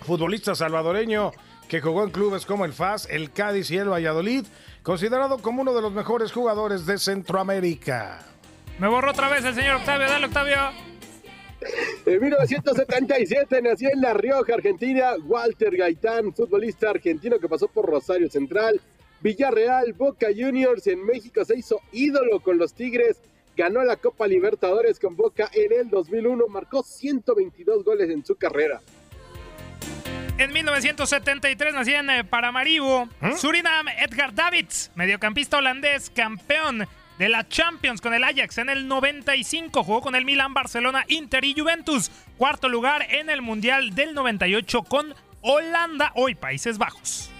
futbolista 0.00 0.56
salvadoreño 0.56 1.30
que 1.68 1.80
jugó 1.80 2.02
en 2.02 2.10
clubes 2.10 2.44
como 2.44 2.64
el 2.64 2.72
FAS, 2.72 3.06
el 3.08 3.30
Cádiz 3.30 3.70
y 3.70 3.76
el 3.76 3.88
Valladolid, 3.88 4.46
considerado 4.82 5.38
como 5.38 5.62
uno 5.62 5.74
de 5.74 5.82
los 5.82 5.92
mejores 5.92 6.32
jugadores 6.32 6.86
de 6.86 6.98
Centroamérica. 6.98 8.18
Me 8.80 8.88
borró 8.88 9.12
otra 9.12 9.28
vez 9.28 9.44
el 9.44 9.54
señor 9.54 9.76
Octavio, 9.76 10.08
dale 10.08 10.26
Octavio. 10.26 10.56
En 12.04 12.20
1977 12.20 13.62
nació 13.62 13.90
en 13.92 14.00
La 14.00 14.12
Rioja, 14.12 14.54
Argentina, 14.54 15.12
Walter 15.24 15.76
Gaitán, 15.76 16.34
futbolista 16.34 16.90
argentino 16.90 17.38
que 17.38 17.48
pasó 17.48 17.68
por 17.68 17.86
Rosario 17.86 18.28
Central, 18.28 18.80
Villarreal, 19.20 19.92
Boca 19.92 20.28
Juniors. 20.36 20.86
En 20.86 21.04
México 21.04 21.44
se 21.44 21.58
hizo 21.58 21.80
ídolo 21.92 22.40
con 22.40 22.58
los 22.58 22.74
Tigres, 22.74 23.20
ganó 23.56 23.82
la 23.84 23.96
Copa 23.96 24.26
Libertadores 24.26 24.98
con 24.98 25.16
Boca 25.16 25.50
en 25.52 25.72
el 25.72 25.90
2001, 25.90 26.46
marcó 26.48 26.82
122 26.82 27.84
goles 27.84 28.10
en 28.10 28.24
su 28.24 28.36
carrera. 28.36 28.80
En 30.38 30.52
1973 30.52 31.72
nacía 31.72 32.00
en 32.00 32.10
eh, 32.10 32.24
Paramaribo, 32.24 33.08
Surinam, 33.38 33.88
Edgar 33.88 34.34
Davids, 34.34 34.90
mediocampista 34.94 35.56
holandés, 35.56 36.10
campeón 36.10 36.86
de 37.18 37.28
la 37.30 37.48
Champions 37.48 38.02
con 38.02 38.12
el 38.12 38.22
Ajax 38.22 38.58
en 38.58 38.68
el 38.68 38.86
95. 38.86 39.82
Jugó 39.82 40.02
con 40.02 40.14
el 40.14 40.26
Milan, 40.26 40.52
Barcelona, 40.52 41.04
Inter 41.08 41.44
y 41.44 41.58
Juventus. 41.58 42.10
Cuarto 42.36 42.68
lugar 42.68 43.06
en 43.08 43.30
el 43.30 43.40
Mundial 43.40 43.94
del 43.94 44.14
98 44.14 44.82
con 44.82 45.14
Holanda, 45.40 46.12
hoy 46.14 46.34
Países 46.34 46.76
Bajos. 46.76 47.30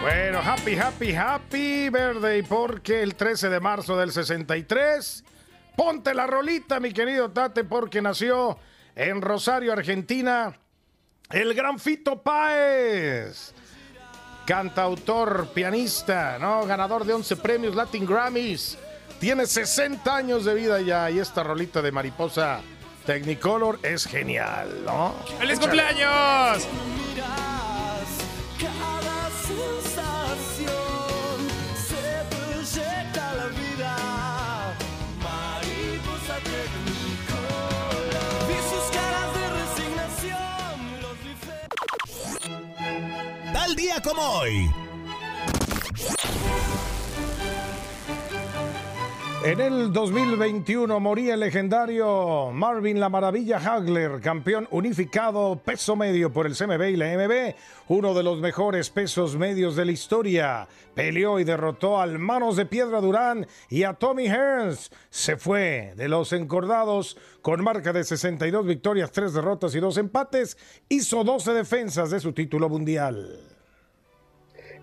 Bueno, 0.00 0.38
happy, 0.38 0.76
happy, 0.76 1.12
happy 1.12 1.88
birthday, 1.90 2.42
porque 2.42 3.02
el 3.02 3.16
13 3.16 3.48
de 3.48 3.60
marzo 3.60 3.96
del 3.96 4.12
63, 4.12 5.24
ponte 5.76 6.14
la 6.14 6.26
rolita, 6.26 6.78
mi 6.78 6.92
querido 6.92 7.30
Tate, 7.30 7.64
porque 7.64 8.00
nació 8.00 8.58
en 8.94 9.20
Rosario, 9.20 9.72
Argentina, 9.72 10.56
el 11.30 11.52
gran 11.52 11.78
Fito 11.78 12.22
Páez. 12.22 13.52
Cantautor, 14.46 15.48
pianista, 15.52 16.38
¿no? 16.38 16.64
Ganador 16.64 17.04
de 17.04 17.12
11 17.12 17.36
premios 17.36 17.74
Latin 17.74 18.06
Grammys. 18.06 18.78
Tiene 19.18 19.46
60 19.46 20.16
años 20.16 20.44
de 20.44 20.54
vida 20.54 20.80
ya 20.80 21.10
y 21.10 21.18
esta 21.18 21.42
rolita 21.42 21.82
de 21.82 21.92
mariposa 21.92 22.60
Technicolor 23.04 23.78
es 23.82 24.06
genial, 24.06 24.84
¿no? 24.84 25.14
¡Feliz 25.38 25.58
cumpleaños! 25.58 26.68
Día 43.78 44.02
como 44.02 44.20
hoy. 44.20 44.68
En 49.44 49.60
el 49.60 49.92
2021 49.92 50.98
moría 50.98 51.34
el 51.34 51.40
legendario 51.40 52.50
Marvin 52.52 52.98
La 52.98 53.08
Maravilla 53.08 53.58
Hagler, 53.58 54.20
campeón 54.20 54.66
unificado 54.72 55.62
peso 55.64 55.94
medio 55.94 56.32
por 56.32 56.46
el 56.46 56.56
CMB 56.56 56.82
y 56.88 56.96
la 56.96 57.16
MB, 57.16 57.54
uno 57.86 58.14
de 58.14 58.24
los 58.24 58.40
mejores 58.40 58.90
pesos 58.90 59.36
medios 59.36 59.76
de 59.76 59.84
la 59.84 59.92
historia. 59.92 60.66
Peleó 60.94 61.38
y 61.38 61.44
derrotó 61.44 62.00
al 62.00 62.18
Manos 62.18 62.56
de 62.56 62.66
Piedra 62.66 63.00
Durán 63.00 63.46
y 63.70 63.84
a 63.84 63.94
Tommy 63.94 64.26
Hearns. 64.26 64.90
Se 65.08 65.36
fue 65.36 65.94
de 65.96 66.08
los 66.08 66.32
encordados 66.32 67.16
con 67.42 67.62
marca 67.62 67.92
de 67.92 68.02
62 68.02 68.66
victorias, 68.66 69.12
3 69.12 69.34
derrotas 69.34 69.72
y 69.76 69.78
2 69.78 69.98
empates. 69.98 70.58
Hizo 70.88 71.22
12 71.22 71.52
defensas 71.52 72.10
de 72.10 72.18
su 72.18 72.32
título 72.32 72.68
mundial. 72.68 73.57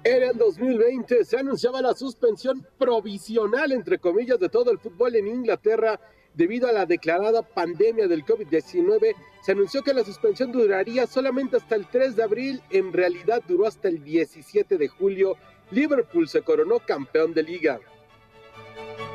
En 0.07 0.21
el 0.21 0.37
2020 0.37 1.25
se 1.25 1.39
anunciaba 1.39 1.81
la 1.81 1.95
suspensión 1.95 2.63
provisional, 2.77 3.71
entre 3.71 3.97
comillas, 3.97 4.39
de 4.39 4.49
todo 4.49 4.69
el 4.69 4.77
fútbol 4.77 5.15
en 5.15 5.25
Inglaterra 5.25 5.99
debido 6.35 6.67
a 6.67 6.71
la 6.71 6.85
declarada 6.85 7.41
pandemia 7.41 8.07
del 8.07 8.23
COVID-19. 8.23 9.15
Se 9.41 9.53
anunció 9.53 9.81
que 9.81 9.95
la 9.95 10.03
suspensión 10.03 10.51
duraría 10.51 11.07
solamente 11.07 11.57
hasta 11.57 11.73
el 11.73 11.87
3 11.87 12.17
de 12.17 12.21
abril, 12.21 12.61
en 12.69 12.93
realidad 12.93 13.41
duró 13.47 13.65
hasta 13.65 13.87
el 13.87 14.03
17 14.03 14.77
de 14.77 14.87
julio. 14.87 15.37
Liverpool 15.71 16.29
se 16.29 16.43
coronó 16.43 16.77
campeón 16.77 17.33
de 17.33 17.41
liga. 17.41 17.79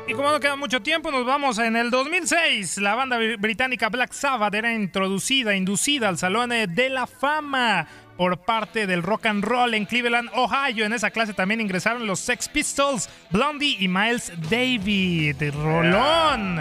Y 0.07 0.13
como 0.13 0.29
no 0.31 0.39
queda 0.39 0.55
mucho 0.57 0.81
tiempo, 0.81 1.09
nos 1.11 1.25
vamos 1.25 1.57
en 1.59 1.75
el 1.77 1.89
2006. 1.89 2.79
La 2.79 2.95
banda 2.95 3.17
br- 3.17 3.39
británica 3.39 3.87
Black 3.89 4.11
Sabbath 4.11 4.53
era 4.53 4.73
introducida, 4.73 5.55
inducida 5.55 6.09
al 6.09 6.17
Salón 6.17 6.49
de 6.49 6.89
la 6.89 7.07
Fama 7.07 7.87
por 8.17 8.39
parte 8.39 8.87
del 8.87 9.03
rock 9.03 9.27
and 9.27 9.43
roll 9.43 9.73
en 9.73 9.85
Cleveland, 9.85 10.29
Ohio. 10.33 10.85
En 10.85 10.91
esa 10.93 11.11
clase 11.11 11.33
también 11.33 11.61
ingresaron 11.61 12.05
los 12.07 12.19
Sex 12.19 12.49
Pistols, 12.49 13.09
Blondie 13.29 13.77
y 13.79 13.87
Miles 13.87 14.33
David. 14.49 15.41
Rolón. 15.53 16.59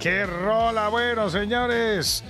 ¡Qué 0.00 0.24
rola! 0.24 0.88
Bueno, 0.88 1.28
señores. 1.28 2.24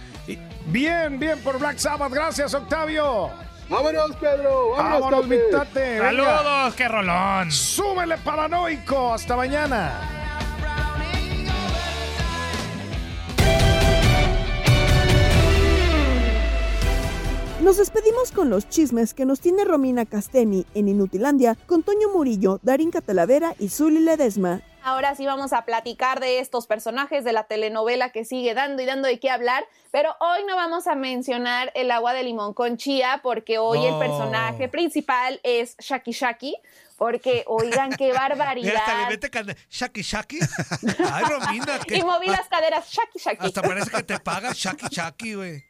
Bien, 0.67 1.19
bien 1.21 1.39
por 1.45 1.61
Black 1.61 1.79
Sabbath. 1.79 2.13
Gracias, 2.13 2.55
Octavio. 2.55 3.31
Vámonos, 3.69 4.17
Pedro. 4.17 4.71
Vámonos, 4.77 5.29
Vámonos. 5.29 5.59
Saludos, 6.01 6.75
qué 6.75 6.89
rolón. 6.89 7.53
Súbele 7.53 8.17
paranoico. 8.19 9.15
Hasta 9.15 9.37
mañana. 9.37 10.16
Nos 17.67 17.79
despedimos 17.79 18.31
con 18.31 18.49
los 18.49 18.69
chismes 18.69 19.13
que 19.13 19.25
nos 19.27 19.41
tiene 19.41 19.65
Romina 19.65 20.07
Castemi 20.07 20.65
en 20.77 20.87
Inutilandia 20.87 21.57
con 21.67 21.83
Toño 21.83 22.09
Murillo, 22.15 22.61
Darín 22.63 22.93
Catalavera 22.93 23.57
y 23.59 23.71
Zuli 23.71 23.99
Ledesma. 23.99 24.61
Ahora 24.85 25.17
sí 25.17 25.27
vamos 25.27 25.53
a 25.53 25.65
platicar 25.65 26.21
de 26.21 26.39
estos 26.39 26.69
personajes 26.69 27.25
de 27.25 27.33
la 27.33 27.43
telenovela 27.43 28.11
que 28.13 28.25
sigue 28.25 28.55
dando 28.55 28.85
y 28.85 28.87
dando 28.87 29.09
de 29.09 29.19
qué 29.19 29.31
hablar, 29.31 29.65
pero 29.91 30.15
hoy 30.21 30.45
no 30.47 30.55
vamos 30.55 30.87
a 30.87 30.95
mencionar 30.95 31.73
el 31.75 31.91
agua 31.91 32.13
de 32.13 32.23
limón 32.23 32.55
con 32.55 32.77
chía 32.77 33.19
porque 33.21 33.59
hoy 33.59 33.85
el 33.85 33.95
No. 33.95 33.99
personaje 33.99 34.69
principal 34.69 35.41
es 35.43 35.77
Shaki 35.81 36.13
Shaki, 36.13 36.55
porque 36.97 37.43
oigan 37.49 37.91
qué 37.97 38.13
Mira, 38.13 38.21
hasta 38.21 38.29
le 38.29 38.37
barbaridad. 38.37 39.09
mete 39.11 39.29
can- 39.29 39.57
Shaki 39.69 40.03
Shaki. 40.03 40.39
Ay, 41.13 41.25
Romina. 41.25 41.81
que- 41.85 41.97
Y 41.99 42.05
moví 42.05 42.29
las 42.29 42.47
caderas 42.47 42.89
Shaki 42.89 43.19
Shaki. 43.19 43.45
Hasta 43.45 43.61
parece 43.63 43.91
que 43.91 44.05
te 44.05 44.21
paga 44.21 44.53
Shaki 44.55 44.87
Shaki, 44.89 45.35
güey. 45.35 45.65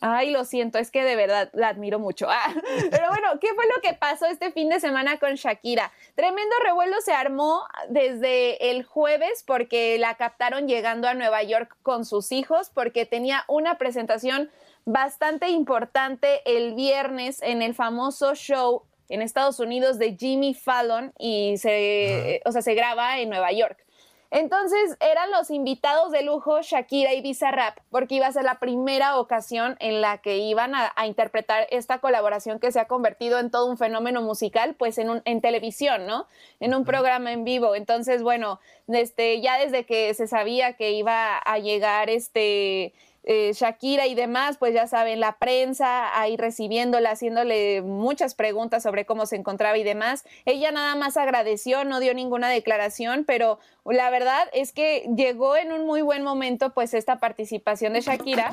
Ay, 0.00 0.30
lo 0.30 0.46
siento, 0.46 0.78
es 0.78 0.90
que 0.90 1.04
de 1.04 1.14
verdad 1.14 1.50
la 1.52 1.68
admiro 1.68 1.98
mucho. 1.98 2.26
Ah, 2.42 2.54
pero 2.90 3.08
bueno, 3.08 3.28
¿qué 3.40 3.48
fue 3.54 3.64
lo 3.66 3.82
que 3.82 3.92
pasó 3.92 4.26
este 4.26 4.50
fin 4.52 4.68
de 4.68 4.80
semana 4.80 5.18
con 5.18 5.34
Shakira? 5.34 5.92
Tremendo 6.14 6.54
revuelo 6.64 6.96
se 7.00 7.12
armó 7.12 7.64
desde 7.88 8.70
el 8.70 8.84
jueves 8.84 9.44
porque 9.46 9.98
la 9.98 10.14
captaron 10.14 10.68
llegando 10.68 11.08
a 11.08 11.14
Nueva 11.14 11.42
York 11.42 11.76
con 11.82 12.04
sus 12.04 12.32
hijos 12.32 12.70
porque 12.70 13.04
tenía 13.04 13.44
una 13.48 13.78
presentación 13.78 14.50
bastante 14.84 15.48
importante 15.48 16.40
el 16.46 16.74
viernes 16.74 17.42
en 17.42 17.62
el 17.62 17.74
famoso 17.74 18.34
show 18.34 18.84
en 19.10 19.22
Estados 19.22 19.60
Unidos 19.60 19.98
de 19.98 20.16
Jimmy 20.16 20.54
Fallon 20.54 21.12
y 21.18 21.56
se, 21.58 22.40
o 22.46 22.52
sea, 22.52 22.62
se 22.62 22.74
graba 22.74 23.18
en 23.18 23.28
Nueva 23.28 23.52
York. 23.52 23.84
Entonces 24.30 24.96
eran 25.00 25.30
los 25.32 25.50
invitados 25.50 26.12
de 26.12 26.22
lujo 26.22 26.62
Shakira 26.62 27.14
y 27.14 27.20
Bizarrap, 27.20 27.78
porque 27.90 28.14
iba 28.14 28.26
a 28.26 28.32
ser 28.32 28.44
la 28.44 28.60
primera 28.60 29.18
ocasión 29.18 29.76
en 29.80 30.00
la 30.00 30.18
que 30.18 30.38
iban 30.38 30.74
a, 30.74 30.92
a 30.94 31.06
interpretar 31.06 31.66
esta 31.70 31.98
colaboración 31.98 32.60
que 32.60 32.70
se 32.70 32.78
ha 32.78 32.86
convertido 32.86 33.38
en 33.40 33.50
todo 33.50 33.66
un 33.66 33.76
fenómeno 33.76 34.22
musical, 34.22 34.74
pues 34.78 34.98
en, 34.98 35.10
un, 35.10 35.22
en 35.24 35.40
televisión, 35.40 36.06
¿no? 36.06 36.26
En 36.60 36.74
un 36.74 36.84
programa 36.84 37.32
en 37.32 37.44
vivo. 37.44 37.74
Entonces, 37.74 38.22
bueno, 38.22 38.60
este, 38.88 39.40
ya 39.40 39.58
desde 39.58 39.84
que 39.84 40.14
se 40.14 40.26
sabía 40.26 40.74
que 40.74 40.92
iba 40.92 41.36
a 41.38 41.58
llegar 41.58 42.08
este 42.08 42.94
eh, 43.32 43.52
Shakira 43.52 44.08
y 44.08 44.16
demás, 44.16 44.56
pues 44.58 44.74
ya 44.74 44.88
saben, 44.88 45.20
la 45.20 45.38
prensa 45.38 46.18
ahí 46.20 46.36
recibiéndola, 46.36 47.12
haciéndole 47.12 47.80
muchas 47.80 48.34
preguntas 48.34 48.82
sobre 48.82 49.06
cómo 49.06 49.24
se 49.24 49.36
encontraba 49.36 49.78
y 49.78 49.84
demás. 49.84 50.24
Ella 50.46 50.72
nada 50.72 50.96
más 50.96 51.16
agradeció, 51.16 51.84
no 51.84 52.00
dio 52.00 52.12
ninguna 52.12 52.48
declaración, 52.48 53.22
pero 53.24 53.60
la 53.84 54.10
verdad 54.10 54.48
es 54.52 54.72
que 54.72 55.08
llegó 55.16 55.54
en 55.54 55.70
un 55.70 55.86
muy 55.86 56.02
buen 56.02 56.24
momento 56.24 56.74
pues 56.74 56.92
esta 56.92 57.20
participación 57.20 57.92
de 57.92 58.00
Shakira. 58.00 58.50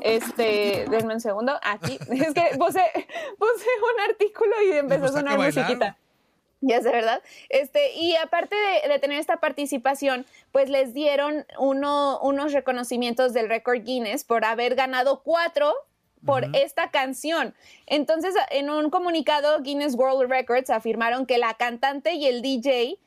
Este, 0.00 0.86
denme 0.88 1.14
un 1.14 1.20
segundo, 1.20 1.58
aquí, 1.64 1.98
es 2.12 2.34
que 2.34 2.56
puse, 2.56 2.82
puse 3.36 3.66
un 3.94 4.10
artículo 4.10 4.52
y 4.64 4.76
empezó 4.76 5.06
a 5.06 5.08
sonar 5.08 5.38
musiquita. 5.38 5.98
Ya 6.66 6.80
sé, 6.80 6.90
¿verdad? 6.90 7.22
Este, 7.50 7.92
y 7.92 8.16
aparte 8.16 8.56
de, 8.56 8.88
de 8.88 8.98
tener 8.98 9.18
esta 9.18 9.36
participación, 9.36 10.24
pues 10.50 10.70
les 10.70 10.94
dieron 10.94 11.44
uno, 11.58 12.18
unos 12.22 12.54
reconocimientos 12.54 13.34
del 13.34 13.50
récord 13.50 13.82
Guinness 13.82 14.24
por 14.24 14.46
haber 14.46 14.74
ganado 14.74 15.22
cuatro 15.22 15.74
por 16.24 16.46
esta 16.54 16.90
canción. 16.90 17.54
Entonces, 17.86 18.34
en 18.50 18.70
un 18.70 18.88
comunicado, 18.88 19.60
Guinness 19.60 19.94
World 19.94 20.30
Records 20.30 20.70
afirmaron 20.70 21.26
que 21.26 21.36
la 21.36 21.52
cantante 21.54 22.14
y 22.14 22.26
el 22.26 22.40
DJ 22.40 22.98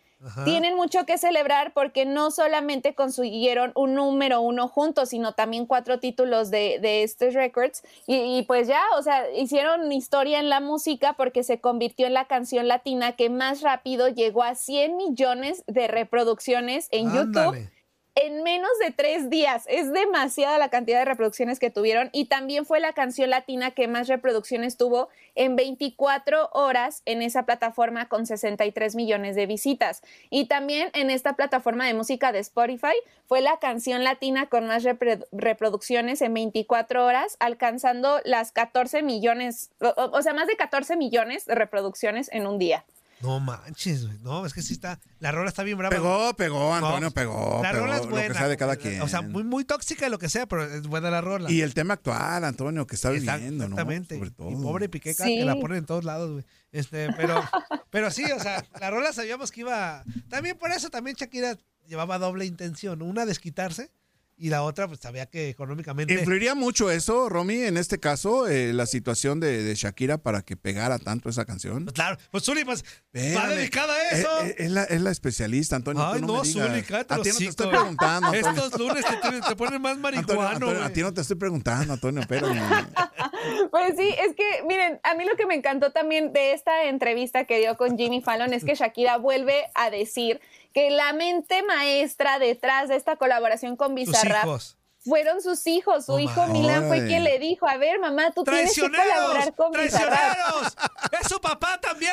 tienen 0.46 0.76
mucho 0.76 1.06
que 1.06 1.18
celebrar 1.18 1.74
porque 1.74 2.06
no 2.06 2.32
solamente 2.32 2.96
consiguieron 2.96 3.72
un 3.76 3.94
número 3.94 4.42
uno 4.42 4.68
juntos, 4.68 5.10
sino 5.10 5.34
también 5.34 5.66
cuatro 5.66 6.00
títulos 6.00 6.50
de, 6.50 6.80
de 6.82 7.04
estos 7.04 7.34
records. 7.34 7.84
Y, 8.08 8.38
y 8.38 8.44
pues 8.44 8.68
ya, 8.68 8.82
o 8.98 9.04
sea, 9.04 9.30
hicieron 9.32 9.92
historia 9.92 10.40
en 10.40 10.50
la 10.50 10.60
música 10.60 11.14
porque 11.14 11.44
se 11.44 11.60
convirtió 11.60 12.08
en 12.08 12.14
la 12.14 12.26
canción 12.26 12.68
latina 12.68 13.12
que 13.14 13.30
más 13.30 13.62
rápido 13.62 14.08
llegó 14.08 14.44
a 14.44 14.56
100 14.56 14.98
millones 14.98 15.64
de 15.68 15.88
reproducciones 15.88 16.88
en 16.92 17.14
YouTube. 17.14 17.70
En 18.18 18.42
menos 18.42 18.72
de 18.80 18.92
tres 18.92 19.30
días. 19.30 19.66
Es 19.68 19.94
demasiada 19.94 20.58
la 20.58 20.70
cantidad 20.70 21.00
de 21.00 21.06
reproducciones 21.06 21.60
que 21.60 21.70
tuvieron 21.70 22.10
y 22.12 22.26
también 22.26 22.66
fue 22.66 22.80
la 22.80 22.94
canción 22.94 23.30
latina 23.30 23.72
que 23.72 23.88
más 23.88 24.08
reproducciones 24.08 24.76
tuvo 24.76 25.10
en 25.36 25.56
24 25.56 26.50
horas 26.54 27.04
en 27.06 27.22
esa 27.22 27.46
plataforma 27.46 28.10
con 28.10 28.26
63 28.26 28.96
millones 28.96 29.36
de 29.36 29.46
visitas. 29.46 30.02
Y 30.32 30.46
también 30.46 30.90
en 30.94 31.12
esta 31.12 31.36
plataforma 31.36 31.86
de 31.86 31.94
música 31.94 32.32
de 32.32 32.40
Spotify 32.40 32.96
fue 33.28 33.42
la 33.42 33.60
canción 33.60 34.04
latina 34.04 34.48
con 34.48 34.66
más 34.66 34.84
reproducciones 35.32 36.22
en 36.22 36.34
24 36.34 37.06
horas, 37.06 37.38
alcanzando 37.40 38.20
las 38.26 38.52
14 38.52 39.04
millones, 39.04 39.70
o 39.80 40.22
sea, 40.24 40.34
más 40.34 40.48
de 40.48 40.56
14 40.56 40.98
millones 40.98 41.46
de 41.46 41.54
reproducciones 41.54 42.30
en 42.34 42.48
un 42.48 42.58
día. 42.58 42.84
No 43.22 43.40
manches, 43.40 44.06
güey. 44.06 44.18
No, 44.20 44.46
es 44.46 44.54
que 44.54 44.62
sí 44.62 44.74
está. 44.74 45.00
La 45.20 45.32
rola 45.32 45.50
está 45.50 45.64
bien 45.64 45.78
brava. 45.78 45.96
Pegó, 45.96 46.34
pegó, 46.36 46.74
Antonio, 46.74 47.00
No, 47.00 47.12
pegó. 47.12 47.62
La 47.64 47.72
pegó, 47.72 47.86
rola 47.86 47.96
es 47.98 48.04
Lo 48.04 48.10
buena. 48.12 48.28
que 48.28 48.34
sea 48.36 48.48
de 48.48 48.58
cada 48.58 48.76
quien. 48.76 49.02
O 49.02 49.08
sea, 49.08 49.22
muy, 49.24 49.44
muy 49.44 49.66
tóxica 49.66 50.06
y 50.06 50.10
lo 50.12 50.20
que 50.20 50.30
sea, 50.30 50.46
pero 50.46 50.64
es 50.64 50.84
buena 50.84 51.10
la 51.10 51.22
rola. 51.22 51.50
Y 51.52 51.62
el 51.62 51.74
tema 51.74 51.96
actual, 51.96 52.44
Antonio, 52.44 52.86
que 52.86 52.96
está 52.96 53.10
viviendo, 53.10 53.68
¿no? 53.68 53.76
Exactamente. 53.76 54.16
Sobre 54.18 54.32
todo. 54.32 54.52
Y 54.52 54.56
pobre 54.56 54.88
Piqueca 54.90 55.24
Sí. 55.24 55.38
que 55.40 55.46
la 55.46 55.56
ponen 55.56 55.80
en 55.80 55.86
todos 55.86 56.04
lados, 56.04 56.32
güey. 56.32 56.46
Este, 56.72 57.12
pero, 57.14 57.42
pero 57.90 58.12
sí, 58.12 58.24
o 58.32 58.40
sea, 58.40 58.64
la 58.80 58.92
rola 58.92 59.12
sabíamos 59.14 59.52
que 59.52 59.62
iba. 59.62 60.04
También 60.30 60.58
por 60.58 60.72
eso 60.72 60.90
también 60.90 61.16
Shakira 61.16 61.58
llevaba 61.88 62.20
doble 62.20 62.46
intención. 62.46 63.02
Una 63.02 63.26
desquitarse 63.26 63.90
y 64.38 64.50
la 64.50 64.62
otra, 64.64 64.88
pues 64.88 65.00
sabía 65.00 65.26
que 65.26 65.50
económicamente. 65.50 66.14
¿Influiría 66.14 66.54
mucho 66.56 66.92
eso, 66.92 67.28
Romy, 67.28 67.64
en 67.64 67.76
este 67.78 68.00
caso, 68.00 68.48
eh, 68.48 68.72
la 68.72 68.86
situación 68.86 69.40
de, 69.40 69.64
de 69.64 69.76
Shakira 69.76 70.18
para 70.20 70.44
que 70.44 70.56
pegara 70.56 71.00
tanto 71.00 71.30
esa 71.30 71.46
canción? 71.46 71.86
Claro, 71.88 72.18
pues 72.32 72.44
Zuli, 72.44 72.64
pues 72.64 72.84
va 72.84 73.20
Espérame. 73.20 73.56
dedicada 73.56 73.94
a 73.94 74.10
eso. 74.10 74.42
Eh, 74.44 74.48
eh, 74.50 74.56
Es, 74.60 74.72
la, 74.72 74.84
es 74.84 75.02
la 75.02 75.12
especialista, 75.12 75.76
Antonio. 75.76 76.04
tú 76.04 76.14
Ay, 76.14 76.22
no, 76.22 76.28
no, 76.28 76.42
me 76.44 76.48
digas. 76.48 76.68
Zuli, 76.70 76.82
cállate 76.84 77.14
A 77.14 77.22
ti 77.22 77.30
no 77.30 77.38
te 77.38 77.46
estoy 77.46 77.68
preguntando, 77.68 78.28
Antonio. 78.28 78.64
Estos 78.64 78.80
lunes 78.80 79.06
te, 79.06 79.42
te 79.42 79.56
ponen 79.56 79.82
más 79.82 79.98
Antonio, 79.98 80.84
a 80.84 80.90
ti 80.90 81.02
no 81.02 81.14
te 81.14 81.22
estoy 81.22 81.38
preguntando, 81.38 81.94
Antonio, 81.94 82.22
espérame. 82.22 82.58
Pues 83.72 83.96
sí, 83.98 84.14
es 84.20 84.36
que 84.36 84.64
miren, 84.64 85.00
a 85.04 85.14
mí 85.14 85.26
lo 85.26 85.36
que 85.36 85.46
me 85.46 85.56
encantó 85.56 85.92
también 85.92 86.34
de 86.34 86.54
esta 86.54 86.84
entrevista 86.86 87.46
que 87.46 87.60
dio 87.60 87.78
con 87.78 87.98
Jimmy 87.98 88.22
Fallon 88.22 88.54
es 88.54 88.64
que 88.66 88.76
Shakira 88.76 89.18
vuelve 89.18 89.70
a 89.76 89.90
decir 89.90 90.40
que 90.74 90.90
la 90.92 91.14
mente 91.14 91.64
maestra 91.64 92.40
detrás 92.40 92.90
de 92.90 92.96
esta 92.96 93.16
colaboración 93.16 93.76
con 93.76 93.96
Bizarrap 93.96 94.46
hijos. 94.46 94.78
fueron 95.00 95.42
sus 95.42 95.66
hijos. 95.68 96.06
Su 96.06 96.14
Oh, 96.14 96.20
hijo 96.20 96.46
my. 96.48 96.54
Milan 96.54 96.88
fue 96.88 97.06
quien 97.06 97.24
le 97.24 97.40
dijo, 97.40 97.68
a 97.68 97.78
ver, 97.78 98.00
mamá, 98.00 98.32
tú 98.32 98.44
tienes 98.44 98.74
que 98.76 98.82
colaborar 98.90 99.54
con. 99.56 99.72
¡Traicioneros! 99.72 100.76
¡Es 101.20 101.28
su 101.28 101.40
papá 101.42 101.80
también! 101.82 102.12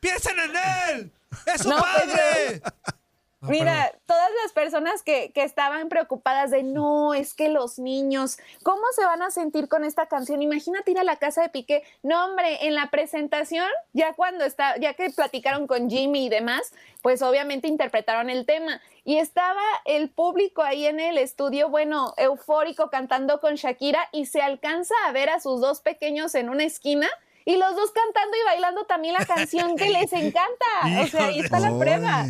¡Piensen 0.00 0.38
en 0.38 0.50
él! 0.90 1.12
¡Es 1.46 1.62
su 1.62 1.68
No, 1.70 1.76
pues, 1.78 2.60
padre! 3.46 3.60
Mira, 3.60 3.92
todas 4.06 4.30
las 4.42 4.52
personas 4.52 5.02
que, 5.02 5.32
que 5.32 5.42
estaban 5.42 5.88
preocupadas 5.88 6.50
de 6.50 6.62
no, 6.62 7.14
es 7.14 7.34
que 7.34 7.48
los 7.48 7.78
niños, 7.78 8.38
¿cómo 8.62 8.82
se 8.96 9.04
van 9.04 9.22
a 9.22 9.30
sentir 9.30 9.68
con 9.68 9.84
esta 9.84 10.06
canción? 10.06 10.42
Imagínate 10.42 10.92
ir 10.92 10.98
a 10.98 11.04
la 11.04 11.16
casa 11.16 11.42
de 11.42 11.48
Piqué. 11.48 11.82
No, 12.02 12.24
hombre, 12.24 12.66
en 12.66 12.74
la 12.74 12.90
presentación, 12.90 13.68
ya 13.92 14.14
cuando 14.14 14.44
está, 14.44 14.76
ya 14.78 14.94
que 14.94 15.10
platicaron 15.10 15.66
con 15.66 15.90
Jimmy 15.90 16.26
y 16.26 16.28
demás, 16.28 16.72
pues 17.02 17.22
obviamente 17.22 17.68
interpretaron 17.68 18.30
el 18.30 18.46
tema. 18.46 18.80
Y 19.04 19.18
estaba 19.18 19.62
el 19.84 20.10
público 20.10 20.62
ahí 20.62 20.86
en 20.86 21.00
el 21.00 21.18
estudio, 21.18 21.68
bueno, 21.68 22.14
eufórico 22.16 22.88
cantando 22.90 23.40
con 23.40 23.56
Shakira 23.56 24.08
y 24.12 24.26
se 24.26 24.40
alcanza 24.40 24.94
a 25.06 25.12
ver 25.12 25.28
a 25.28 25.40
sus 25.40 25.60
dos 25.60 25.80
pequeños 25.80 26.34
en 26.34 26.48
una 26.48 26.64
esquina. 26.64 27.08
Y 27.44 27.56
los 27.56 27.74
dos 27.74 27.90
cantando 27.90 28.36
y 28.36 28.44
bailando 28.44 28.84
también 28.84 29.14
la 29.14 29.26
canción 29.26 29.76
que 29.76 29.90
les 29.90 30.12
encanta. 30.12 31.02
O 31.02 31.06
sea, 31.08 31.26
ahí 31.26 31.40
está 31.40 31.58
la 31.58 31.76
prueba. 31.76 32.24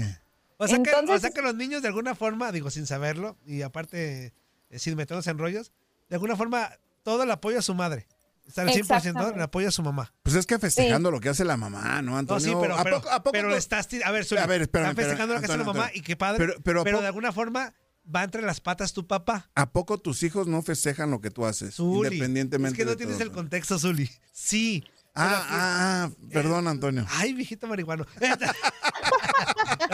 O 0.65 0.69
sea, 0.69 0.83
que, 0.83 0.91
o 0.91 0.99
Entonces- 1.01 1.21
sea 1.23 1.31
que 1.31 1.43
los 1.43 1.55
niños 1.55 1.83
de 1.83 1.89
alguna 1.89 2.15
forma, 2.15 2.53
digo, 2.53 2.71
sin 2.71 2.87
saberlo, 2.87 3.37
y 3.47 3.63
aparte, 3.63 4.33
eh, 4.71 4.79
sin 4.79 4.97
meternos 4.97 5.27
en 5.27 5.39
rollos, 5.39 5.73
de 6.09 6.17
alguna 6.17 6.37
forma, 6.37 6.71
todo 7.03 7.23
el 7.25 7.31
apoyo 7.31 7.59
a 7.59 7.63
su 7.63 7.75
madre. 7.75 8.07
Está 8.47 8.63
al 8.63 8.69
100% 8.71 8.81
Exactamente. 8.97 9.37
el 9.37 9.43
apoyo 9.43 9.69
a 9.69 9.71
su 9.71 9.83
mamá. 9.83 10.13
Pues 10.25 10.35
es 10.37 10.47
que 10.47 10.59
festejando 10.59 11.11
lo 11.13 11.21
que 11.21 11.29
hace 11.29 11.45
la 11.45 11.57
mamá, 11.57 12.03
¿no, 12.03 12.13
No, 12.13 12.19
Antonio? 12.19 12.41
sí, 12.49 12.55
pero, 12.61 12.77
¿A 12.77 12.83
pero, 12.83 12.97
poco- 12.97 13.11
a 13.11 13.23
poco 13.23 13.33
pero 13.33 13.51
tú- 13.51 13.55
estás 13.55 13.89
A 14.05 14.11
ver, 14.11 14.25
Zuli, 14.25 14.41
A 14.41 14.47
ver, 14.47 14.63
espérame, 14.63 14.91
están 14.91 14.97
festejando 14.97 15.35
espérame, 15.35 15.35
lo 15.35 15.41
que 15.41 15.45
hace 15.47 15.49
la 15.49 15.55
Antonio, 15.63 15.73
mamá 15.75 15.85
Antonio. 15.87 16.01
y 16.01 16.05
qué 16.05 16.17
padre. 16.17 16.39
Pero- 16.39 16.53
Pero, 16.63 16.85
pero 16.85 16.97
¿a 16.97 16.99
po- 16.99 17.03
de 17.03 17.07
alguna 17.07 17.33
forma 17.33 17.73
va 18.15 18.25
entre 18.25 18.43
las 18.43 18.61
patas 18.61 18.93
tu 18.93 19.07
papá. 19.07 19.49
¿A 19.55 19.71
poco 19.73 19.99
tus 19.99 20.25
hijos 20.25 20.49
no 20.49 20.61
festejan 20.63 21.11
lo 21.13 21.21
que 21.21 21.31
tú 21.31 21.47
haces? 21.47 21.77
Zuli, 21.77 22.09
independientemente 22.09 22.75
Es 22.75 22.79
que 22.79 22.85
no 22.85 22.91
de 22.91 22.97
tienes 22.97 23.15
todo. 23.19 23.25
el 23.29 23.33
contexto, 23.33 23.79
Zuli. 23.79 24.11
Sí. 24.33 24.83
Ah, 25.15 25.47
ah, 25.51 26.05
ah, 26.07 26.11
perdón, 26.31 26.69
Antonio. 26.69 27.07
Ay, 27.11 27.33
viejito 27.35 27.67
marihuano. 27.67 28.07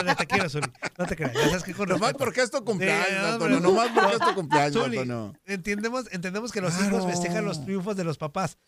No, 0.04 0.14
te 0.14 0.26
quiero, 0.26 0.48
Zuli. 0.48 0.66
No 0.96 1.06
te 1.06 1.16
creas. 1.16 1.32
Ya 1.34 1.48
sabes 1.48 1.62
que 1.64 1.74
con 1.74 1.88
Nomás 1.88 2.00
respeto. 2.10 2.18
porque 2.24 2.42
es 2.42 2.50
tu 2.50 2.64
cumpleaños, 2.64 3.06
Sí, 3.08 3.14
no, 3.20 3.26
Antonio. 3.28 3.60
Nomás 3.60 3.88
porque 3.94 4.12
es 4.14 4.20
tu 4.20 4.34
cumpleaños, 4.34 4.72
Zuli, 4.84 4.98
Antonio. 4.98 5.34
Entendemos, 5.46 6.04
entendemos 6.12 6.52
que 6.52 6.60
los 6.60 6.80
hijos 6.80 7.04
festejan 7.06 7.44
los 7.44 7.64
triunfos 7.64 7.96
de 7.96 8.04
los 8.04 8.16
papás. 8.18 8.58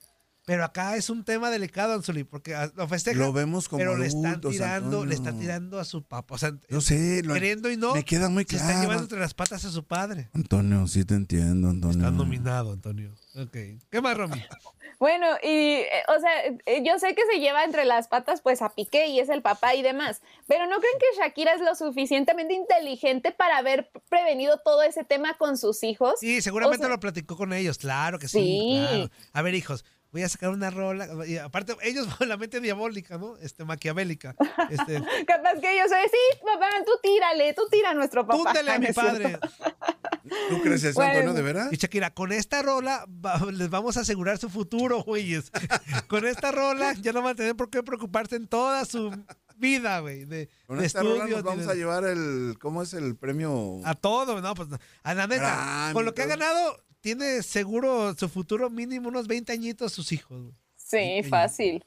Pero 0.50 0.64
acá 0.64 0.96
es 0.96 1.08
un 1.10 1.22
tema 1.24 1.48
delicado, 1.48 1.94
Anzuli, 1.94 2.24
porque 2.24 2.56
ah, 2.56 2.72
lo 2.74 2.88
festejan. 2.88 3.20
Lo 3.20 3.32
vemos 3.32 3.68
como 3.68 3.78
Pero 3.78 3.96
le 3.96 4.06
están 4.06 4.40
tirando, 4.40 5.06
le 5.06 5.14
están 5.14 5.38
tirando 5.38 5.78
a 5.78 5.84
su 5.84 6.02
papá. 6.02 6.34
O 6.34 6.38
sea, 6.38 6.52
Yo 6.68 6.80
sé, 6.80 7.22
lo- 7.22 7.34
queriendo 7.34 7.70
y 7.70 7.76
no. 7.76 7.94
me 7.94 8.04
queda 8.04 8.28
muy 8.28 8.42
Se 8.42 8.56
está 8.56 8.66
claro. 8.70 8.80
llevando 8.82 9.02
entre 9.04 9.20
las 9.20 9.32
patas 9.32 9.64
a 9.64 9.70
su 9.70 9.84
padre. 9.84 10.28
Antonio, 10.32 10.88
sí 10.88 11.04
te 11.04 11.14
entiendo, 11.14 11.68
Antonio. 11.68 11.98
Está 11.98 12.10
nominado, 12.10 12.72
Antonio. 12.72 13.12
Ok. 13.36 13.56
¿Qué 13.90 14.00
más, 14.02 14.16
Romy? 14.16 14.42
Bueno, 14.98 15.26
y 15.42 15.48
eh, 15.48 15.88
o 16.14 16.20
sea, 16.20 16.30
eh, 16.66 16.82
yo 16.84 16.98
sé 16.98 17.14
que 17.14 17.22
se 17.32 17.38
lleva 17.38 17.62
entre 17.64 17.84
las 17.84 18.08
patas 18.08 18.40
pues 18.42 18.60
a 18.60 18.68
Piqué 18.70 19.06
y 19.06 19.20
es 19.20 19.28
el 19.30 19.40
papá 19.40 19.74
y 19.76 19.82
demás, 19.82 20.20
pero 20.48 20.66
¿no 20.66 20.78
creen 20.78 20.94
que 20.98 21.18
Shakira 21.22 21.54
es 21.54 21.60
lo 21.62 21.74
suficientemente 21.76 22.52
inteligente 22.52 23.32
para 23.32 23.56
haber 23.56 23.90
prevenido 24.10 24.58
todo 24.62 24.82
ese 24.82 25.02
tema 25.04 25.38
con 25.38 25.56
sus 25.56 25.84
hijos? 25.84 26.14
Sí, 26.20 26.42
seguramente 26.42 26.84
O 26.84 26.88
sea, 26.88 26.94
lo 26.96 27.00
platicó 27.00 27.36
con 27.36 27.52
ellos, 27.54 27.78
claro 27.78 28.18
que 28.18 28.28
sí. 28.28 28.40
Sí. 28.40 28.76
claro. 28.90 29.10
A 29.32 29.40
ver, 29.42 29.54
hijos, 29.54 29.86
voy 30.12 30.22
a 30.22 30.28
sacar 30.28 30.50
una 30.50 30.70
rola. 30.70 31.08
Y 31.26 31.36
aparte, 31.38 31.76
ellos 31.82 32.06
con 32.16 32.28
la 32.28 32.36
mente 32.36 32.60
diabólica, 32.60 33.18
¿no? 33.18 33.36
Este, 33.38 33.64
maquiavélica. 33.64 34.34
Este, 34.70 35.02
Capaz 35.26 35.60
que 35.60 35.74
ellos 35.74 35.88
se 35.90 36.08
sí, 36.08 36.38
papá, 36.44 36.68
tú 36.84 36.92
tírale, 37.02 37.54
tú 37.54 37.62
tira 37.70 37.90
a 37.90 37.94
nuestro 37.94 38.26
papá. 38.26 38.42
Túndele 38.42 38.72
a 38.72 38.78
mi 38.78 38.86
¿no 38.88 38.94
padre. 38.94 39.38
¿Tú 40.48 40.60
crees 40.62 40.84
eso, 40.84 40.94
Bueno. 41.00 41.12
Antonio, 41.12 41.32
de 41.34 41.42
veras? 41.42 41.72
Y 41.72 41.76
Shakira, 41.76 42.10
con 42.10 42.32
esta 42.32 42.62
rola 42.62 43.04
va- 43.08 43.38
les 43.50 43.68
vamos 43.70 43.96
a 43.96 44.00
asegurar 44.00 44.38
su 44.38 44.48
futuro, 44.48 45.02
güeyes. 45.02 45.50
con 46.08 46.26
esta 46.26 46.52
rola 46.52 46.92
ya 46.94 47.12
no 47.12 47.22
van 47.22 47.32
a 47.32 47.36
tener 47.36 47.56
por 47.56 47.70
qué 47.70 47.82
preocuparse 47.82 48.36
en 48.36 48.46
toda 48.46 48.84
su 48.84 49.10
vida, 49.56 50.00
güey. 50.00 50.24
De, 50.26 50.48
Con 50.66 50.78
de 50.78 50.86
esta 50.86 51.00
rola 51.02 51.14
estudios, 51.24 51.38
nos 51.38 51.44
vamos 51.44 51.66
de- 51.66 51.72
a 51.72 51.74
llevar 51.74 52.04
el, 52.04 52.56
¿cómo 52.60 52.82
es 52.82 52.92
el 52.94 53.16
premio? 53.16 53.80
A 53.84 53.94
todo, 53.94 54.40
no, 54.40 54.54
pues 54.54 54.68
no. 54.68 54.78
a 55.02 55.14
la 55.14 55.26
neta, 55.26 55.90
con 55.94 56.04
lo 56.04 56.14
que 56.14 56.22
ha 56.22 56.26
ganado, 56.26 56.80
tiene 57.00 57.42
seguro 57.42 58.14
su 58.14 58.28
futuro 58.28 58.70
mínimo 58.70 59.08
unos 59.08 59.26
20 59.26 59.52
añitos 59.52 59.92
sus 59.92 60.12
hijos. 60.12 60.40
güey. 60.42 60.54
Sí, 60.76 61.22
fácil. 61.28 61.84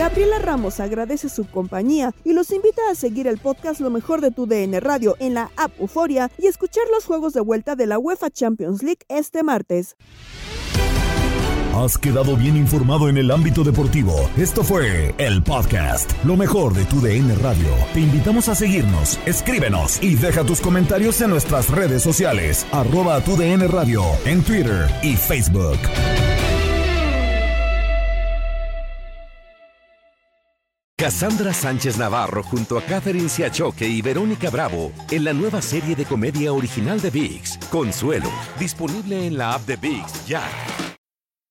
Gabriela 0.00 0.38
Ramos 0.38 0.80
agradece 0.80 1.28
su 1.28 1.46
compañía 1.46 2.14
y 2.24 2.32
los 2.32 2.50
invita 2.52 2.80
a 2.90 2.94
seguir 2.94 3.26
el 3.26 3.36
podcast 3.36 3.80
Lo 3.80 3.90
mejor 3.90 4.22
de 4.22 4.30
tu 4.30 4.46
DN 4.46 4.80
Radio 4.80 5.14
en 5.18 5.34
la 5.34 5.50
app 5.56 5.78
Euforia 5.78 6.30
y 6.38 6.46
escuchar 6.46 6.84
los 6.90 7.04
juegos 7.04 7.34
de 7.34 7.40
vuelta 7.40 7.76
de 7.76 7.86
la 7.86 7.98
UEFA 7.98 8.30
Champions 8.30 8.82
League 8.82 9.00
este 9.08 9.42
martes. 9.42 9.96
Has 11.74 11.96
quedado 11.96 12.36
bien 12.36 12.56
informado 12.56 13.08
en 13.08 13.16
el 13.16 13.30
ámbito 13.30 13.62
deportivo. 13.62 14.28
Esto 14.36 14.64
fue 14.64 15.14
el 15.18 15.42
podcast, 15.42 16.12
lo 16.24 16.36
mejor 16.36 16.74
de 16.74 16.84
tu 16.84 17.00
DN 17.00 17.32
Radio. 17.36 17.68
Te 17.94 18.00
invitamos 18.00 18.48
a 18.48 18.56
seguirnos, 18.56 19.18
escríbenos 19.24 20.02
y 20.02 20.16
deja 20.16 20.44
tus 20.44 20.60
comentarios 20.60 21.20
en 21.20 21.30
nuestras 21.30 21.70
redes 21.70 22.02
sociales, 22.02 22.66
arroba 22.72 23.20
tu 23.20 23.36
DN 23.36 23.68
Radio, 23.68 24.02
en 24.24 24.42
Twitter 24.42 24.88
y 25.02 25.14
Facebook. 25.14 25.78
Cassandra 30.98 31.54
Sánchez 31.54 31.96
Navarro 31.96 32.42
junto 32.42 32.76
a 32.76 32.82
Catherine 32.82 33.28
Siachoque 33.28 33.88
y 33.88 34.02
Verónica 34.02 34.50
Bravo 34.50 34.92
en 35.10 35.24
la 35.24 35.32
nueva 35.32 35.62
serie 35.62 35.94
de 35.94 36.04
comedia 36.04 36.52
original 36.52 37.00
de 37.00 37.10
VIX, 37.10 37.58
Consuelo, 37.70 38.30
disponible 38.58 39.26
en 39.26 39.38
la 39.38 39.54
app 39.54 39.66
de 39.66 39.76
VIX 39.76 40.26
ya. 40.26 40.42